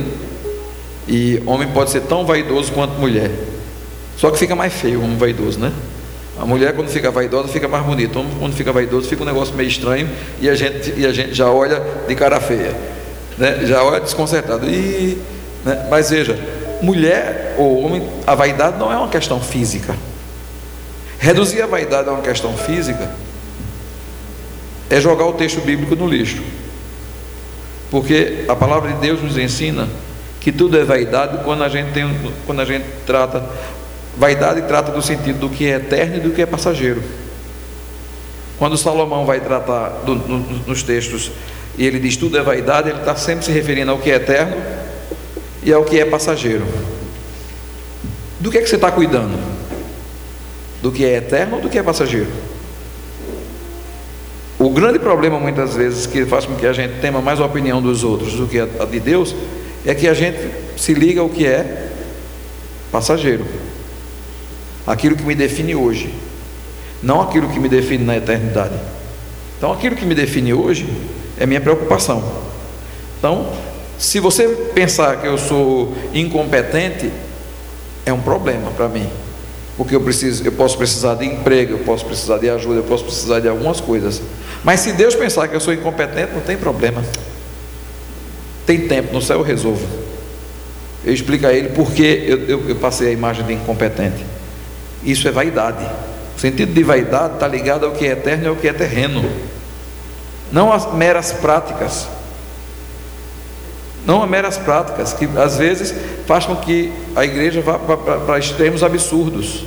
E 1.08 1.42
homem 1.46 1.68
pode 1.70 1.90
ser 1.90 2.02
tão 2.02 2.26
vaidoso 2.26 2.72
quanto 2.72 2.94
mulher. 3.00 3.32
Só 4.18 4.30
que 4.30 4.38
fica 4.38 4.56
mais 4.56 4.74
feio 4.74 5.00
o 5.00 5.04
homem 5.04 5.18
vaidoso, 5.18 5.60
né? 5.60 5.72
A 6.40 6.46
mulher, 6.46 6.76
quando 6.76 6.90
fica 6.90 7.10
vaidosa, 7.10 7.48
fica 7.48 7.68
mais 7.68 7.84
bonita. 7.84 8.20
O 8.20 8.22
homem, 8.22 8.34
quando 8.38 8.54
fica 8.54 8.72
vaidoso, 8.72 9.08
fica 9.08 9.24
um 9.24 9.26
negócio 9.26 9.56
meio 9.56 9.70
estranho 9.70 10.08
e 10.40 10.50
a 10.50 10.56
gente, 10.56 10.94
e 10.96 11.06
a 11.06 11.12
gente 11.12 11.34
já 11.34 11.50
olha 11.50 11.82
de 12.08 12.14
cara 12.14 12.40
feia, 12.40 12.76
né? 13.38 13.66
já 13.66 13.84
olha 13.84 14.00
desconcertado. 14.00 14.70
E, 14.70 15.18
né? 15.66 15.88
Mas 15.90 16.12
veja, 16.12 16.38
mulher 16.82 17.56
ou 17.58 17.84
homem, 17.84 18.08
a 18.28 18.36
vaidade 18.36 18.78
não 18.78 18.92
é 18.92 18.98
uma 18.98 19.08
questão 19.08 19.40
física. 19.40 19.96
Reduzir 21.18 21.62
a 21.64 21.66
vaidade 21.66 22.08
a 22.10 22.12
uma 22.12 22.22
questão 22.22 22.56
física 22.56 23.10
é 24.90 25.02
jogar 25.02 25.26
o 25.26 25.34
texto 25.34 25.62
bíblico 25.62 25.96
no 25.96 26.08
lixo. 26.08 26.42
Porque 27.90 28.46
a 28.48 28.56
palavra 28.56 28.92
de 28.94 29.00
Deus 29.00 29.22
nos 29.22 29.38
ensina 29.38 29.88
que 30.40 30.52
tudo 30.52 30.78
é 30.78 30.84
vaidade 30.84 31.44
quando 31.44 31.64
a 31.64 31.70
gente, 31.70 31.92
tem, 31.92 32.06
quando 32.46 32.62
a 32.62 32.66
gente 32.66 32.86
trata. 33.06 33.44
Vaidade 34.18 34.62
trata 34.64 34.92
do 34.92 35.02
sentido 35.02 35.40
do 35.40 35.50
que 35.50 35.66
é 35.66 35.76
eterno 35.76 36.18
e 36.18 36.20
do 36.20 36.32
que 36.32 36.42
é 36.42 36.46
passageiro. 36.46 37.04
Quando 38.58 38.78
Salomão 38.78 39.26
vai 39.26 39.40
tratar 39.40 39.90
do, 40.06 40.16
no, 40.16 40.40
nos 40.66 40.82
textos 40.84 41.32
e 41.78 41.86
ele 41.86 42.00
diz 42.00 42.18
tudo 42.18 42.38
é 42.38 42.42
vaidade, 42.42 42.90
ele 42.90 43.00
está 43.00 43.16
sempre 43.16 43.46
se 43.46 43.52
referindo 43.52 43.92
ao 43.92 44.00
que 44.00 44.10
é 44.10 44.16
eterno 44.16 44.56
e 45.62 45.72
ao 45.72 45.84
que 45.84 46.00
é 46.00 46.06
passageiro. 46.06 46.66
Do 48.40 48.50
que 48.52 48.58
é 48.58 48.62
que 48.62 48.70
você 48.70 48.76
está 48.76 48.92
cuidando? 48.92 49.38
Do 50.82 50.92
que 50.92 51.06
é 51.06 51.18
eterno 51.18 51.58
ou 51.58 51.62
do 51.62 51.70
que 51.70 51.78
é 51.78 51.84
passageiro? 51.84 52.47
O 54.60 54.72
grande 54.72 54.98
problema, 54.98 55.40
muitas 55.40 55.76
vezes, 55.76 56.08
que 56.08 56.26
faz 56.26 56.46
com 56.46 56.56
que 56.56 56.66
a 56.66 56.74
gente 56.74 57.00
tenha 57.00 57.22
mais 57.22 57.40
a 57.40 57.46
opinião 57.46 57.80
dos 57.80 58.04
outros 58.04 58.34
do 58.34 58.48
que 58.48 58.60
a 58.60 58.86
de 58.86 59.00
Deus, 59.00 59.36
é 59.86 59.94
que 59.94 60.08
a 60.08 60.14
gente 60.16 60.40
se 60.76 60.96
liga 60.96 61.22
ao 61.22 61.30
que 61.30 61.46
é 61.46 61.90
passageiro. 62.92 63.46
Aquilo 64.86 65.16
que 65.16 65.24
me 65.24 65.36
define 65.36 65.76
hoje, 65.76 66.12
não 67.04 67.22
aquilo 67.22 67.48
que 67.50 67.60
me 67.60 67.70
define 67.70 68.04
na 68.04 68.18
eternidade. 68.18 68.74
Então, 69.58 69.72
aquilo 69.72 69.96
que 69.96 70.06
me 70.06 70.16
define 70.16 70.54
hoje 70.54 70.88
é 71.40 71.46
minha 71.46 71.62
preocupação. 71.62 72.24
Então, 73.20 73.54
se 74.00 74.20
você 74.20 74.48
pensar 74.74 75.18
que 75.18 75.28
eu 75.28 75.38
sou 75.38 75.94
incompetente, 76.16 77.12
é 78.06 78.12
um 78.12 78.22
problema 78.22 78.72
para 78.72 78.88
mim 78.88 79.08
porque 79.78 79.96
eu 79.96 80.02
preciso, 80.02 80.44
eu 80.44 80.52
posso 80.52 80.76
precisar 80.76 81.14
de 81.14 81.26
emprego, 81.26 81.74
eu 81.74 81.80
posso 81.80 82.04
precisar 82.04 82.40
de 82.40 82.50
ajuda, 82.50 82.78
eu 82.78 82.84
posso 82.84 83.04
precisar 83.04 83.40
de 83.40 83.48
algumas 83.48 83.80
coisas. 83.80 84.22
Mas 84.64 84.82
se 84.82 84.92
Deus 84.92 85.16
pensar 85.16 85.48
que 85.48 85.56
eu 85.56 85.60
sou 85.60 85.74
incompetente, 85.74 86.34
não 86.34 86.42
tem 86.42 86.58
problema. 86.58 87.04
Tem 88.66 88.88
tempo, 88.88 89.14
no 89.14 89.22
céu 89.22 89.40
eu 89.40 89.44
resolvo. 89.44 89.88
Eu 91.06 91.14
explico 91.14 91.48
a 91.48 91.54
ele 91.54 91.70
porque 91.70 92.26
eu, 92.28 92.40
eu, 92.48 92.70
eu 92.70 92.76
passei 92.76 93.10
a 93.10 93.12
imagem 93.12 93.46
de 93.46 93.54
incompetente. 93.54 94.26
Isso 95.04 95.28
é 95.28 95.32
vaidade. 95.32 95.86
O 96.36 96.40
sentido 96.40 96.74
de 96.74 96.84
vaidade 96.84 97.36
está 97.36 97.48
ligado 97.48 97.86
ao 97.86 97.94
que 97.94 98.06
é 98.06 98.12
eterno 98.12 98.44
e 98.44 98.48
ao 98.48 98.56
que 98.56 98.68
é 98.68 98.74
terreno. 98.74 99.24
Não 100.52 100.72
às 100.72 100.94
meras 100.94 101.32
práticas. 101.32 102.08
Não 104.06 104.24
a 104.24 104.28
meras 104.28 104.58
práticas, 104.58 105.14
que 105.14 105.28
às 105.38 105.58
vezes 105.58 105.94
faz 106.26 106.46
com 106.46 106.56
que 106.56 106.92
a 107.16 107.26
igreja 107.26 107.62
vá 107.62 107.78
para 107.78 108.40
extremos 108.40 108.84
absurdos. 108.84 109.66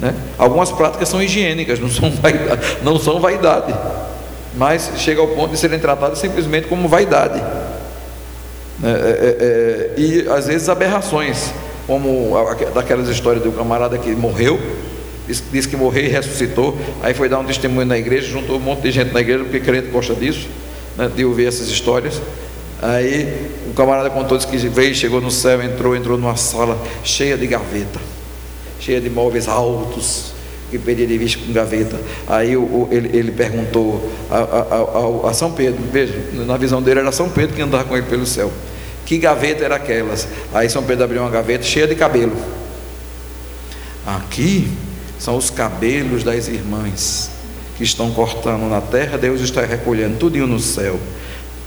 Né? 0.00 0.14
Algumas 0.38 0.72
práticas 0.72 1.08
são 1.08 1.22
higiênicas, 1.22 1.78
não 1.78 1.90
são, 1.90 2.10
vaidade, 2.22 2.76
não 2.82 2.98
são 2.98 3.20
vaidade, 3.20 3.74
mas 4.56 4.92
chega 4.96 5.20
ao 5.20 5.28
ponto 5.28 5.50
de 5.50 5.58
serem 5.58 5.78
tratadas 5.78 6.18
simplesmente 6.18 6.66
como 6.66 6.88
vaidade. 6.88 7.40
É, 8.82 8.86
é, 8.86 8.90
é, 8.90 9.96
é 9.96 10.00
e 10.00 10.28
às 10.28 10.46
vezes 10.46 10.68
aberrações, 10.68 11.52
como 11.86 12.32
daquelas 12.74 13.08
histórias 13.08 13.44
do 13.44 13.52
camarada 13.52 13.98
que 13.98 14.10
morreu, 14.10 14.58
disse, 15.28 15.42
disse 15.52 15.68
que 15.68 15.76
morreu 15.76 16.04
e 16.04 16.08
ressuscitou, 16.08 16.78
aí 17.02 17.12
foi 17.12 17.28
dar 17.28 17.38
um 17.38 17.44
testemunho 17.44 17.86
na 17.86 17.98
igreja, 17.98 18.26
juntou 18.28 18.56
um 18.56 18.60
monte 18.60 18.82
de 18.82 18.92
gente 18.92 19.12
na 19.12 19.20
igreja, 19.20 19.44
porque 19.44 19.60
crente 19.60 19.88
gosta 19.88 20.14
disso, 20.14 20.48
né, 20.96 21.10
de 21.14 21.24
ouvir 21.24 21.46
essas 21.46 21.68
histórias. 21.68 22.20
Aí 22.82 23.50
o 23.68 23.74
camarada 23.74 24.08
contou 24.08 24.38
disse 24.38 24.48
que 24.48 24.56
veio, 24.56 24.94
chegou 24.94 25.20
no 25.20 25.30
céu, 25.30 25.62
entrou, 25.62 25.94
entrou 25.94 26.16
numa 26.16 26.36
sala 26.36 26.78
cheia 27.04 27.36
de 27.36 27.46
gaveta, 27.46 28.00
cheia 28.80 29.00
de 29.00 29.10
móveis 29.10 29.46
altos, 29.46 30.32
que 30.70 30.78
pedia 30.78 31.06
de 31.06 31.18
vista 31.18 31.40
com 31.44 31.52
gaveta. 31.52 32.00
Aí 32.26 32.56
o, 32.56 32.62
o, 32.62 32.88
ele, 32.90 33.16
ele, 33.16 33.32
perguntou 33.32 34.10
a, 34.30 34.38
a, 34.38 35.26
a, 35.26 35.30
a, 35.30 35.34
São 35.34 35.52
Pedro, 35.52 35.82
veja, 35.92 36.14
na 36.32 36.56
visão 36.56 36.80
dele 36.80 37.00
era 37.00 37.12
São 37.12 37.28
Pedro 37.28 37.54
que 37.54 37.62
andava 37.62 37.84
com 37.84 37.96
ele 37.96 38.06
pelo 38.06 38.24
céu. 38.24 38.50
Que 39.04 39.18
gaveta 39.18 39.64
era 39.64 39.76
aquelas? 39.76 40.26
Aí 40.54 40.68
São 40.70 40.82
Pedro 40.82 41.04
abriu 41.04 41.20
uma 41.20 41.30
gaveta 41.30 41.64
cheia 41.64 41.86
de 41.86 41.94
cabelo. 41.94 42.36
Aqui 44.06 44.68
são 45.18 45.36
os 45.36 45.50
cabelos 45.50 46.22
das 46.22 46.48
irmãs 46.48 47.30
que 47.76 47.84
estão 47.84 48.10
cortando 48.10 48.68
na 48.68 48.80
terra, 48.80 49.18
Deus 49.18 49.40
está 49.40 49.62
recolhendo 49.62 50.16
tudinho 50.16 50.46
no 50.46 50.58
céu. 50.58 50.98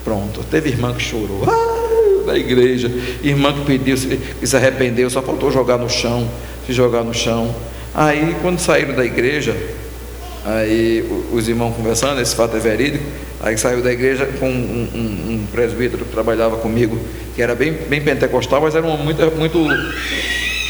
Pronto, 0.03 0.43
teve 0.49 0.69
irmã 0.69 0.93
que 0.93 1.01
chorou 1.01 1.43
ah, 1.47 2.25
na 2.25 2.37
igreja, 2.37 2.91
irmã 3.21 3.53
que 3.53 3.65
pediu, 3.65 3.95
que 4.39 4.47
se 4.47 4.55
arrependeu, 4.55 5.09
só 5.09 5.21
faltou 5.21 5.51
jogar 5.51 5.77
no 5.77 5.89
chão, 5.89 6.27
se 6.65 6.73
jogar 6.73 7.03
no 7.03 7.13
chão. 7.13 7.53
Aí, 7.93 8.35
quando 8.41 8.59
saíram 8.59 8.95
da 8.95 9.05
igreja, 9.05 9.55
aí 10.45 11.05
os 11.31 11.47
irmãos 11.47 11.75
conversando, 11.75 12.21
esse 12.21 12.35
fato 12.35 12.55
é 12.57 12.59
verídico, 12.59 13.03
aí 13.41 13.57
saiu 13.57 13.81
da 13.81 13.91
igreja 13.91 14.25
com 14.39 14.49
um, 14.49 14.89
um, 14.93 15.33
um 15.33 15.47
presbítero 15.51 16.05
que 16.05 16.11
trabalhava 16.11 16.57
comigo, 16.57 16.97
que 17.35 17.41
era 17.41 17.55
bem, 17.55 17.73
bem 17.73 18.01
pentecostal, 18.01 18.61
mas 18.61 18.75
era 18.75 18.85
um, 18.85 18.97
muito, 18.97 19.21
muito, 19.37 19.59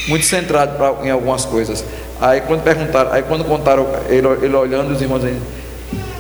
muito 0.08 0.26
centrado 0.26 0.76
pra, 0.78 1.06
em 1.06 1.12
algumas 1.12 1.46
coisas. 1.46 1.84
Aí 2.20 2.42
quando 2.42 2.64
perguntaram, 2.64 3.12
aí 3.12 3.24
quando 3.24 3.44
contaram, 3.46 3.88
ele, 4.10 4.28
ele 4.42 4.56
olhando 4.56 4.92
os 4.92 5.02
irmãos 5.02 5.20
dizendo, 5.20 5.42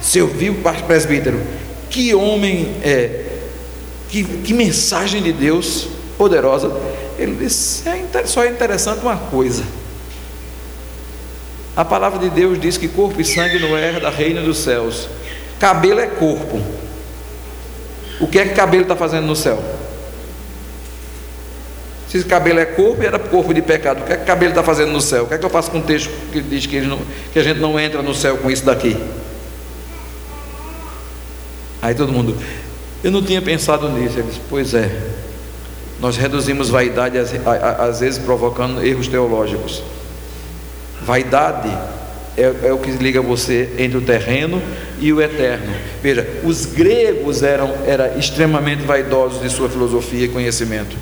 se 0.02 0.20
eu 0.20 0.28
vi 0.28 0.50
o 0.50 0.56
presbítero, 0.86 1.40
que 1.90 2.14
homem 2.14 2.76
é, 2.84 3.24
que, 4.10 4.24
que 4.24 4.54
mensagem 4.54 5.22
de 5.22 5.32
Deus 5.32 5.88
poderosa. 6.18 6.72
Ele 7.18 7.36
disse: 7.36 7.88
é, 7.88 8.26
só 8.26 8.44
é 8.44 8.50
interessante 8.50 9.02
uma 9.02 9.18
coisa. 9.18 9.64
A 11.76 11.84
palavra 11.84 12.20
de 12.20 12.30
Deus 12.30 12.60
diz 12.60 12.78
que 12.78 12.88
corpo 12.88 13.20
e 13.20 13.26
sangue 13.26 13.60
não 13.60 13.76
é 13.76 14.00
da 14.00 14.10
reino 14.10 14.44
dos 14.44 14.60
céus. 14.60 15.08
Cabelo 15.60 16.00
é 16.00 16.08
corpo. 16.08 16.62
O 18.20 18.28
que 18.28 18.38
é 18.38 18.46
que 18.46 18.54
cabelo 18.54 18.84
está 18.84 18.96
fazendo 18.96 19.26
no 19.26 19.36
céu? 19.36 19.62
Se 22.08 22.24
cabelo 22.26 22.60
é 22.60 22.66
corpo, 22.66 23.02
era 23.02 23.18
corpo 23.18 23.52
de 23.56 23.62
pecado. 23.62 24.02
O 24.02 24.06
que 24.06 24.14
é 24.14 24.18
que 24.18 24.26
cabelo 24.26 24.52
está 24.52 24.62
fazendo 24.62 24.92
no 24.92 25.02
céu? 25.02 25.24
O 25.24 25.28
que 25.28 25.34
é 25.34 25.38
que 25.40 25.46
eu 25.46 25.50
faço 25.50 25.72
com 25.72 25.80
o 25.80 25.82
texto 25.82 26.12
que 26.32 26.42
diz 26.42 26.68
que, 26.68 26.80
não, 26.82 27.00
que 27.32 27.40
a 27.40 27.44
gente 27.44 27.60
não 27.60 27.80
entra 27.80 28.04
no 28.04 28.14
céu 28.14 28.38
com 28.38 28.52
isso 28.52 28.64
daqui? 28.64 28.96
Aí 31.82 31.96
todo 31.96 32.14
mundo, 32.14 32.38
eu 33.04 33.10
não 33.10 33.24
tinha 33.24 33.42
pensado 33.42 33.90
nisso. 33.90 34.20
Ele 34.20 34.28
disse, 34.28 34.42
pois 34.48 34.76
é, 34.76 34.96
nós 36.04 36.18
reduzimos 36.18 36.70
vaidade 36.70 37.18
às 37.18 38.02
vezes 38.02 38.20
provocando 38.20 38.86
erros 38.86 39.08
teológicos. 39.08 39.82
Vaidade 41.02 41.70
é, 42.36 42.68
é, 42.68 42.74
o 42.74 42.78
que 42.78 42.92
liga 42.92 43.22
você 43.22 43.70
entre 43.78 44.00
o 44.00 44.02
terreno 44.02 44.62
e 45.00 45.14
o 45.14 45.22
eterno. 45.22 45.74
Veja, 46.02 46.28
os 46.44 46.66
gregos 46.66 47.42
eram, 47.42 47.74
eram 47.88 48.20
extremamente 48.20 48.84
vaidosos 48.84 49.42
de 49.42 49.50
sua 49.50 49.70
filosofia 49.70 50.26
e 50.26 50.28
conhecimento. 50.28 50.94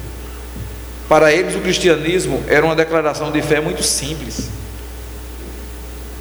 Para 1.09 1.33
eles, 1.33 1.55
o 1.55 1.61
cristianismo 1.61 2.43
era 2.47 2.63
uma 2.63 2.75
declaração 2.75 3.31
de 3.31 3.41
fé 3.41 3.59
muito 3.59 3.81
simples, 3.81 4.49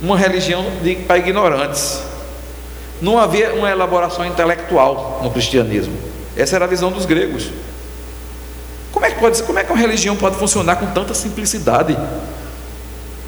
uma 0.01 0.17
religião 0.17 0.65
de, 0.83 0.97
para 0.97 1.19
ignorantes. 1.19 2.01
Não 2.99 3.19
havia 3.19 3.53
uma 3.53 3.71
elaboração 3.71 4.25
intelectual 4.25 5.21
no 5.23 5.31
cristianismo. 5.31 5.93
Essa 6.35 6.57
era 6.57 6.65
a 6.65 6.69
visão 6.69 6.91
dos 6.91 7.05
gregos. 7.05 7.51
Como 9.01 9.07
é 9.07 9.15
que 9.15 9.19
pode, 9.19 9.43
como 9.45 9.59
é 9.59 9.65
que 9.65 9.73
uma 9.73 9.79
religião 9.79 10.15
pode 10.15 10.37
funcionar 10.37 10.77
com 10.77 10.85
tanta 10.89 11.15
simplicidade? 11.15 11.97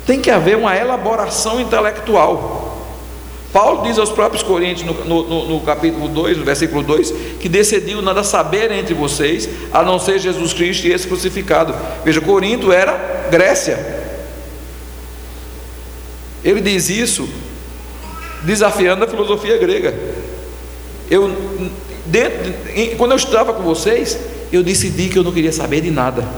Tem 0.07 0.21
que 0.21 0.31
haver 0.31 0.55
uma 0.55 0.77
elaboração 0.77 1.59
intelectual. 1.59 2.77
Paulo 3.55 3.83
diz 3.83 3.99
aos 3.99 4.11
próprios 4.11 4.43
Coríntios, 4.43 4.87
no, 4.87 5.25
no, 5.25 5.49
no, 5.49 5.61
capítulo 5.61 6.09
2, 6.09 6.37
no 6.37 6.45
versículo 6.45 6.83
2, 6.83 7.11
que 7.41 7.49
decidiu 7.49 8.03
nada 8.03 8.23
saber 8.23 8.71
entre 8.71 8.93
vocês, 8.93 9.49
a 9.73 9.83
não 9.83 9.99
ser 9.99 10.19
Jesus 10.19 10.53
Cristo 10.53 10.87
e 10.87 10.93
esse 10.93 11.09
crucificado. 11.09 11.75
Veja, 12.05 12.21
Corinto 12.21 12.71
era 12.71 13.29
Grécia. 13.31 13.79
Ele 16.45 16.61
diz 16.61 16.91
isso 16.91 17.27
desafiando 18.43 19.05
a 19.05 19.09
filosofia 19.09 19.57
grega. 19.57 19.99
Eu, 21.11 21.35
dentro, 22.05 22.53
quando 22.99 23.13
eu 23.13 23.17
estava 23.17 23.55
com 23.55 23.63
vocês, 23.63 24.19
eu 24.53 24.63
decidi 24.63 25.09
que 25.09 25.19
eu 25.19 25.25
não 25.25 25.33
queria 25.33 25.53
saber 25.53 25.81
de 25.81 25.91
nada, 25.91 26.29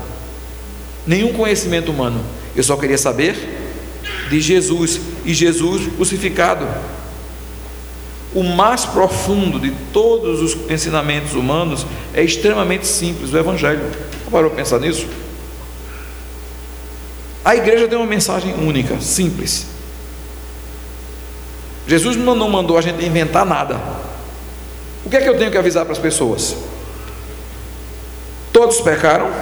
nenhum 1.07 1.33
conhecimento 1.33 1.91
humano. 1.91 2.25
Eu 2.55 2.62
só 2.62 2.77
queria 2.77 2.97
saber 2.97 3.37
de 4.31 4.41
Jesus 4.41 5.01
e 5.25 5.35
Jesus 5.35 5.89
crucificado. 5.97 6.67
O 8.33 8.43
mais 8.43 8.85
profundo 8.85 9.59
de 9.59 9.73
todos 9.93 10.41
os 10.41 10.71
ensinamentos 10.71 11.35
humanos 11.35 11.87
é 12.12 12.23
extremamente 12.23 12.87
simples, 12.87 13.33
o 13.33 13.39
Evangelho. 13.39 13.91
Parou 14.31 14.51
pensar 14.51 14.81
nisso? 14.81 15.07
A 17.45 17.55
igreja 17.55 17.87
tem 17.87 17.99
uma 17.99 18.07
mensagem 18.07 18.55
única, 18.55 19.01
simples. 19.01 19.67
Jesus 21.87 22.17
não 22.17 22.49
mandou 22.49 22.79
a 22.79 22.81
gente 22.81 23.05
inventar 23.05 23.45
nada. 23.45 23.79
O 25.05 25.11
que 25.11 25.17
é 25.17 25.21
que 25.21 25.29
eu 25.29 25.37
tenho 25.37 25.51
que 25.51 25.59
avisar 25.59 25.85
para 25.85 25.93
as 25.93 25.99
pessoas? 25.99 26.57
Todos 28.55 28.81
pecaram, 28.81 29.33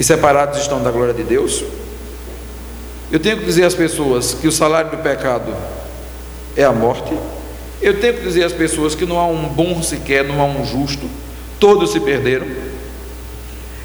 e 0.00 0.02
separados 0.02 0.58
estão 0.58 0.82
da 0.82 0.90
glória 0.90 1.12
de 1.12 1.22
Deus. 1.22 1.62
Eu 3.12 3.20
tenho 3.20 3.36
que 3.36 3.44
dizer 3.44 3.64
às 3.64 3.74
pessoas 3.74 4.32
que 4.32 4.48
o 4.48 4.52
salário 4.52 4.90
do 4.90 4.96
pecado 4.96 5.54
é 6.56 6.64
a 6.64 6.72
morte. 6.72 7.14
Eu 7.82 8.00
tenho 8.00 8.14
que 8.14 8.22
dizer 8.22 8.42
às 8.42 8.54
pessoas 8.54 8.94
que 8.94 9.04
não 9.04 9.20
há 9.20 9.26
um 9.26 9.48
bom 9.48 9.82
sequer, 9.82 10.24
não 10.24 10.40
há 10.40 10.46
um 10.46 10.64
justo, 10.64 11.10
todos 11.60 11.92
se 11.92 12.00
perderam. 12.00 12.46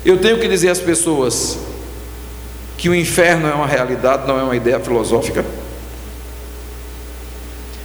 Eu 0.06 0.20
tenho 0.20 0.39
que 0.39 0.47
dizer 0.47 0.70
às 0.70 0.80
pessoas 0.80 1.60
que 2.78 2.88
o 2.88 2.95
inferno 2.95 3.49
é 3.49 3.54
uma 3.54 3.68
realidade, 3.68 4.26
não 4.26 4.39
é 4.39 4.43
uma 4.43 4.56
ideia 4.56 4.80
filosófica. 4.80 5.43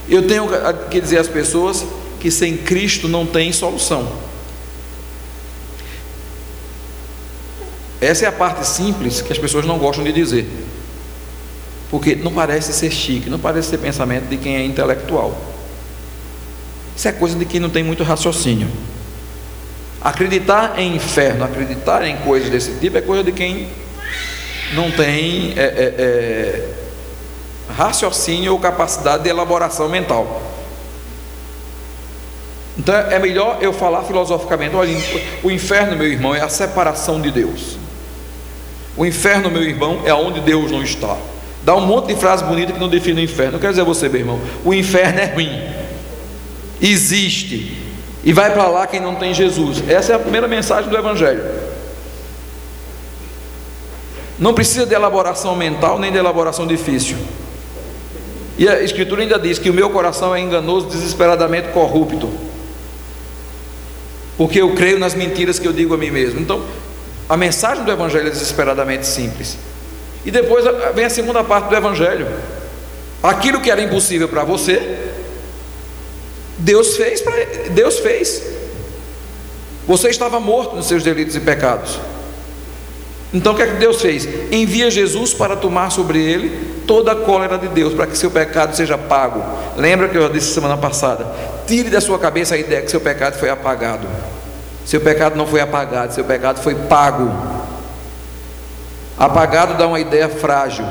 Eu 0.09 0.29
tenho 0.29 0.47
que 0.89 1.01
dizer 1.01 1.19
às 1.19 1.27
pessoas 1.27 1.85
que 2.21 2.31
sem 2.31 2.57
Cristo 2.57 3.09
não 3.09 3.27
tem 3.27 3.53
solução. 3.53 4.26
Essa 8.07 8.25
é 8.25 8.29
a 8.29 8.33
parte 8.33 8.65
simples 8.65 9.21
que 9.21 9.33
as 9.33 9.39
pessoas 9.39 9.67
não 9.67 9.79
gostam 9.79 10.05
de 10.05 10.13
dizer. 10.13 10.47
Porque 11.91 12.15
não 12.15 12.33
parece 12.33 12.73
ser 12.73 12.91
chique, 12.91 13.29
não 13.29 13.39
parece 13.39 13.71
ser 13.71 13.79
pensamento 13.79 14.29
de 14.29 14.37
quem 14.37 14.57
é 14.57 14.65
intelectual. 14.65 15.37
Isso 16.97 17.09
é 17.09 17.13
coisa 17.13 17.37
de 17.37 17.45
quem 17.45 17.59
não 17.59 17.69
tem 17.69 17.83
muito 17.83 18.05
raciocínio. 18.05 18.69
Acreditar 20.01 20.79
em 20.79 20.95
inferno, 20.95 21.45
acreditar 21.45 22.07
em 22.07 22.17
coisas 22.19 22.49
desse 22.49 22.79
tipo 22.79 22.97
é 22.97 23.01
coisa 23.01 23.25
de 23.25 23.33
quem 23.33 23.69
não 24.73 24.89
tem 24.93 25.55
é, 25.57 25.65
é, 25.65 25.95
é, 25.99 26.69
raciocínio 27.77 28.53
ou 28.53 28.61
capacidade 28.61 29.25
de 29.25 29.31
elaboração 29.31 29.89
mental. 29.89 30.43
Então 32.79 32.95
é 32.95 33.19
melhor 33.19 33.59
eu 33.61 33.73
falar 33.73 34.05
filosoficamente: 34.05 34.77
olha, 34.77 34.97
o 35.43 35.51
inferno, 35.51 35.97
meu 35.97 36.07
irmão, 36.07 36.33
é 36.33 36.41
a 36.41 36.49
separação 36.49 37.21
de 37.21 37.33
Deus. 37.33 37.86
O 38.97 39.05
inferno, 39.05 39.51
meu 39.51 39.63
irmão, 39.63 40.03
é 40.05 40.15
onde 40.15 40.41
Deus 40.41 40.71
não 40.71 40.83
está. 40.83 41.17
Dá 41.63 41.75
um 41.75 41.85
monte 41.85 42.15
de 42.15 42.17
frase 42.17 42.45
bonita 42.45 42.73
que 42.73 42.79
não 42.79 42.89
define 42.89 43.21
o 43.21 43.25
inferno. 43.25 43.57
Eu 43.57 43.61
quero 43.61 43.73
dizer 43.73 43.83
a 43.83 43.85
você, 43.85 44.09
meu 44.09 44.21
irmão, 44.21 44.41
o 44.65 44.73
inferno 44.73 45.21
é 45.21 45.27
ruim. 45.27 45.63
Existe. 46.81 47.77
E 48.25 48.33
vai 48.33 48.53
para 48.53 48.67
lá 48.69 48.87
quem 48.87 49.01
não 49.01 49.17
tem 49.17 49.35
Jesus. 49.35 49.83
Essa 49.89 50.13
é 50.13 50.15
a 50.17 50.19
primeira 50.19 50.49
mensagem 50.49 50.89
do 50.89 50.97
Evangelho. 50.97 51.45
Não 54.39 54.55
precisa 54.55 54.87
de 54.87 54.95
elaboração 54.95 55.57
mental 55.57 55.99
nem 55.99 56.13
de 56.13 56.19
elaboração 56.19 56.67
difícil. 56.67 57.17
E 58.59 58.69
a 58.69 58.83
Escritura 58.83 59.23
ainda 59.23 59.39
diz 59.39 59.59
que 59.59 59.69
o 59.69 59.75
meu 59.75 59.91
coração 59.91 60.35
é 60.35 60.41
enganoso, 60.41 60.87
desesperadamente 60.87 61.69
corrupto. 61.69 62.31
Porque 64.37 64.61
eu 64.61 64.75
creio 64.75 64.99
nas 64.99 65.15
mentiras 65.15 65.59
que 65.59 65.67
eu 65.67 65.73
digo 65.73 65.95
a 65.95 65.97
mim 65.97 66.11
mesmo. 66.11 66.41
Então, 66.41 66.63
a 67.29 67.37
mensagem 67.37 67.85
do 67.85 67.91
Evangelho 67.91 68.29
é 68.29 68.31
desesperadamente 68.31 69.07
simples. 69.07 69.57
E 70.25 70.31
depois 70.31 70.65
vem 70.95 71.05
a 71.05 71.11
segunda 71.11 71.43
parte 71.43 71.69
do 71.69 71.77
Evangelho. 71.77 72.27
Aquilo 73.23 73.61
que 73.61 73.71
era 73.71 73.81
impossível 73.83 74.29
para 74.29 74.45
você, 74.45 74.99
Deus 76.59 76.97
fez 76.97 77.23
Deus 77.71 77.99
fez. 77.99 78.43
Você 79.87 80.09
estava 80.09 80.41
morto 80.41 80.77
nos 80.77 80.87
seus 80.87 81.03
delitos 81.03 81.37
e 81.37 81.41
pecados. 81.41 81.99
Então 83.33 83.53
o 83.53 83.57
que 83.57 83.63
é 83.63 83.67
que 83.67 83.77
Deus 83.77 84.01
fez? 84.01 84.27
Envia 84.53 84.91
Jesus 84.91 85.35
para 85.35 85.57
tomar 85.57 85.91
sobre 85.91 86.19
ele 86.21 86.77
toda 86.87 87.13
a 87.13 87.17
cólera 87.17 87.59
de 87.59 87.69
Deus, 87.69 87.93
para 87.93 88.07
que 88.07 88.17
seu 88.17 88.31
pecado 88.31 88.75
seja 88.75 88.97
pago. 88.97 89.45
Lembra 89.77 90.09
que 90.09 90.17
eu 90.17 90.29
disse 90.29 90.55
semana 90.55 90.77
passada? 90.77 91.27
Tire 91.67 91.91
da 91.91 92.01
sua 92.01 92.19
cabeça 92.19 92.55
a 92.55 92.59
ideia 92.59 92.83
que 92.83 92.91
seu 92.91 93.01
pecado 93.01 93.39
foi 93.39 93.51
apagado. 93.51 94.07
Seu 94.87 95.01
pecado 95.01 95.35
não 95.35 95.49
foi 95.49 95.61
apagado, 95.61 96.15
seu 96.15 96.25
pecado 96.25 96.63
foi 96.63 96.77
pago. 96.77 97.29
Apagado 99.19 99.75
dá 99.75 99.89
uma 99.89 99.99
ideia 99.99 100.29
frágil. 100.29 100.85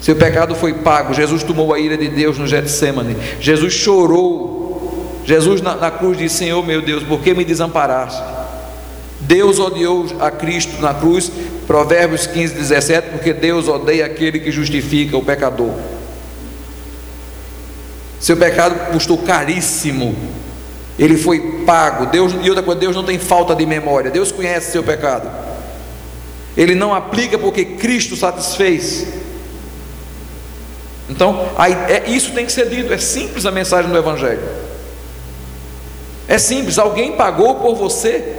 Seu 0.00 0.14
pecado 0.14 0.54
foi 0.54 0.72
pago. 0.72 1.12
Jesus 1.12 1.42
tomou 1.42 1.74
a 1.74 1.80
ira 1.80 1.98
de 1.98 2.06
Deus 2.06 2.38
no 2.38 2.46
Getsemane. 2.46 3.16
Jesus 3.40 3.74
chorou. 3.74 5.20
Jesus 5.24 5.60
na, 5.60 5.74
na 5.74 5.90
cruz 5.90 6.16
disse: 6.16 6.36
Senhor 6.36 6.64
meu 6.64 6.80
Deus, 6.80 7.02
por 7.02 7.20
que 7.20 7.34
me 7.34 7.44
desamparaste? 7.44 8.22
Deus 9.20 9.58
odiou 9.58 10.06
a 10.20 10.30
Cristo 10.30 10.80
na 10.80 10.94
cruz, 10.94 11.32
Provérbios 11.66 12.28
15, 12.28 12.54
17, 12.54 13.08
porque 13.10 13.32
Deus 13.32 13.66
odeia 13.66 14.06
aquele 14.06 14.38
que 14.38 14.52
justifica 14.52 15.16
o 15.16 15.24
pecador. 15.24 15.74
Seu 18.20 18.36
pecado 18.36 18.92
custou 18.92 19.18
caríssimo 19.18 20.14
ele 20.98 21.16
foi 21.16 21.62
pago. 21.64 22.06
Deus, 22.06 22.34
e 22.42 22.48
outra 22.48 22.62
coisa, 22.62 22.80
Deus 22.80 22.96
não 22.96 23.04
tem 23.04 23.18
falta 23.18 23.54
de 23.54 23.64
memória. 23.64 24.10
Deus 24.10 24.32
conhece 24.32 24.72
seu 24.72 24.82
pecado. 24.82 25.30
Ele 26.56 26.74
não 26.74 26.92
aplica 26.92 27.38
porque 27.38 27.64
Cristo 27.64 28.16
satisfez. 28.16 29.06
Então, 31.08 31.48
aí, 31.56 31.72
é, 31.72 32.04
isso 32.08 32.32
tem 32.32 32.44
que 32.44 32.50
ser 32.50 32.68
dito. 32.68 32.92
É 32.92 32.98
simples 32.98 33.46
a 33.46 33.52
mensagem 33.52 33.88
do 33.88 33.96
Evangelho. 33.96 34.42
É 36.26 36.36
simples. 36.36 36.78
Alguém 36.78 37.12
pagou 37.12 37.54
por 37.56 37.76
você. 37.76 38.34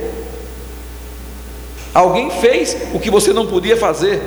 Alguém 1.93 2.30
fez 2.30 2.76
o 2.93 2.99
que 2.99 3.10
você 3.10 3.32
não 3.32 3.47
podia 3.47 3.78
fazer. 3.78 4.22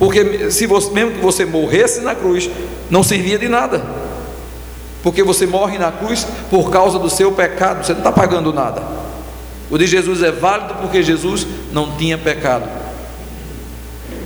Porque 0.00 0.50
se 0.50 0.66
você, 0.66 0.90
mesmo 0.90 1.12
que 1.12 1.20
você 1.20 1.44
morresse 1.44 2.00
na 2.00 2.14
cruz, 2.14 2.50
não 2.90 3.04
servia 3.04 3.38
de 3.38 3.48
nada 3.48 4.07
porque 5.08 5.22
você 5.22 5.46
morre 5.46 5.78
na 5.78 5.90
cruz 5.90 6.26
por 6.50 6.70
causa 6.70 6.98
do 6.98 7.08
seu 7.08 7.32
pecado, 7.32 7.82
você 7.82 7.92
não 7.92 8.00
está 8.00 8.12
pagando 8.12 8.52
nada. 8.52 8.82
O 9.70 9.78
de 9.78 9.86
Jesus 9.86 10.22
é 10.22 10.30
válido 10.30 10.74
porque 10.82 11.02
Jesus 11.02 11.46
não 11.72 11.96
tinha 11.96 12.18
pecado. 12.18 12.68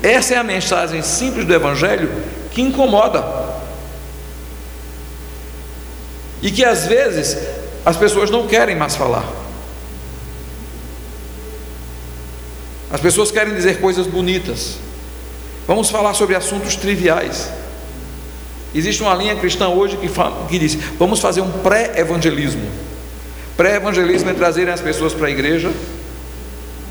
Essa 0.03 0.35
é 0.35 0.39
a 0.39 0.43
mensagem 0.43 1.01
simples 1.01 1.47
do 1.47 1.55
Evangelho 1.55 2.11
que 2.51 2.61
incomoda. 2.61 3.24
E 6.43 6.51
que 6.51 6.64
às 6.64 6.85
vezes 6.85 7.39
as 7.87 7.97
pessoas 7.97 8.28
não 8.28 8.49
querem 8.49 8.74
mais 8.74 8.97
falar. 8.97 9.24
As 12.91 13.01
pessoas 13.01 13.30
querem 13.30 13.55
dizer 13.55 13.80
coisas 13.80 14.09
bonitas. 14.09 14.78
Vamos 15.64 15.91
falar 15.91 16.12
sobre 16.14 16.35
assuntos 16.35 16.74
triviais. 16.74 17.61
Existe 18.74 19.02
uma 19.02 19.14
linha 19.14 19.36
cristã 19.36 19.68
hoje 19.68 19.96
que, 19.96 20.08
fala, 20.08 20.46
que 20.46 20.58
diz: 20.58 20.76
vamos 20.98 21.20
fazer 21.20 21.40
um 21.40 21.50
pré-evangelismo. 21.50 22.62
Pré-evangelismo 23.56 24.30
é 24.30 24.34
trazerem 24.34 24.72
as 24.72 24.80
pessoas 24.80 25.12
para 25.12 25.26
a 25.26 25.30
igreja, 25.30 25.70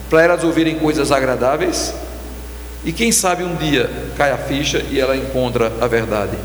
para 0.10 0.22
elas 0.22 0.44
ouvirem 0.44 0.76
coisas 0.76 1.12
agradáveis, 1.12 1.94
e 2.86 2.92
quem 2.92 3.12
sabe 3.12 3.44
um 3.44 3.56
dia 3.56 3.90
cai 4.18 4.32
a 4.32 4.38
ficha 4.38 4.84
e 4.90 5.00
ela 5.00 5.16
encontra 5.16 5.72
a 5.82 5.88
verdade. 5.88 6.38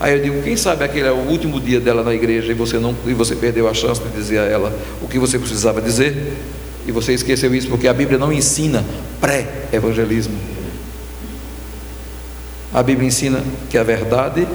Aí 0.00 0.12
eu 0.12 0.22
digo: 0.22 0.42
quem 0.42 0.56
sabe 0.56 0.84
aquele 0.84 1.06
é 1.06 1.12
o 1.12 1.28
último 1.28 1.60
dia 1.60 1.80
dela 1.80 2.02
na 2.02 2.14
igreja 2.14 2.50
e 2.50 2.54
você, 2.54 2.78
não, 2.78 2.96
e 3.06 3.14
você 3.14 3.36
perdeu 3.36 3.68
a 3.68 3.74
chance 3.74 4.00
de 4.00 4.08
dizer 4.08 4.38
a 4.38 4.44
ela 4.44 4.76
o 5.00 5.06
que 5.06 5.18
você 5.18 5.38
precisava 5.38 5.80
dizer? 5.80 6.32
E 6.86 6.92
você 6.92 7.14
esqueceu 7.14 7.54
isso 7.54 7.68
porque 7.68 7.88
a 7.88 7.94
Bíblia 7.94 8.18
não 8.18 8.32
ensina 8.32 8.84
pré-evangelismo. 9.20 10.53
A 12.74 12.82
Bíblia 12.82 13.06
ensina 13.06 13.40
que 13.70 13.78
a 13.78 13.84
verdade 13.84 14.48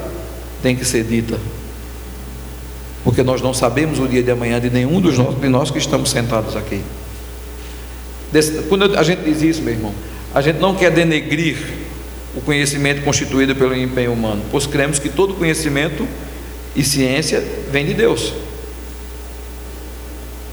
tem 0.62 0.76
que 0.76 0.84
ser 0.84 1.04
dita. 1.04 1.38
Porque 3.02 3.22
nós 3.22 3.40
não 3.40 3.54
sabemos 3.54 3.98
o 3.98 4.06
dia 4.06 4.22
de 4.22 4.30
amanhã 4.30 4.60
de 4.60 4.68
nenhum 4.68 5.00
dos 5.00 5.16
nós, 5.16 5.40
de 5.40 5.48
nós 5.48 5.70
que 5.70 5.78
estamos 5.78 6.10
sentados 6.10 6.54
aqui. 6.54 6.82
Quando 8.68 8.94
a 8.96 9.02
gente 9.02 9.22
diz 9.24 9.40
isso, 9.40 9.62
meu 9.62 9.72
irmão, 9.72 9.94
a 10.34 10.42
gente 10.42 10.58
não 10.58 10.74
quer 10.74 10.90
denegrir 10.90 11.56
o 12.36 12.42
conhecimento 12.42 13.02
constituído 13.02 13.56
pelo 13.56 13.74
empenho 13.74 14.12
humano, 14.12 14.42
pois 14.50 14.66
cremos 14.66 14.98
que 14.98 15.08
todo 15.08 15.34
conhecimento 15.34 16.06
e 16.76 16.84
ciência 16.84 17.42
vem 17.72 17.86
de 17.86 17.94
Deus. 17.94 18.34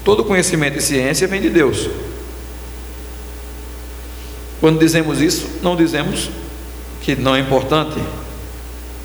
Todo 0.04 0.24
conhecimento 0.24 0.78
e 0.78 0.80
ciência 0.80 1.28
vem 1.28 1.42
de 1.42 1.50
Deus. 1.50 1.88
Quando 4.58 4.80
dizemos 4.80 5.20
isso, 5.20 5.46
não 5.62 5.76
dizemos 5.76 6.30
que 7.08 7.22
não 7.22 7.34
é 7.34 7.40
importante 7.40 7.98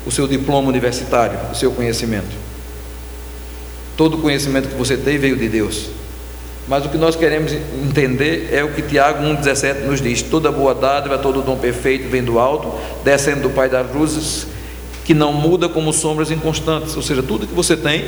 o 0.04 0.10
seu 0.10 0.28
diploma 0.28 0.68
universitário, 0.68 1.38
o 1.50 1.54
seu 1.54 1.72
conhecimento. 1.72 2.36
Todo 3.96 4.18
conhecimento 4.18 4.68
que 4.68 4.74
você 4.74 4.94
tem 4.94 5.16
veio 5.16 5.38
de 5.38 5.48
Deus. 5.48 5.86
Mas 6.68 6.84
o 6.84 6.90
que 6.90 6.98
nós 6.98 7.16
queremos 7.16 7.50
entender 7.82 8.50
é 8.52 8.62
o 8.62 8.74
que 8.74 8.82
Tiago 8.82 9.24
1,17 9.24 9.86
nos 9.86 10.02
diz: 10.02 10.20
toda 10.20 10.52
boa 10.52 10.74
dádiva, 10.74 11.16
todo 11.16 11.40
dom 11.40 11.56
perfeito 11.56 12.10
vem 12.10 12.22
do 12.22 12.38
alto, 12.38 12.74
descendo 13.02 13.40
do 13.40 13.50
Pai 13.50 13.70
das 13.70 13.90
luzes, 13.90 14.48
que 15.06 15.14
não 15.14 15.32
muda 15.32 15.66
como 15.66 15.90
sombras 15.90 16.30
inconstantes. 16.30 16.94
Ou 16.94 17.02
seja, 17.02 17.22
tudo 17.22 17.46
que 17.46 17.54
você 17.54 17.74
tem 17.74 18.04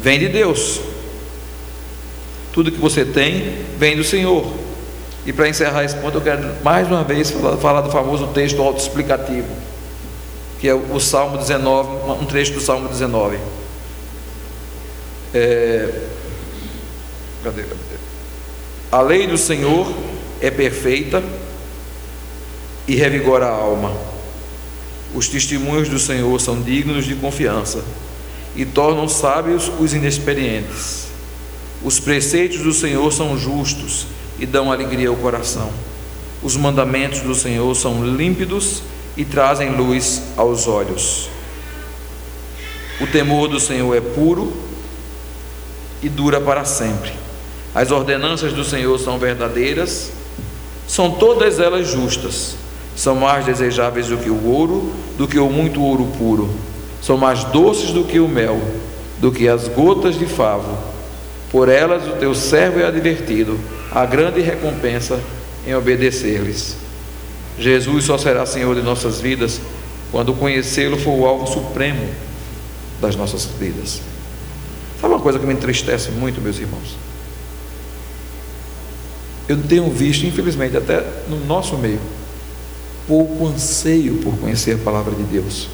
vem 0.00 0.16
de 0.20 0.28
Deus. 0.28 0.80
Tudo 2.52 2.70
que 2.70 2.78
você 2.78 3.04
tem 3.04 3.64
vem 3.76 3.96
do 3.96 4.04
Senhor. 4.04 4.69
E 5.26 5.32
para 5.32 5.48
encerrar 5.48 5.84
esse 5.84 5.96
ponto, 5.96 6.18
eu 6.18 6.22
quero 6.22 6.62
mais 6.62 6.86
uma 6.88 7.04
vez 7.04 7.30
falar, 7.60 7.82
do 7.82 7.90
famoso 7.90 8.28
texto 8.28 8.60
autoexplicativo, 8.62 9.48
que 10.60 10.68
é 10.68 10.74
o 10.74 10.98
Salmo 10.98 11.36
19, 11.38 12.10
um 12.22 12.26
trecho 12.26 12.52
do 12.52 12.60
Salmo 12.60 12.88
19. 12.88 13.38
É, 15.32 15.88
Cadê, 17.42 17.62
cadê? 17.62 17.74
A 18.92 19.00
lei 19.00 19.26
do 19.26 19.38
Senhor 19.38 19.92
é 20.40 20.50
perfeita 20.50 21.22
e 22.86 22.94
revigora 22.94 23.46
a 23.46 23.50
alma. 23.50 23.96
Os 25.14 25.28
testemunhos 25.28 25.88
do 25.88 25.98
Senhor 25.98 26.38
são 26.40 26.60
dignos 26.60 27.04
de 27.04 27.14
confiança 27.14 27.82
e 28.54 28.64
tornam 28.64 29.08
sábios 29.08 29.70
os 29.80 29.94
inexperientes. 29.94 31.08
Os 31.82 31.98
preceitos 31.98 32.58
do 32.58 32.72
Senhor 32.72 33.10
são 33.12 33.38
justos 33.38 34.06
e 34.40 34.46
dão 34.46 34.72
alegria 34.72 35.10
ao 35.10 35.16
coração. 35.16 35.70
Os 36.42 36.56
mandamentos 36.56 37.20
do 37.20 37.34
Senhor 37.34 37.72
são 37.76 38.04
límpidos 38.04 38.82
e 39.16 39.24
trazem 39.24 39.76
luz 39.76 40.22
aos 40.36 40.66
olhos. 40.66 41.28
O 43.00 43.06
temor 43.06 43.48
do 43.48 43.60
Senhor 43.60 43.94
é 43.94 44.00
puro 44.00 44.52
e 46.02 46.08
dura 46.08 46.40
para 46.40 46.64
sempre. 46.64 47.12
As 47.74 47.90
ordenanças 47.90 48.52
do 48.52 48.64
Senhor 48.64 48.98
são 48.98 49.18
verdadeiras, 49.18 50.10
são 50.88 51.10
todas 51.10 51.60
elas 51.60 51.86
justas, 51.88 52.56
são 52.96 53.14
mais 53.14 53.44
desejáveis 53.44 54.08
do 54.08 54.16
que 54.16 54.30
o 54.30 54.46
ouro, 54.46 54.92
do 55.16 55.28
que 55.28 55.38
o 55.38 55.48
muito 55.48 55.82
ouro 55.82 56.08
puro, 56.18 56.50
são 57.00 57.16
mais 57.16 57.44
doces 57.44 57.90
do 57.90 58.04
que 58.04 58.18
o 58.18 58.26
mel, 58.26 58.60
do 59.20 59.30
que 59.30 59.48
as 59.48 59.68
gotas 59.68 60.18
de 60.18 60.26
favo. 60.26 60.89
Por 61.50 61.68
elas 61.68 62.06
o 62.06 62.16
teu 62.16 62.34
servo 62.34 62.78
é 62.80 62.84
advertido, 62.84 63.58
a 63.90 64.06
grande 64.06 64.40
recompensa 64.40 65.20
em 65.66 65.74
obedecer-lhes. 65.74 66.76
Jesus 67.58 68.04
só 68.04 68.16
será 68.16 68.46
Senhor 68.46 68.74
de 68.74 68.82
nossas 68.82 69.20
vidas 69.20 69.60
quando 70.10 70.32
conhecê-lo 70.32 70.96
for 70.96 71.12
o 71.12 71.26
alvo 71.26 71.46
supremo 71.46 72.08
das 73.00 73.16
nossas 73.16 73.44
vidas. 73.44 74.00
Sabe 75.00 75.14
uma 75.14 75.20
coisa 75.22 75.38
que 75.38 75.46
me 75.46 75.54
entristece 75.54 76.10
muito, 76.10 76.40
meus 76.40 76.58
irmãos? 76.58 77.10
eu 79.50 79.60
tenho 79.64 79.90
visto, 79.90 80.24
infelizmente, 80.24 80.76
até 80.76 81.04
no 81.28 81.44
nosso 81.44 81.76
meio, 81.76 81.98
pouco 83.08 83.48
anseio 83.48 84.18
por 84.18 84.38
conhecer 84.38 84.76
a 84.76 84.78
palavra 84.78 85.12
de 85.12 85.24
Deus, 85.24 85.68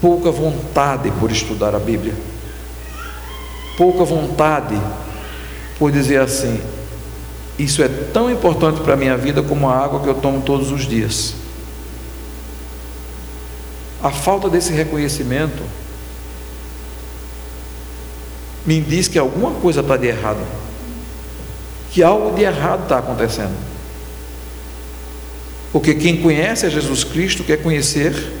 pouca 0.00 0.30
vontade 0.30 1.10
por 1.20 1.30
estudar 1.30 1.74
a 1.74 1.78
Bíblia, 1.78 2.14
pouca 3.76 4.04
vontade 4.04 4.80
por 5.78 5.90
dizer 5.90 6.20
assim: 6.20 6.60
isso 7.58 7.82
é 7.82 7.88
tão 7.88 8.30
importante 8.30 8.80
para 8.80 8.94
a 8.94 8.96
minha 8.96 9.16
vida 9.16 9.42
como 9.42 9.68
a 9.68 9.76
água 9.76 10.00
que 10.00 10.08
eu 10.08 10.14
tomo 10.14 10.42
todos 10.42 10.70
os 10.70 10.86
dias. 10.86 11.34
A 14.02 14.10
falta 14.10 14.48
desse 14.48 14.72
reconhecimento 14.72 15.62
me 18.66 18.80
diz 18.80 19.08
que 19.08 19.18
alguma 19.18 19.52
coisa 19.52 19.80
está 19.80 19.96
de 19.96 20.06
errado 20.06 20.40
que 21.94 22.02
algo 22.02 22.34
de 22.34 22.42
errado 22.42 22.82
está 22.82 22.98
acontecendo. 22.98 23.54
Porque 25.72 25.94
quem 25.94 26.20
conhece 26.20 26.66
a 26.66 26.68
Jesus 26.68 27.04
Cristo 27.04 27.44
quer 27.44 27.62
conhecer 27.62 28.32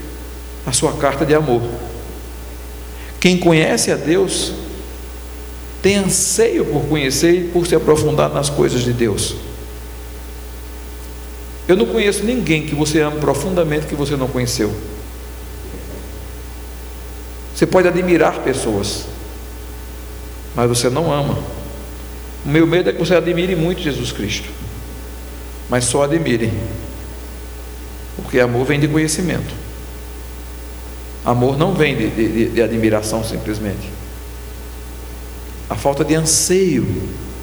a 0.66 0.72
sua 0.72 0.94
carta 0.94 1.24
de 1.24 1.36
amor. 1.36 1.62
Quem 3.20 3.38
conhece 3.38 3.92
a 3.92 3.94
Deus 3.94 4.52
tem 5.84 5.96
anseio 5.96 6.64
por 6.64 6.86
conhecer 6.86 7.32
e 7.34 7.48
por 7.48 7.66
se 7.66 7.74
aprofundar 7.74 8.30
nas 8.30 8.48
coisas 8.48 8.80
de 8.80 8.90
Deus. 8.90 9.36
Eu 11.68 11.76
não 11.76 11.84
conheço 11.84 12.24
ninguém 12.24 12.64
que 12.64 12.74
você 12.74 13.02
ama 13.02 13.18
profundamente 13.18 13.84
que 13.84 13.94
você 13.94 14.16
não 14.16 14.26
conheceu. 14.26 14.74
Você 17.54 17.66
pode 17.66 17.86
admirar 17.86 18.38
pessoas, 18.38 19.04
mas 20.56 20.70
você 20.70 20.88
não 20.88 21.12
ama. 21.12 21.36
O 22.46 22.48
meu 22.48 22.66
medo 22.66 22.88
é 22.88 22.92
que 22.94 22.98
você 22.98 23.14
admire 23.14 23.54
muito 23.54 23.82
Jesus 23.82 24.10
Cristo, 24.10 24.48
mas 25.68 25.84
só 25.84 26.04
admire, 26.04 26.50
porque 28.16 28.40
amor 28.40 28.64
vem 28.64 28.80
de 28.80 28.88
conhecimento. 28.88 29.54
Amor 31.26 31.58
não 31.58 31.74
vem 31.74 31.94
de, 31.94 32.08
de, 32.08 32.48
de 32.48 32.62
admiração 32.62 33.22
simplesmente. 33.22 34.03
A 35.68 35.74
falta 35.74 36.04
de 36.04 36.14
anseio 36.14 36.86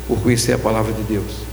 por 0.08 0.20
conhecer 0.20 0.54
a 0.54 0.58
palavra 0.58 0.94
de 0.94 1.02
Deus. 1.04 1.52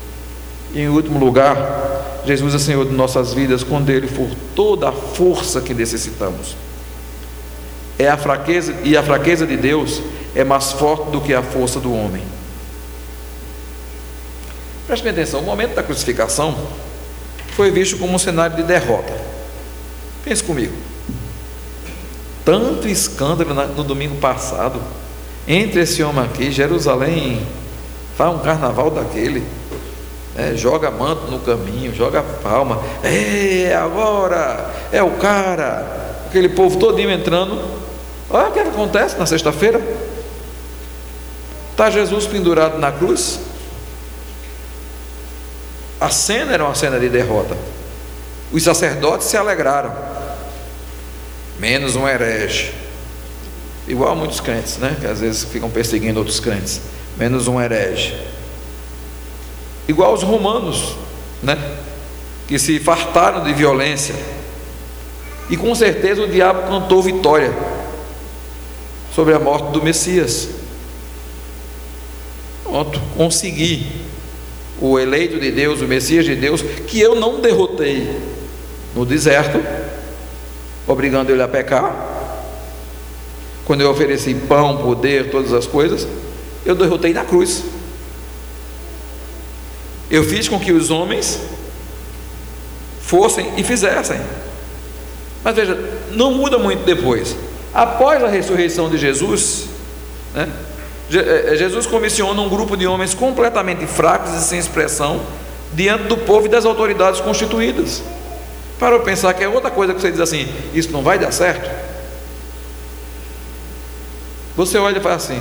E 0.75 0.81
em 0.81 0.89
último 0.89 1.19
lugar, 1.19 2.23
Jesus 2.25 2.55
é 2.55 2.59
Senhor 2.59 2.85
de 2.85 2.93
nossas 2.93 3.33
vidas 3.33 3.63
quando 3.63 3.91
Ele 3.91 4.07
for 4.07 4.29
toda 4.55 4.89
a 4.89 4.93
força 4.93 5.61
que 5.61 5.73
necessitamos. 5.73 6.57
É 7.99 8.09
a 8.09 8.17
fraqueza 8.17 8.75
e 8.85 8.97
a 8.97 9.03
fraqueza 9.03 9.47
de 9.47 9.57
Deus 9.57 10.03
é 10.35 10.45
mais 10.45 10.73
forte 10.73 11.11
do 11.11 11.21
que 11.21 11.33
a 11.33 11.43
força 11.43 11.81
do 11.81 11.93
homem. 11.93 12.23
Preste 14.87 15.09
atenção, 15.09 15.41
o 15.41 15.45
momento 15.45 15.75
da 15.75 15.83
crucificação 15.83 16.57
foi 17.53 17.71
visto 17.71 17.99
como 17.99 18.15
um 18.15 18.19
cenário 18.19 18.57
de 18.57 18.63
derrota. 18.63 19.13
Pense 20.25 20.43
comigo. 20.43 20.75
Tanto 22.45 22.89
escândalo 22.89 23.55
no 23.75 23.85
domingo 23.85 24.17
passado 24.17 24.81
entre 25.49 25.81
esse 25.81 26.03
homem 26.03 26.23
aqui, 26.23 26.53
Jerusalém 26.53 27.41
faz 28.19 28.35
um 28.35 28.39
carnaval 28.41 28.91
daquele, 28.91 29.43
é, 30.37 30.55
joga 30.55 30.91
manto 30.91 31.31
no 31.31 31.39
caminho, 31.39 31.95
joga 31.95 32.23
palma, 32.23 32.83
é 33.03 33.75
agora, 33.75 34.71
é 34.93 35.03
o 35.03 35.13
cara, 35.13 36.21
aquele 36.27 36.51
povo 36.51 36.79
todinho 36.79 37.11
entrando. 37.11 37.59
Olha 38.29 38.49
o 38.49 38.53
que, 38.53 38.59
é 38.59 38.63
acontece 38.63 39.17
na 39.17 39.25
sexta-feira. 39.25 39.81
Está 41.71 41.89
Jesus 41.89 42.27
pendurado 42.27 42.79
na 42.79 42.93
cruz, 42.93 43.41
a 46.01 46.11
cena 46.11 46.53
era 46.53 46.65
uma 46.65 46.75
cena 46.75 47.01
de 47.01 47.09
derrota. 47.09 47.57
Os 48.53 48.63
sacerdotes 48.63 49.27
se 49.27 49.37
alegraram, 49.37 49.95
menos 51.59 51.97
um 51.97 52.07
herege. 52.07 52.88
Igual 53.89 54.13
a 54.13 54.15
muitos 54.15 54.39
crentes, 54.39 54.77
né? 54.77 54.97
Que 55.01 55.07
às 55.07 55.21
vezes 55.21 55.45
ficam 55.45 55.71
perseguindo 55.71 56.19
outros 56.19 56.39
crentes. 56.39 56.81
Menos 57.17 57.49
um 57.49 57.61
herege. 57.61 58.15
Igual 59.89 60.13
os 60.13 60.23
romanos, 60.23 60.95
né? 61.43 61.57
Que 62.47 62.59
se 62.59 62.79
fartaram 62.79 63.43
de 63.43 63.55
violência. 63.55 64.15
E 65.49 65.57
com 65.57 65.75
certeza 65.75 66.23
o 66.23 66.29
diabo 66.29 66.69
cantou 66.69 67.03
vitória 67.03 67.53
sobre 69.15 69.35
a 69.35 69.39
morte 69.39 69.73
do 69.73 69.83
Messias. 69.83 70.51
Pronto, 72.63 73.01
consegui 73.17 73.87
o 74.81 74.99
eleito 74.99 75.41
de 75.41 75.51
Deus, 75.51 75.81
o 75.81 75.89
Messias 75.89 76.27
de 76.27 76.37
Deus, 76.37 76.63
que 76.87 77.01
eu 77.01 77.15
não 77.15 77.41
derrotei 77.41 78.21
no 78.95 79.07
deserto, 79.07 79.59
obrigando 80.87 81.33
ele 81.33 81.43
a 81.43 81.49
pecar. 81.49 82.18
Quando 83.69 83.83
eu 83.83 83.91
ofereci 83.91 84.35
pão, 84.35 84.79
poder, 84.79 85.31
todas 85.31 85.53
as 85.53 85.67
coisas, 85.67 86.09
eu 86.65 86.75
derrotei 86.75 87.13
na 87.13 87.23
cruz. 87.23 87.63
Eu 90.11 90.25
fiz 90.25 90.49
com 90.49 90.59
que 90.59 90.73
os 90.73 90.91
homens 90.91 91.39
fossem 93.03 93.53
e 93.59 93.63
fizessem. 93.63 94.19
Mas 95.45 95.55
veja, 95.55 95.79
não 96.13 96.33
muda 96.33 96.57
muito 96.57 96.83
depois. 96.87 97.37
Após 97.75 98.25
a 98.25 98.29
ressurreição 98.29 98.89
de 98.89 98.97
Jesus, 98.97 99.67
né, 100.35 100.49
eh, 101.13 101.55
Jesus 101.55 101.85
comissiona 101.85 102.41
um 102.41 102.49
grupo 102.49 102.75
de 102.75 102.87
homens 102.87 103.13
completamente 103.13 103.87
fracos 103.87 104.33
e 104.33 104.41
sem 104.45 104.59
expressão 104.59 105.21
diante 105.75 106.05
do 106.05 106.17
povo 106.17 106.47
e 106.47 106.49
das 106.49 106.65
autoridades 106.65 107.21
constituídas. 107.21 108.03
Para 108.79 108.97
eu 108.97 109.01
pensar 109.01 109.35
que 109.35 109.45
é 109.45 109.49
outra 109.49 109.71
coisa 109.71 109.93
que 109.93 110.01
você 110.01 110.11
diz 110.11 110.21
assim: 110.21 110.49
isso 110.73 110.91
não 110.91 111.03
vai 111.03 111.19
dar 111.19 111.33
certo. 111.33 111.88
Você 114.59 114.77
olha 114.77 114.99
e 114.99 115.01
fala 115.01 115.15
assim: 115.15 115.41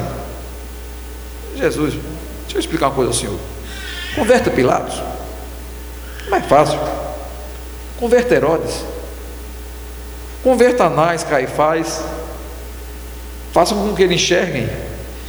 Jesus, 1.56 1.96
deixa 2.44 2.58
eu 2.58 2.60
explicar 2.60 2.86
uma 2.90 2.94
coisa 2.94 3.10
ao 3.10 3.16
senhor. 3.16 3.40
Converta 4.14 4.52
Pilatos. 4.52 5.02
Mais 6.30 6.46
fácil. 6.46 6.80
Converta 8.00 8.36
Herodes. 8.36 8.86
Converta 10.44 10.84
Anás, 10.84 11.24
Caifás. 11.24 12.04
Façam 13.52 13.88
com 13.88 13.96
que 13.96 14.04
eles 14.04 14.22
enxerguem 14.22 14.70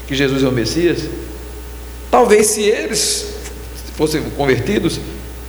que 0.07 0.15
Jesus 0.15 0.43
é 0.43 0.49
o 0.49 0.53
Messias. 0.53 1.09
Talvez 2.11 2.49
se 2.49 2.61
eles 2.65 3.37
fossem 3.97 4.23
convertidos, 4.37 5.01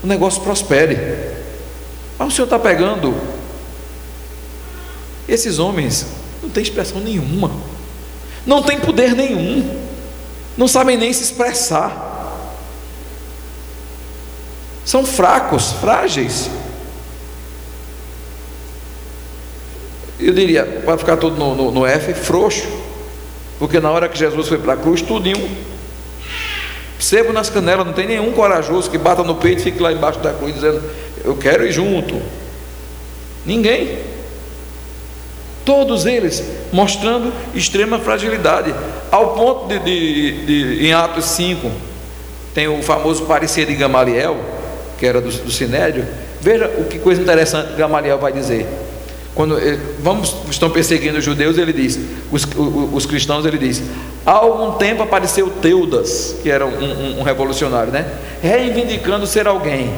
o 0.01 0.07
negócio 0.07 0.41
prospere. 0.41 0.97
Mas 2.17 2.29
o 2.29 2.31
Senhor 2.31 2.45
está 2.45 2.57
pegando 2.57 3.13
esses 5.27 5.59
homens, 5.59 6.05
não 6.41 6.49
tem 6.49 6.63
expressão 6.63 7.01
nenhuma, 7.01 7.51
não 8.49 8.61
tem 8.63 8.79
poder 8.79 9.15
nenhum, 9.15 9.79
não 10.57 10.67
sabem 10.67 10.97
nem 10.97 11.13
se 11.13 11.23
expressar 11.23 12.09
são 14.89 15.05
fracos, 15.05 15.73
frágeis. 15.73 16.49
Eu 20.19 20.33
diria, 20.33 20.65
para 20.83 20.97
ficar 20.97 21.15
tudo 21.15 21.37
no, 21.37 21.53
no, 21.53 21.71
no, 21.71 21.85
F, 21.85 22.11
frouxo, 22.15 22.67
porque 23.59 23.79
na 23.79 23.91
hora 23.91 24.09
que 24.09 24.17
Jesus 24.17 24.47
foi 24.47 24.57
para 24.57 24.73
a 24.73 24.77
cruz, 24.77 25.03
tudinho, 25.03 25.47
sebo 26.99 27.31
nas 27.31 27.51
canelas, 27.51 27.85
não 27.85 27.93
tem 27.93 28.07
nenhum 28.07 28.31
corajoso 28.31 28.89
que 28.89 28.97
bata 28.97 29.21
no 29.21 29.35
peito 29.35 29.59
e 29.59 29.65
fique 29.65 29.79
lá 29.79 29.93
embaixo 29.93 30.17
da 30.21 30.33
cruz 30.33 30.55
dizendo, 30.55 30.81
eu 31.23 31.37
quero 31.37 31.63
ir 31.67 31.71
junto. 31.71 32.19
Ninguém. 33.45 33.99
Todos 35.69 36.07
eles 36.07 36.43
mostrando 36.71 37.31
extrema 37.53 37.99
fragilidade, 37.99 38.73
ao 39.11 39.35
ponto 39.35 39.67
de, 39.67 39.77
de, 39.77 40.45
de 40.47 40.87
em 40.87 40.93
Atos 40.93 41.25
5, 41.25 41.69
tem 42.55 42.67
o 42.67 42.81
famoso 42.81 43.25
parecer 43.25 43.67
de 43.67 43.75
Gamaliel, 43.75 44.35
que 44.97 45.05
era 45.05 45.21
do, 45.21 45.29
do 45.29 45.51
Sinédrio, 45.51 46.07
veja 46.41 46.65
o 46.79 46.85
que 46.85 46.97
coisa 46.97 47.21
interessante 47.21 47.75
Gamaliel 47.75 48.17
vai 48.17 48.33
dizer. 48.33 48.65
Quando 49.35 49.59
ele, 49.59 49.79
vamos, 49.99 50.35
estão 50.49 50.71
perseguindo 50.71 51.19
os 51.19 51.23
judeus, 51.23 51.55
ele 51.55 51.71
diz, 51.71 51.99
os, 52.31 52.45
os, 52.45 52.93
os, 52.93 53.05
cristãos, 53.05 53.45
ele 53.45 53.59
diz, 53.59 53.83
há 54.25 54.31
algum 54.31 54.71
tempo 54.71 55.03
apareceu 55.03 55.51
Teudas, 55.61 56.35
que 56.41 56.49
era 56.49 56.65
um, 56.65 56.83
um, 56.83 57.19
um 57.19 57.21
revolucionário, 57.21 57.93
né? 57.93 58.11
Reivindicando 58.41 59.27
ser 59.27 59.45
alguém. 59.45 59.93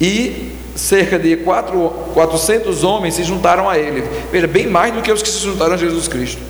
E 0.00 0.51
cerca 0.74 1.18
de 1.18 1.36
quatro, 1.36 1.90
400 2.14 2.82
homens 2.84 3.14
se 3.14 3.24
juntaram 3.24 3.68
a 3.68 3.78
ele. 3.78 4.02
Veja, 4.30 4.46
bem 4.46 4.66
mais 4.66 4.94
do 4.94 5.02
que 5.02 5.12
os 5.12 5.22
que 5.22 5.28
se 5.28 5.38
juntaram 5.40 5.74
a 5.74 5.76
Jesus 5.76 6.08
Cristo. 6.08 6.40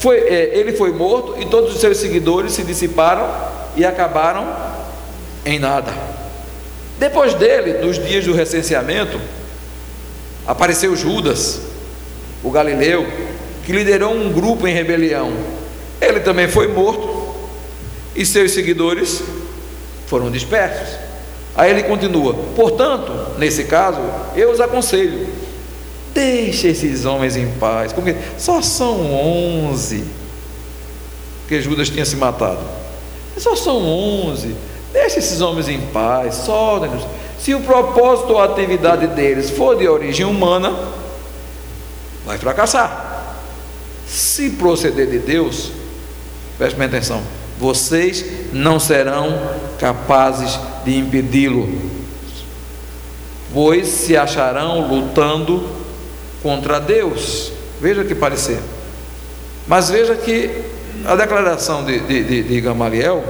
Foi, 0.00 0.18
é, 0.18 0.58
ele 0.58 0.72
foi 0.72 0.92
morto 0.92 1.34
e 1.40 1.46
todos 1.46 1.74
os 1.74 1.80
seus 1.80 1.96
seguidores 1.96 2.52
se 2.52 2.62
dissiparam 2.62 3.28
e 3.74 3.84
acabaram 3.84 4.54
em 5.44 5.58
nada. 5.58 5.92
Depois 6.98 7.34
dele, 7.34 7.84
nos 7.84 7.98
dias 7.98 8.24
do 8.24 8.32
recenseamento, 8.32 9.20
apareceu 10.46 10.94
Judas, 10.94 11.60
o 12.42 12.50
galileu, 12.50 13.06
que 13.64 13.72
liderou 13.72 14.14
um 14.14 14.32
grupo 14.32 14.66
em 14.66 14.72
rebelião. 14.72 15.32
Ele 16.00 16.20
também 16.20 16.46
foi 16.46 16.68
morto 16.68 17.34
e 18.14 18.24
seus 18.24 18.52
seguidores 18.52 19.22
foram 20.06 20.30
dispersos. 20.30 21.05
Aí 21.56 21.70
ele 21.70 21.84
continua: 21.84 22.34
portanto, 22.54 23.12
nesse 23.38 23.64
caso, 23.64 24.00
eu 24.34 24.50
os 24.50 24.60
aconselho, 24.60 25.26
deixe 26.12 26.68
esses 26.68 27.04
homens 27.04 27.36
em 27.36 27.48
paz, 27.52 27.92
porque 27.92 28.14
só 28.38 28.60
são 28.60 29.12
onze, 29.12 30.04
que 31.48 31.60
Judas 31.60 31.88
tinha 31.88 32.04
se 32.04 32.16
matado. 32.16 32.60
Só 33.36 33.54
são 33.54 33.76
onze. 33.86 34.56
Deixe 34.92 35.18
esses 35.18 35.40
homens 35.42 35.68
em 35.68 35.78
paz, 35.78 36.34
soltem-nos. 36.36 37.02
Se 37.38 37.54
o 37.54 37.60
propósito 37.60 38.32
ou 38.32 38.38
a 38.38 38.44
atividade 38.44 39.06
deles 39.08 39.50
for 39.50 39.76
de 39.76 39.86
origem 39.86 40.24
humana, 40.24 40.74
vai 42.24 42.38
fracassar. 42.38 43.24
Se 44.06 44.50
proceder 44.50 45.06
de 45.06 45.18
Deus, 45.18 45.70
preste 46.56 46.76
bem 46.76 46.86
atenção, 46.86 47.22
vocês 47.58 48.24
não 48.52 48.78
serão 48.78 49.40
capazes 49.78 50.58
de 50.84 50.96
impedi-lo, 50.96 51.68
pois 53.52 53.88
se 53.88 54.16
acharão 54.16 54.88
lutando 54.88 55.66
contra 56.42 56.78
Deus. 56.78 57.52
Veja 57.80 58.04
que 58.04 58.14
parecer. 58.14 58.58
Mas 59.66 59.90
veja 59.90 60.14
que 60.14 60.50
a 61.04 61.16
declaração 61.16 61.84
de, 61.84 61.98
de, 62.00 62.24
de, 62.24 62.42
de 62.42 62.60
Gamaliel 62.60 63.22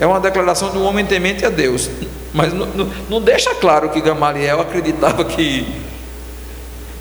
é 0.00 0.06
uma 0.06 0.18
declaração 0.18 0.70
de 0.70 0.78
um 0.78 0.84
homem 0.84 1.04
temente 1.04 1.44
a 1.44 1.50
Deus, 1.50 1.88
mas 2.32 2.52
não, 2.52 2.66
não, 2.66 2.90
não 3.08 3.20
deixa 3.20 3.54
claro 3.54 3.90
que 3.90 4.00
Gamaliel 4.00 4.60
acreditava 4.60 5.24
que. 5.24 5.66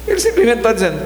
Ele 0.07 0.19
simplesmente 0.19 0.57
está 0.57 0.73
dizendo: 0.73 0.99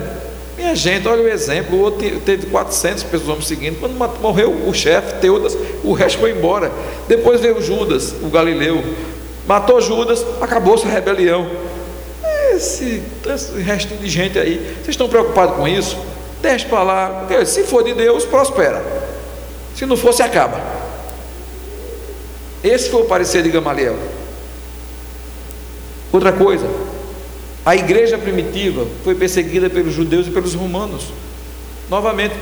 minha 0.66 0.76
gente, 0.76 1.08
olha 1.08 1.24
o 1.24 1.28
exemplo. 1.28 1.78
O 1.78 1.82
outro 1.82 2.20
teve 2.22 2.48
400 2.48 3.04
pessoas 3.04 3.38
me 3.38 3.46
seguindo. 3.46 3.80
Quando 3.80 3.94
morreu 4.20 4.68
o 4.68 4.74
chefe, 4.74 5.20
Teudas, 5.20 5.56
o 5.84 5.94
resto 5.94 6.20
foi 6.20 6.32
embora. 6.32 6.72
Depois 7.08 7.40
veio 7.40 7.62
Judas, 7.62 8.14
o 8.22 8.30
Galileu. 8.30 8.84
Matou 9.48 9.80
Judas, 9.80 10.26
acabou-se 10.42 10.86
a 10.88 10.90
rebelião. 10.90 11.48
Esse, 12.52 13.04
esse 13.28 13.62
resto 13.62 13.96
de 13.96 14.10
gente 14.10 14.40
aí, 14.40 14.58
vocês 14.78 14.90
estão 14.90 15.08
preocupados 15.08 15.56
com 15.56 15.68
isso? 15.68 15.98
Deixe 16.42 16.66
para 16.66 16.84
lá, 16.84 17.28
se 17.46 17.64
for 17.64 17.84
de 17.84 17.94
Deus, 17.94 18.26
prospera. 18.26 18.84
Se 19.76 19.86
não 19.86 19.98
for, 19.98 20.14
se 20.14 20.24
acaba. 20.24 20.60
Esse 22.64 22.90
foi 22.90 23.02
o 23.02 23.06
parecer 23.06 23.44
de 23.44 23.50
Gamaliel. 23.50 23.98
Outra 26.12 26.32
coisa, 26.32 26.68
a 27.66 27.76
igreja 27.76 28.16
primitiva 28.18 28.86
foi 29.04 29.16
perseguida 29.16 29.70
pelos 29.72 29.94
judeus 29.94 30.28
e 30.28 30.30
pelos 30.30 30.54
romanos. 30.54 31.06
Novamente, 31.90 32.36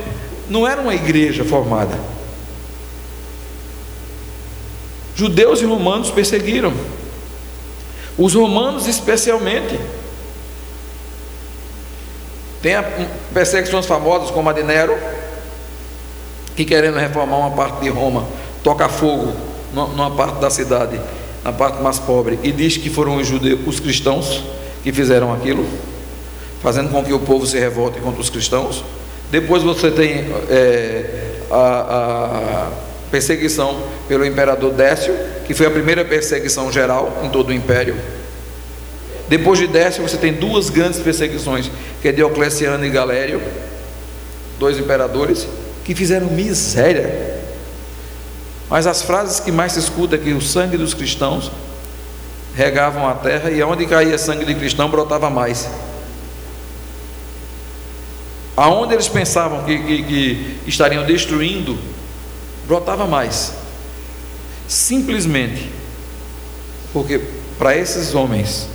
não 0.50 0.68
era 0.68 0.82
uma 0.82 0.94
igreja 0.94 1.44
formada. 1.44 1.98
Judeus 5.16 5.62
e 5.62 5.64
romanos 5.64 6.10
perseguiram. 6.10 6.74
Os 8.18 8.34
romanos, 8.34 8.86
especialmente, 8.86 9.78
tem 12.60 12.74
perseguições 13.32 13.86
famosas 13.86 14.30
como 14.30 14.50
a 14.50 14.52
de 14.52 14.62
Nero, 14.62 14.96
que 16.54 16.66
querendo 16.66 16.98
reformar 16.98 17.38
uma 17.38 17.50
parte 17.50 17.80
de 17.80 17.88
Roma, 17.88 18.26
toca 18.62 18.88
fogo 18.88 19.32
numa 19.72 20.10
parte 20.10 20.38
da 20.38 20.50
cidade, 20.50 21.00
na 21.42 21.52
parte 21.52 21.82
mais 21.82 21.98
pobre, 21.98 22.38
e 22.42 22.52
diz 22.52 22.76
que 22.76 22.90
foram 22.90 23.16
os 23.16 23.26
judeus, 23.26 23.60
os 23.66 23.80
cristãos 23.80 24.42
que 24.84 24.92
fizeram 24.92 25.32
aquilo, 25.32 25.66
fazendo 26.62 26.90
com 26.90 27.02
que 27.02 27.12
o 27.12 27.18
povo 27.18 27.46
se 27.46 27.58
revolte 27.58 27.98
contra 28.00 28.20
os 28.20 28.28
cristãos. 28.28 28.84
Depois 29.30 29.62
você 29.62 29.90
tem 29.90 30.26
é, 30.50 31.40
a, 31.50 31.56
a 31.56 32.70
perseguição 33.10 33.82
pelo 34.06 34.26
imperador 34.26 34.72
Décio, 34.72 35.14
que 35.46 35.54
foi 35.54 35.66
a 35.66 35.70
primeira 35.70 36.04
perseguição 36.04 36.70
geral 36.70 37.22
em 37.24 37.30
todo 37.30 37.48
o 37.48 37.52
império. 37.52 37.96
Depois 39.26 39.58
de 39.58 39.66
Décio, 39.66 40.02
você 40.02 40.18
tem 40.18 40.34
duas 40.34 40.68
grandes 40.68 41.00
perseguições, 41.00 41.70
que 42.02 42.08
é 42.08 42.12
Diocleciano 42.12 42.84
e 42.84 42.90
Galério, 42.90 43.40
dois 44.58 44.78
imperadores, 44.78 45.48
que 45.82 45.94
fizeram 45.94 46.26
miséria. 46.26 47.40
Mas 48.68 48.86
as 48.86 49.00
frases 49.00 49.40
que 49.40 49.50
mais 49.50 49.72
se 49.72 49.78
escuta 49.78 50.16
é 50.16 50.18
que 50.18 50.32
o 50.32 50.42
sangue 50.42 50.76
dos 50.76 50.92
cristãos 50.92 51.50
regavam 52.54 53.08
a 53.08 53.14
terra 53.14 53.50
e 53.50 53.60
aonde 53.60 53.86
caía 53.86 54.16
sangue 54.16 54.44
de 54.44 54.54
cristão 54.54 54.88
brotava 54.88 55.28
mais. 55.28 55.68
Aonde 58.56 58.94
eles 58.94 59.08
pensavam 59.08 59.64
que, 59.64 59.76
que, 59.78 60.02
que 60.02 60.58
estariam 60.66 61.04
destruindo, 61.04 61.76
brotava 62.66 63.06
mais. 63.06 63.52
Simplesmente 64.68 65.70
porque 66.92 67.20
para 67.58 67.76
esses 67.76 68.14
homens 68.14 68.68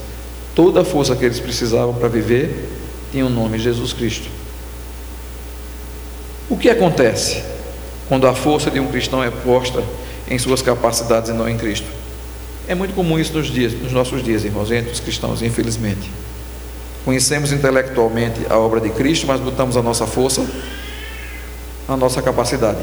toda 0.54 0.82
a 0.82 0.86
força 0.86 1.16
que 1.16 1.24
eles 1.24 1.40
precisavam 1.40 1.94
para 1.94 2.10
viver 2.10 2.70
tinha 3.12 3.26
o 3.26 3.30
nome 3.30 3.58
Jesus 3.58 3.94
Cristo. 3.94 4.28
O 6.50 6.58
que 6.58 6.70
acontece 6.70 7.42
quando 8.10 8.28
a 8.28 8.36
força 8.36 8.70
de 8.70 8.80
um 8.80 8.88
cristão 8.88 9.24
é 9.24 9.32
posta 9.32 9.82
em 10.28 10.38
suas 10.38 10.62
capacidades 10.62 11.30
e 11.30 11.34
não 11.34 11.48
em 11.48 11.58
Cristo. 11.58 11.88
É 12.70 12.76
muito 12.76 12.94
comum 12.94 13.18
isso 13.18 13.34
nos, 13.34 13.48
dias, 13.48 13.74
nos 13.74 13.92
nossos 13.92 14.22
dias, 14.24 14.46
irmãos, 14.46 14.72
entre 14.72 14.92
os 14.92 15.00
cristãos, 15.00 15.42
infelizmente. 15.42 16.08
Conhecemos 17.04 17.52
intelectualmente 17.52 18.46
a 18.48 18.60
obra 18.60 18.80
de 18.80 18.92
Cristo, 18.92 19.26
mas 19.26 19.42
botamos 19.42 19.76
a 19.76 19.82
nossa 19.82 20.06
força 20.06 20.46
na 21.88 21.98
nossa 21.98 22.22
capacidade. 22.22 22.78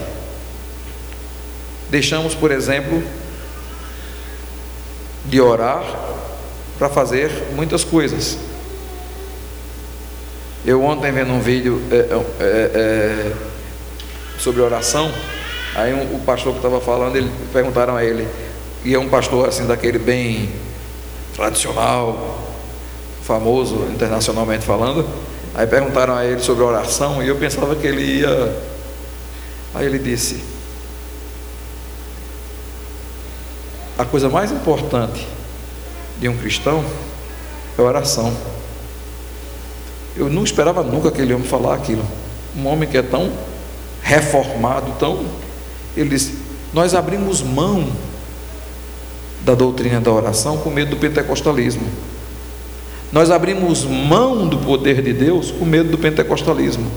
Deixamos, 1.88 2.34
por 2.34 2.50
exemplo, 2.50 3.00
de 5.26 5.40
orar 5.40 5.84
para 6.76 6.88
fazer 6.88 7.30
muitas 7.54 7.84
coisas. 7.84 8.38
Eu 10.64 10.82
ontem 10.82 11.12
vendo 11.12 11.32
um 11.32 11.40
vídeo 11.40 11.80
é, 11.92 11.94
é, 11.94 12.70
é, 12.74 13.32
sobre 14.40 14.60
oração, 14.62 15.12
aí 15.76 15.94
um, 15.94 16.16
o 16.16 16.20
pastor 16.26 16.54
que 16.54 16.58
estava 16.58 16.80
falando, 16.80 17.14
ele, 17.14 17.30
perguntaram 17.52 17.94
a 17.94 18.04
ele, 18.04 18.26
e 18.86 18.94
é 18.94 18.98
um 19.00 19.08
pastor 19.08 19.48
assim 19.48 19.66
daquele 19.66 19.98
bem 19.98 20.48
tradicional, 21.34 22.38
famoso 23.20 23.88
internacionalmente 23.92 24.64
falando. 24.64 25.04
Aí 25.56 25.66
perguntaram 25.66 26.14
a 26.14 26.24
ele 26.24 26.38
sobre 26.38 26.62
oração 26.62 27.20
e 27.20 27.26
eu 27.26 27.34
pensava 27.34 27.74
que 27.74 27.84
ele 27.84 28.20
ia. 28.20 28.56
Aí 29.74 29.86
ele 29.86 29.98
disse: 29.98 30.40
A 33.98 34.04
coisa 34.04 34.28
mais 34.28 34.52
importante 34.52 35.26
de 36.20 36.28
um 36.28 36.36
cristão 36.36 36.84
é 37.76 37.82
oração. 37.82 38.32
Eu 40.16 40.30
não 40.30 40.44
esperava 40.44 40.84
nunca 40.84 41.08
aquele 41.08 41.34
homem 41.34 41.48
falar 41.48 41.74
aquilo. 41.74 42.06
Um 42.56 42.68
homem 42.68 42.88
que 42.88 42.96
é 42.96 43.02
tão 43.02 43.32
reformado, 44.00 44.92
tão. 44.96 45.26
Ele 45.96 46.10
disse: 46.10 46.38
Nós 46.72 46.94
abrimos 46.94 47.42
mão 47.42 47.90
da 49.46 49.54
doutrina 49.54 50.00
da 50.00 50.10
oração 50.10 50.58
com 50.58 50.70
medo 50.70 50.90
do 50.90 50.96
pentecostalismo. 50.96 51.86
Nós 53.12 53.30
abrimos 53.30 53.84
mão 53.84 54.48
do 54.48 54.58
poder 54.58 55.00
de 55.00 55.12
Deus 55.12 55.52
com 55.52 55.64
medo 55.64 55.88
do 55.88 55.96
pentecostalismo. 55.96 56.90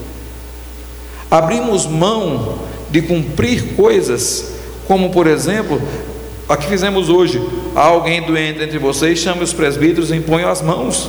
Abrimos 1.29 1.85
mão 1.85 2.57
de 2.89 3.03
cumprir 3.03 3.75
coisas, 3.75 4.53
como 4.87 5.11
por 5.11 5.27
exemplo, 5.27 5.79
a 6.49 6.57
que 6.57 6.65
fizemos 6.65 7.07
hoje. 7.07 7.39
Há 7.75 7.81
alguém 7.81 8.23
doente 8.23 8.63
entre 8.63 8.79
vocês, 8.79 9.19
chame 9.19 9.43
os 9.43 9.53
presbíteros 9.53 10.09
e 10.09 10.15
impõe 10.15 10.41
as 10.43 10.59
mãos. 10.59 11.07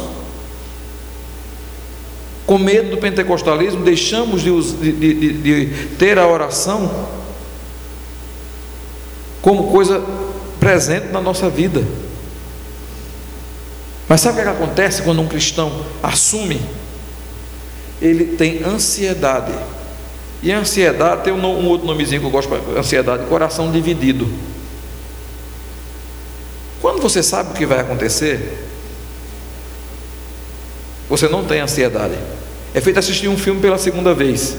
Com 2.46 2.58
medo 2.58 2.90
do 2.90 2.98
pentecostalismo, 2.98 3.82
deixamos 3.82 4.42
de, 4.42 4.50
de, 4.72 4.92
de, 4.92 5.32
de 5.32 5.86
ter 5.98 6.18
a 6.18 6.28
oração 6.28 6.90
como 9.40 9.68
coisa 9.68 10.04
presente 10.60 11.06
na 11.06 11.20
nossa 11.20 11.48
vida. 11.48 11.82
Mas 14.06 14.20
sabe 14.20 14.40
o 14.40 14.42
que 14.42 14.48
acontece 14.48 15.02
quando 15.02 15.22
um 15.22 15.26
cristão 15.26 15.84
assume? 16.02 16.60
Ele 18.00 18.36
tem 18.36 18.62
ansiedade. 18.62 19.52
E 20.42 20.52
ansiedade 20.52 21.24
tem 21.24 21.32
um, 21.32 21.38
um 21.38 21.66
outro 21.66 21.86
nomezinho 21.86 22.20
que 22.20 22.26
eu 22.26 22.30
gosto, 22.30 22.52
ansiedade, 22.76 23.24
coração 23.26 23.72
dividido. 23.72 24.28
Quando 26.80 27.00
você 27.00 27.22
sabe 27.22 27.50
o 27.50 27.54
que 27.54 27.66
vai 27.66 27.80
acontecer, 27.80 28.66
você 31.08 31.28
não 31.28 31.44
tem 31.44 31.60
ansiedade. 31.60 32.14
É 32.72 32.80
feito 32.80 32.98
assistir 32.98 33.28
um 33.28 33.36
filme 33.36 33.60
pela 33.60 33.78
segunda 33.78 34.14
vez. 34.14 34.56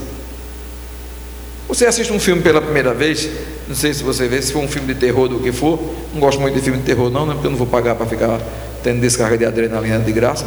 Você 1.72 1.86
assiste 1.86 2.12
um 2.12 2.20
filme 2.20 2.42
pela 2.42 2.62
primeira 2.62 2.94
vez, 2.94 3.30
não 3.66 3.74
sei 3.74 3.94
se 3.94 4.04
você 4.04 4.28
vê, 4.28 4.42
se 4.42 4.52
for 4.52 4.62
um 4.62 4.68
filme 4.68 4.94
de 4.94 5.00
terror 5.00 5.30
do 5.30 5.40
que 5.40 5.54
for, 5.54 5.80
não 6.14 6.20
gosto 6.20 6.38
muito 6.42 6.54
de 6.54 6.60
filme 6.60 6.80
de 6.80 6.84
terror 6.84 7.10
não, 7.10 7.26
né, 7.26 7.32
porque 7.32 7.48
eu 7.48 7.52
não 7.52 7.58
vou 7.58 7.66
pagar 7.66 7.96
para 7.96 8.06
ficar 8.06 8.42
tendo 8.84 9.00
descarga 9.00 9.38
de 9.38 9.46
adrenalina 9.46 10.00
de 10.00 10.12
graça. 10.12 10.46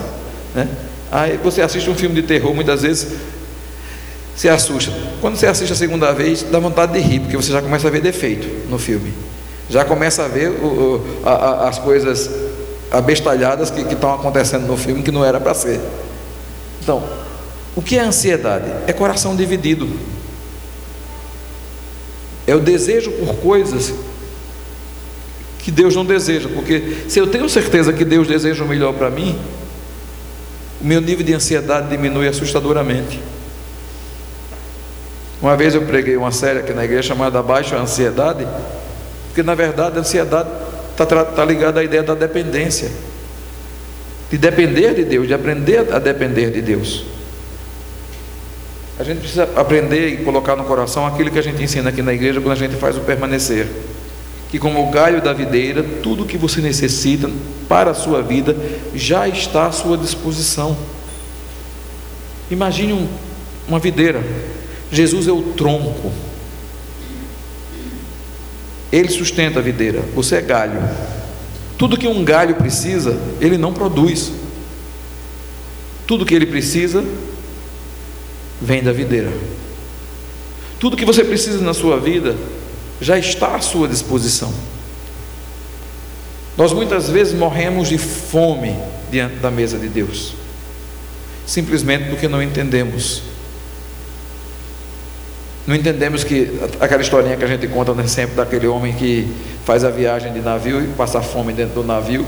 Né? 0.54 0.68
Aí 1.10 1.40
você 1.42 1.62
assiste 1.62 1.88
um 1.88 1.94
filme 1.94 2.14
de 2.14 2.24
terror, 2.24 2.54
muitas 2.54 2.82
vezes 2.82 3.14
se 4.36 4.50
assusta. 4.50 4.92
Quando 5.22 5.36
você 5.36 5.46
assiste 5.46 5.72
a 5.72 5.74
segunda 5.74 6.12
vez, 6.12 6.42
dá 6.42 6.58
vontade 6.58 6.92
de 6.92 6.98
rir, 6.98 7.20
porque 7.20 7.38
você 7.38 7.50
já 7.50 7.62
começa 7.62 7.88
a 7.88 7.90
ver 7.90 8.02
defeito 8.02 8.68
no 8.68 8.78
filme. 8.78 9.10
Já 9.70 9.82
começa 9.82 10.26
a 10.26 10.28
ver 10.28 10.50
o, 10.50 10.66
o, 10.66 11.20
a, 11.24 11.30
a, 11.30 11.68
as 11.70 11.78
coisas 11.78 12.30
abestalhadas 12.90 13.70
que, 13.70 13.80
estão 13.80 14.12
acontecendo 14.12 14.66
no 14.66 14.76
filme 14.76 15.02
que 15.02 15.10
não 15.10 15.24
era 15.24 15.40
para 15.40 15.54
ser. 15.54 15.80
Então, 16.82 17.02
o 17.74 17.80
que 17.80 17.96
é 17.96 18.02
ansiedade? 18.02 18.70
É 18.86 18.92
coração 18.92 19.34
dividido. 19.34 19.88
É 22.46 22.54
o 22.54 22.60
desejo 22.60 23.10
por 23.12 23.36
coisas 23.36 23.94
que 25.58 25.70
Deus 25.70 25.96
não 25.96 26.04
deseja, 26.04 26.48
porque 26.52 27.04
se 27.08 27.18
eu 27.18 27.26
tenho 27.26 27.48
certeza 27.48 27.92
que 27.92 28.04
Deus 28.04 28.28
deseja 28.28 28.62
o 28.62 28.68
melhor 28.68 28.92
para 28.92 29.08
mim, 29.08 29.38
o 30.78 30.84
meu 30.86 31.00
nível 31.00 31.24
de 31.24 31.32
ansiedade 31.32 31.88
diminui 31.88 32.28
assustadoramente. 32.28 33.18
Uma 35.40 35.56
vez 35.56 35.74
eu 35.74 35.82
preguei 35.82 36.16
uma 36.16 36.30
série 36.30 36.58
aqui 36.58 36.74
na 36.74 36.84
igreja 36.84 37.02
chamada 37.02 37.42
Baixa 37.42 37.76
Ansiedade, 37.76 38.46
porque 39.28 39.42
na 39.42 39.54
verdade 39.54 39.96
a 39.96 40.00
ansiedade 40.00 40.48
está 40.90 41.06
tá 41.24 41.44
ligada 41.44 41.80
à 41.80 41.84
ideia 41.84 42.02
da 42.02 42.14
dependência, 42.14 42.90
de 44.30 44.36
depender 44.36 44.94
de 44.94 45.04
Deus, 45.04 45.26
de 45.26 45.34
aprender 45.34 45.92
a 45.92 45.98
depender 45.98 46.50
de 46.50 46.60
Deus. 46.60 47.04
A 48.98 49.02
gente 49.02 49.18
precisa 49.18 49.48
aprender 49.56 50.08
e 50.08 50.16
colocar 50.24 50.54
no 50.54 50.64
coração 50.64 51.04
aquilo 51.04 51.30
que 51.30 51.38
a 51.38 51.42
gente 51.42 51.60
ensina 51.62 51.90
aqui 51.90 52.00
na 52.00 52.12
igreja 52.12 52.40
quando 52.40 52.52
a 52.52 52.58
gente 52.58 52.76
faz 52.76 52.96
o 52.96 53.00
permanecer. 53.00 53.66
Que 54.50 54.58
como 54.58 54.86
o 54.86 54.90
galho 54.90 55.20
da 55.20 55.32
videira, 55.32 55.82
tudo 56.02 56.24
que 56.24 56.38
você 56.38 56.60
necessita 56.60 57.28
para 57.68 57.90
a 57.90 57.94
sua 57.94 58.22
vida 58.22 58.56
já 58.94 59.26
está 59.26 59.66
à 59.66 59.72
sua 59.72 59.98
disposição. 59.98 60.76
Imagine 62.48 62.92
um, 62.92 63.08
uma 63.66 63.80
videira. 63.80 64.22
Jesus 64.92 65.26
é 65.26 65.32
o 65.32 65.42
tronco. 65.42 66.12
Ele 68.92 69.08
sustenta 69.08 69.58
a 69.58 69.62
videira. 69.62 70.02
Você 70.14 70.36
é 70.36 70.40
galho. 70.40 70.80
Tudo 71.76 71.96
que 71.96 72.06
um 72.06 72.24
galho 72.24 72.54
precisa, 72.54 73.18
ele 73.40 73.58
não 73.58 73.72
produz. 73.72 74.30
Tudo 76.06 76.24
que 76.24 76.32
ele 76.32 76.46
precisa, 76.46 77.02
vem 78.60 78.82
da 78.82 78.92
videira. 78.92 79.32
Tudo 80.78 80.96
que 80.96 81.04
você 81.04 81.24
precisa 81.24 81.58
na 81.62 81.74
sua 81.74 81.98
vida 81.98 82.36
já 83.00 83.18
está 83.18 83.54
à 83.54 83.60
sua 83.60 83.88
disposição. 83.88 84.52
Nós 86.56 86.72
muitas 86.72 87.08
vezes 87.08 87.34
morremos 87.34 87.88
de 87.88 87.98
fome 87.98 88.76
diante 89.10 89.36
da 89.36 89.50
mesa 89.50 89.78
de 89.78 89.88
Deus, 89.88 90.34
simplesmente 91.46 92.08
porque 92.08 92.28
não 92.28 92.42
entendemos. 92.42 93.22
Não 95.66 95.74
entendemos 95.74 96.22
que 96.22 96.60
aquela 96.78 97.00
historinha 97.00 97.36
que 97.36 97.44
a 97.44 97.48
gente 97.48 97.66
conta 97.66 97.94
né, 97.94 98.06
sempre 98.06 98.36
daquele 98.36 98.66
homem 98.66 98.92
que 98.92 99.26
faz 99.64 99.82
a 99.82 99.90
viagem 99.90 100.32
de 100.32 100.40
navio 100.40 100.84
e 100.84 100.88
passa 100.88 101.22
fome 101.22 101.52
dentro 101.52 101.76
do 101.76 101.84
navio, 101.84 102.26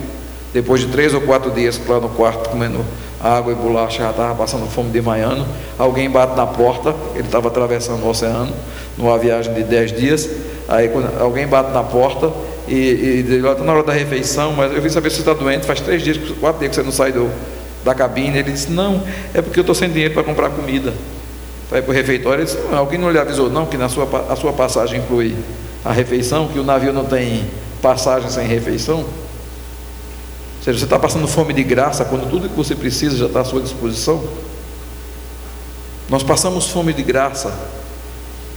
depois 0.52 0.80
de 0.80 0.88
três 0.88 1.12
ou 1.12 1.20
quatro 1.20 1.50
dias 1.50 1.80
lá 1.86 2.00
no 2.00 2.08
quarto 2.08 2.48
comendo 2.48 2.82
água 3.26 3.52
e 3.52 3.56
bolacha, 3.56 4.02
já 4.02 4.10
estava 4.10 4.34
passando 4.34 4.66
fome 4.70 4.90
de 4.90 5.02
manhã. 5.02 5.44
Alguém 5.78 6.08
bate 6.08 6.36
na 6.36 6.46
porta, 6.46 6.94
ele 7.14 7.24
estava 7.24 7.48
atravessando 7.48 8.04
o 8.04 8.08
oceano, 8.08 8.52
numa 8.96 9.18
viagem 9.18 9.52
de 9.52 9.62
dez 9.64 9.92
dias. 9.92 10.28
Aí 10.68 10.88
quando 10.88 11.20
alguém 11.20 11.46
bate 11.46 11.72
na 11.72 11.82
porta 11.82 12.30
e, 12.66 12.74
e 12.74 13.22
diz, 13.22 13.44
está 13.44 13.64
na 13.64 13.72
hora 13.72 13.82
da 13.82 13.92
refeição, 13.92 14.52
mas 14.52 14.72
eu 14.72 14.80
vim 14.80 14.88
saber 14.88 15.10
se 15.10 15.16
você 15.16 15.22
está 15.22 15.34
doente, 15.34 15.66
faz 15.66 15.80
três 15.80 16.02
dias, 16.02 16.18
quatro 16.40 16.60
dias 16.60 16.70
que 16.70 16.76
você 16.76 16.82
não 16.82 16.92
sai 16.92 17.12
do, 17.12 17.30
da 17.84 17.94
cabine. 17.94 18.38
Ele 18.38 18.52
disse, 18.52 18.70
não, 18.70 19.02
é 19.34 19.42
porque 19.42 19.58
eu 19.58 19.62
estou 19.62 19.74
sem 19.74 19.90
dinheiro 19.90 20.14
para 20.14 20.22
comprar 20.22 20.50
comida. 20.50 20.92
Ir 21.72 21.82
para 21.82 21.90
o 21.90 21.92
refeitório, 21.92 22.40
ele 22.40 22.44
disse, 22.44 22.58
alguém 22.72 22.98
não 22.98 23.10
lhe 23.10 23.18
avisou 23.18 23.50
não, 23.50 23.66
que 23.66 23.76
na 23.76 23.88
sua, 23.88 24.08
a 24.30 24.36
sua 24.36 24.52
passagem 24.52 25.00
inclui 25.00 25.34
a 25.84 25.92
refeição, 25.92 26.46
que 26.48 26.58
o 26.58 26.64
navio 26.64 26.92
não 26.92 27.04
tem 27.04 27.44
passagem 27.82 28.30
sem 28.30 28.46
refeição 28.46 29.04
seja, 30.66 30.80
você 30.80 30.84
está 30.84 30.98
passando 30.98 31.28
fome 31.28 31.52
de 31.52 31.62
graça 31.62 32.04
quando 32.04 32.28
tudo 32.28 32.48
que 32.48 32.56
você 32.56 32.74
precisa 32.74 33.16
já 33.16 33.26
está 33.26 33.40
à 33.40 33.44
sua 33.44 33.60
disposição? 33.60 34.22
Nós 36.08 36.22
passamos 36.22 36.66
fome 36.66 36.92
de 36.92 37.02
graça 37.02 37.56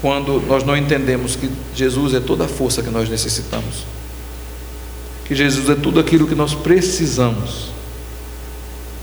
quando 0.02 0.42
nós 0.48 0.64
não 0.64 0.76
entendemos 0.76 1.36
que 1.36 1.50
Jesus 1.76 2.14
é 2.16 2.20
toda 2.20 2.46
a 2.46 2.48
força 2.48 2.82
que 2.82 2.90
nós 2.90 3.10
necessitamos, 3.10 3.86
que 5.26 5.36
Jesus 5.36 5.70
é 5.70 5.76
tudo 5.76 6.00
aquilo 6.00 6.28
que 6.28 6.36
nós 6.36 6.56
precisamos. 6.56 7.70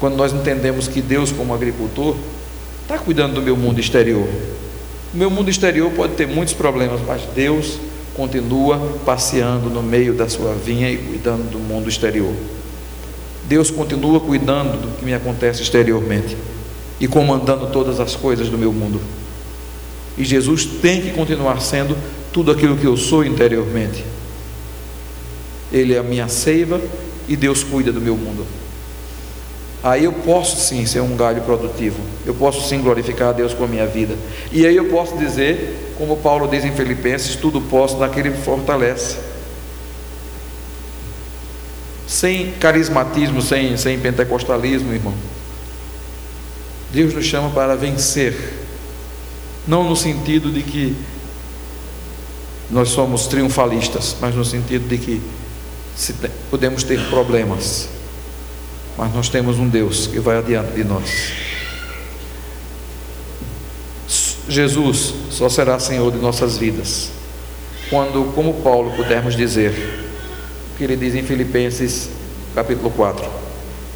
Quando 0.01 0.17
nós 0.17 0.33
entendemos 0.33 0.89
que 0.89 1.01
Deus, 1.01 1.31
como 1.31 1.55
agricultor, 1.55 2.17
está 2.83 2.99
cuidando 2.99 3.35
do 3.35 3.43
meu 3.43 3.57
mundo 3.57 3.81
exterior. 3.81 4.29
O 5.15 5.17
meu 5.17 5.31
mundo 5.31 5.49
exterior 5.49 5.91
pode 5.93 6.15
ter 6.15 6.27
muitos 6.27 6.55
problemas, 6.55 7.01
mas 7.07 7.23
Deus 7.35 7.79
continua 8.15 8.79
passeando 9.05 9.71
no 9.71 9.83
meio 9.83 10.13
da 10.13 10.29
sua 10.29 10.55
vinha 10.55 10.91
e 10.91 10.97
cuidando 10.97 11.51
do 11.51 11.59
mundo 11.59 11.89
exterior. 11.89 12.35
Deus 13.49 13.71
continua 13.71 14.21
cuidando 14.21 14.81
do 14.81 14.99
que 14.99 15.05
me 15.05 15.15
acontece 15.15 15.63
exteriormente 15.63 16.37
e 16.99 17.07
comandando 17.07 17.69
todas 17.69 18.01
as 18.01 18.17
coisas 18.17 18.49
do 18.49 18.59
meu 18.59 18.73
mundo. 18.73 19.01
E 20.19 20.25
Jesus 20.25 20.65
tem 20.65 21.01
que 21.01 21.11
continuar 21.11 21.61
sendo 21.61 21.97
tudo 22.33 22.51
aquilo 22.51 22.77
que 22.77 22.87
eu 22.87 22.97
sou 22.97 23.25
interiormente. 23.25 24.05
Ele 25.73 25.95
é 25.95 25.99
a 25.99 26.03
minha 26.03 26.29
seiva 26.29 26.81
e 27.29 27.37
Deus 27.37 27.63
cuida 27.63 27.93
do 27.93 28.01
meu 28.01 28.17
mundo. 28.17 28.47
Aí 29.83 30.05
eu 30.05 30.13
posso 30.13 30.57
sim 30.57 30.85
ser 30.87 31.01
um 31.01 31.17
galho 31.17 31.43
produtivo. 31.43 32.01
Eu 32.25 32.35
posso 32.35 32.67
sim 32.69 32.81
glorificar 32.81 33.29
a 33.29 33.33
Deus 33.33 33.55
com 33.55 33.65
a 33.65 33.69
minha 33.69 33.87
vida. 33.87 34.17
E 34.51 34.67
aí 34.67 34.75
eu 34.75 34.87
posso 34.87 35.17
dizer, 35.17 35.95
como 35.97 36.17
Paulo 36.17 36.49
diz 36.49 36.65
em 36.65 36.73
Filipenses, 36.73 37.37
tudo 37.37 37.61
posso 37.61 37.97
naquele 37.99 38.31
que 38.31 38.39
fortalece. 38.39 39.17
Sem 42.07 42.53
carismatismo, 42.53 43.43
sem, 43.43 43.77
sem 43.77 43.99
pentecostalismo, 43.99 44.93
irmão. 44.93 45.15
Deus 46.93 47.15
nos 47.15 47.25
chama 47.25 47.51
para 47.51 47.75
vencer. 47.75 48.35
Não 49.67 49.83
no 49.83 49.97
sentido 49.97 50.51
de 50.51 50.63
que 50.63 50.97
nós 52.71 52.91
somos 52.91 53.27
triunfalistas, 53.27 54.17
mas 54.21 54.35
no 54.35 54.45
sentido 54.45 54.89
de 54.89 54.99
que 54.99 55.23
podemos 56.51 56.85
ter 56.85 57.01
problemas 57.09 57.89
mas 58.97 59.13
nós 59.15 59.29
temos 59.29 59.59
um 59.59 59.69
Deus 59.69 60.07
que 60.07 60.19
vai 60.19 60.39
adiante 60.39 60.73
de 60.73 60.85
nós. 60.85 61.33
Jesus 64.49 65.15
só 65.31 65.49
será 65.49 65.79
Senhor 65.79 66.11
de 66.11 66.19
nossas 66.19 66.57
vidas 66.57 67.11
quando, 67.91 68.33
como 68.35 68.55
Paulo, 68.63 68.93
pudermos 68.93 69.37
dizer 69.37 70.06
que 70.77 70.85
ele 70.85 70.97
diz 70.97 71.14
em 71.14 71.22
Filipenses 71.22 72.11
capítulo 72.55 72.91
4: 72.91 73.27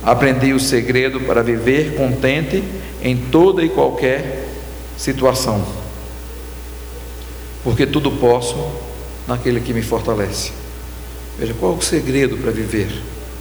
Aprendi 0.03 0.53
o 0.53 0.61
segredo 0.61 1.21
para 1.21 1.43
viver 1.43 1.95
contente 1.95 2.65
em 3.03 3.17
toda 3.17 3.63
e 3.63 3.69
qualquer 3.69 4.49
situação, 4.97 5.65
porque 7.63 7.87
tudo 7.87 8.11
posso 8.13 8.57
naquele 9.27 9.61
que 9.61 9.73
me 9.73 9.83
fortalece. 9.83 10.53
Veja, 11.39 11.55
qual 11.55 11.75
é 11.75 11.77
o 11.77 11.83
segredo 11.83 12.37
para 12.37 12.51
viver 12.51 12.91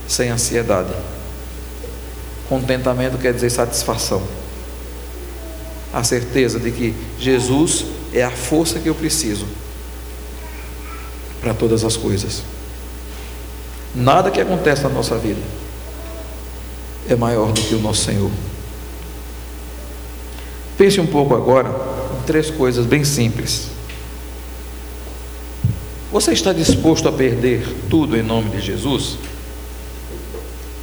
sem 0.08 0.30
ansiedade? 0.30 0.94
Contentamento 2.48 3.18
quer 3.18 3.34
dizer 3.34 3.50
satisfação. 3.50 4.22
A 5.94 6.04
certeza 6.04 6.60
de 6.60 6.72
que 6.72 6.94
Jesus 7.20 7.86
é 8.14 8.24
a 8.24 8.32
força 8.32 8.80
que 8.80 8.88
eu 8.88 8.96
preciso 8.96 9.46
para 11.42 11.54
todas 11.54 11.84
as 11.84 11.98
coisas. 11.98 12.44
Nada 13.94 14.30
que 14.30 14.40
acontece 14.40 14.84
na 14.84 14.90
nossa 14.90 15.18
vida 15.18 15.42
é 17.08 17.16
maior 17.16 17.52
do 17.52 17.62
que 17.62 17.74
o 17.76 17.80
nosso 17.80 18.06
Senhor. 18.06 18.30
Pense 20.78 21.00
um 21.00 21.08
pouco 21.08 21.36
agora 21.36 21.70
em 22.20 22.24
três 22.26 22.50
coisas 22.50 22.86
bem 22.86 23.04
simples. 23.04 23.68
Você 26.12 26.32
está 26.34 26.54
disposto 26.54 27.08
a 27.08 27.12
perder 27.12 27.68
tudo 27.90 28.16
em 28.16 28.24
nome 28.24 28.50
de 28.52 28.62
Jesus? 28.62 29.18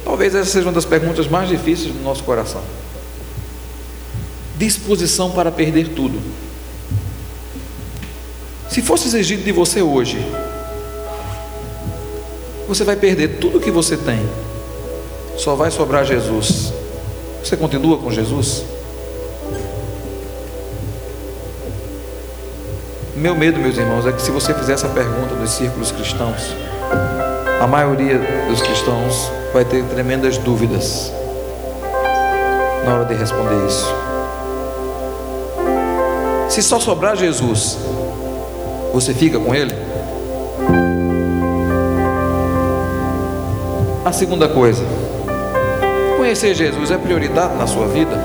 Talvez 0.03 0.35
essa 0.35 0.49
seja 0.49 0.67
uma 0.67 0.73
das 0.73 0.85
perguntas 0.85 1.27
mais 1.27 1.49
difíceis 1.49 1.93
do 1.93 2.01
nosso 2.01 2.23
coração. 2.23 2.61
Disposição 4.57 5.31
para 5.31 5.51
perder 5.51 5.89
tudo. 5.89 6.21
Se 8.69 8.81
fosse 8.81 9.07
exigido 9.07 9.43
de 9.43 9.51
você 9.51 9.81
hoje, 9.81 10.17
você 12.67 12.83
vai 12.83 12.95
perder 12.95 13.39
tudo 13.39 13.59
que 13.59 13.71
você 13.71 13.95
tem, 13.95 14.19
só 15.37 15.55
vai 15.55 15.71
sobrar 15.71 16.03
Jesus. 16.03 16.73
Você 17.43 17.55
continua 17.55 17.97
com 17.97 18.11
Jesus? 18.11 18.63
Meu 23.15 23.35
medo, 23.35 23.57
meus 23.57 23.77
irmãos, 23.77 24.05
é 24.05 24.11
que 24.11 24.21
se 24.21 24.29
você 24.31 24.53
fizer 24.53 24.73
essa 24.73 24.89
pergunta 24.89 25.33
nos 25.33 25.51
círculos 25.51 25.91
cristãos, 25.91 26.53
a 27.59 27.65
maioria 27.65 28.19
dos 28.47 28.61
cristãos 28.61 29.31
vai 29.53 29.63
ter 29.63 29.83
tremendas 29.85 30.37
dúvidas 30.37 31.11
na 32.85 32.95
hora 32.95 33.05
de 33.05 33.15
responder 33.15 33.65
isso. 33.65 33.85
Se 36.49 36.61
só 36.61 36.79
sobrar 36.79 37.15
Jesus, 37.15 37.77
você 38.93 39.13
fica 39.13 39.39
com 39.39 39.55
Ele? 39.55 39.86
A 44.07 44.11
segunda 44.13 44.47
coisa, 44.47 44.85
conhecer 46.15 46.55
Jesus 46.55 46.91
é 46.91 46.97
prioridade 46.97 47.57
na 47.57 47.67
sua 47.67 47.87
vida? 47.87 48.15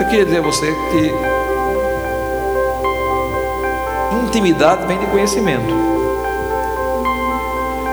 Eu 0.00 0.06
queria 0.06 0.24
dizer 0.24 0.38
a 0.38 0.40
você 0.40 0.74
que 0.90 1.12
intimidade 4.24 4.86
vem 4.86 4.98
de 4.98 5.04
conhecimento. 5.08 5.74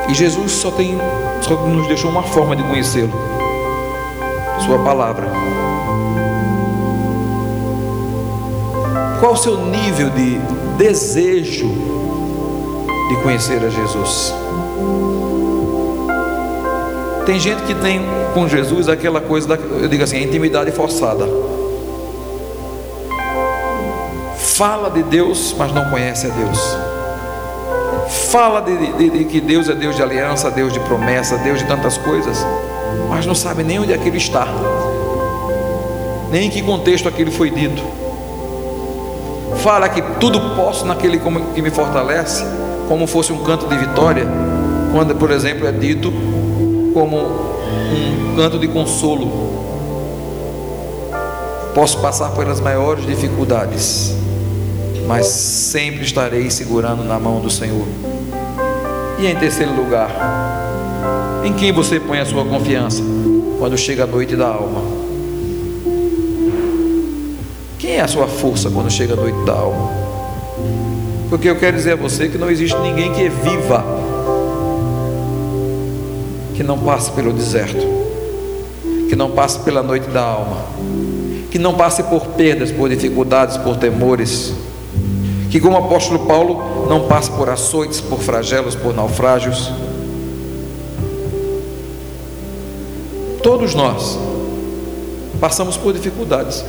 E 0.08 0.14
Jesus 0.14 0.54
só 0.54 0.72
tem, 0.72 0.98
só 1.42 1.56
nos 1.56 1.86
deixou 1.86 2.10
uma 2.10 2.24
forma 2.24 2.56
de 2.56 2.64
conhecê-lo. 2.64 3.12
Sua 4.66 4.80
palavra. 4.80 5.28
Qual 9.20 9.34
o 9.34 9.38
seu 9.38 9.58
nível 9.58 10.10
de 10.10 10.38
desejo 10.78 11.93
de 13.16 13.22
conhecer 13.22 13.64
a 13.64 13.70
Jesus? 13.70 14.34
Tem 17.26 17.40
gente 17.40 17.64
que 17.64 17.76
tem 17.76 18.02
com 18.34 18.48
Jesus 18.48 18.90
aquela 18.90 19.22
coisa, 19.22 19.48
da, 19.48 19.56
eu 19.56 19.88
digo 19.88 20.04
assim, 20.04 20.18
a 20.18 20.22
intimidade 20.22 20.72
forçada. 20.72 21.28
Fala 24.38 24.90
de 24.90 25.04
Deus, 25.04 25.56
mas 25.58 25.74
não 25.74 25.90
conhece 25.90 26.28
a 26.28 26.30
Deus 26.30 26.94
fala 28.34 28.62
de, 28.62 28.94
de, 28.94 29.10
de, 29.10 29.26
que 29.26 29.40
Deus 29.40 29.70
é 29.70 29.76
Deus 29.76 29.96
de 29.96 30.02
aliança, 30.02 30.50
Deus 30.50 30.74
de 30.74 30.80
promessa, 30.80 31.38
Deus 31.38 31.60
de 31.60 31.66
tantas 31.66 32.00
coisas, 32.00 32.44
mas 33.08 33.28
não 33.28 33.36
sabe 33.36 33.64
nem 33.64 33.80
onde 33.80 33.94
aquilo 33.94 34.18
está, 34.18 34.48
nem 36.32 36.48
em 36.48 36.50
que 36.50 36.64
contexto 36.64 37.08
aquilo 37.08 37.32
foi 37.32 37.52
dito. 37.52 37.84
Fala 39.58 39.88
que 39.88 40.02
tudo 40.20 40.56
posso 40.56 40.84
naquele 40.84 41.22
que 41.54 41.62
me 41.62 41.70
fortalece, 41.70 42.44
como 42.94 43.08
fosse 43.08 43.34
um 43.34 43.40
canto 43.40 43.66
de 43.66 43.76
vitória, 43.76 44.24
quando, 44.92 45.16
por 45.16 45.32
exemplo, 45.32 45.66
é 45.66 45.72
dito 45.72 46.14
como 46.94 47.18
um 47.18 48.36
canto 48.36 48.60
de 48.60 48.68
consolo. 48.68 49.32
Posso 51.74 51.98
passar 51.98 52.30
pelas 52.36 52.60
maiores 52.60 53.04
dificuldades, 53.04 54.16
mas 55.08 55.26
sempre 55.26 56.04
estarei 56.04 56.52
segurando 56.52 57.04
na 57.04 57.18
mão 57.18 57.42
do 57.42 57.50
Senhor. 57.50 57.88
E 59.18 59.26
em 59.26 59.36
terceiro 59.38 59.76
lugar, 59.76 60.12
em 61.44 61.52
quem 61.52 61.72
você 61.72 62.00
põe 62.00 62.20
a 62.20 62.26
sua 62.28 62.46
confiança 62.46 63.02
quando 63.58 63.76
chega 63.76 64.04
a 64.04 64.08
noite 64.08 64.36
da 64.36 64.50
alma? 64.50 64.84
Quem 67.80 67.96
é 67.96 68.02
a 68.02 68.08
sua 68.08 68.28
força 68.28 68.70
quando 68.70 68.92
chega 68.92 69.14
a 69.14 69.18
noite 69.18 69.44
da 69.48 69.54
alma? 69.54 70.03
Porque 71.34 71.50
eu 71.50 71.56
quero 71.56 71.76
dizer 71.76 71.94
a 71.94 71.96
você 71.96 72.30
que 72.30 72.38
não 72.38 72.48
existe 72.48 72.78
ninguém 72.78 73.12
que 73.12 73.28
viva 73.28 73.84
que 76.54 76.62
não 76.62 76.78
passe 76.78 77.10
pelo 77.10 77.34
deserto, 77.34 77.84
que 79.10 79.16
não 79.16 79.32
passe 79.32 79.58
pela 79.62 79.82
noite 79.82 80.08
da 80.12 80.22
alma, 80.22 80.58
que 81.50 81.58
não 81.58 81.74
passe 81.74 82.04
por 82.04 82.22
perdas, 82.38 82.72
por 82.72 82.88
dificuldades, 82.88 83.58
por 83.58 83.78
temores 83.78 84.54
que, 85.50 85.60
como 85.60 85.76
o 85.76 85.80
apóstolo 85.84 86.28
Paulo, 86.28 86.86
não 86.88 87.08
passe 87.08 87.32
por 87.32 87.50
açoites, 87.50 88.00
por 88.00 88.20
flagelos, 88.20 88.76
por 88.76 88.94
naufrágios. 88.94 89.72
Todos 93.42 93.74
nós 93.74 94.20
passamos 95.42 95.78
por 95.78 95.94
dificuldades. 95.94 96.64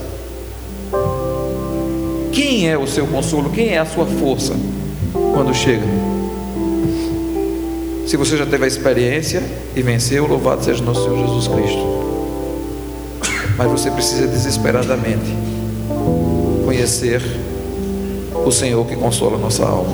Quem 2.65 2.71
é 2.71 2.79
o 2.79 2.87
seu 2.87 3.07
consolo? 3.07 3.51
Quem 3.51 3.75
é 3.75 3.79
a 3.79 3.85
sua 3.85 4.07
força 4.07 4.55
quando 5.13 5.53
chega? 5.53 5.85
Se 8.07 8.17
você 8.17 8.39
já 8.39 8.47
teve 8.47 8.65
a 8.65 8.67
experiência 8.67 9.43
e 9.77 9.83
venceu, 9.83 10.27
louvado 10.27 10.65
seja 10.65 10.83
nosso 10.83 11.05
Senhor 11.05 11.27
Jesus 11.27 11.47
Cristo. 11.47 11.87
Mas 13.59 13.71
você 13.71 13.91
precisa 13.91 14.27
desesperadamente 14.27 15.31
conhecer 16.65 17.21
o 18.47 18.51
Senhor 18.51 18.87
que 18.87 18.97
consola 18.97 19.37
nossa 19.37 19.67
alma. 19.67 19.93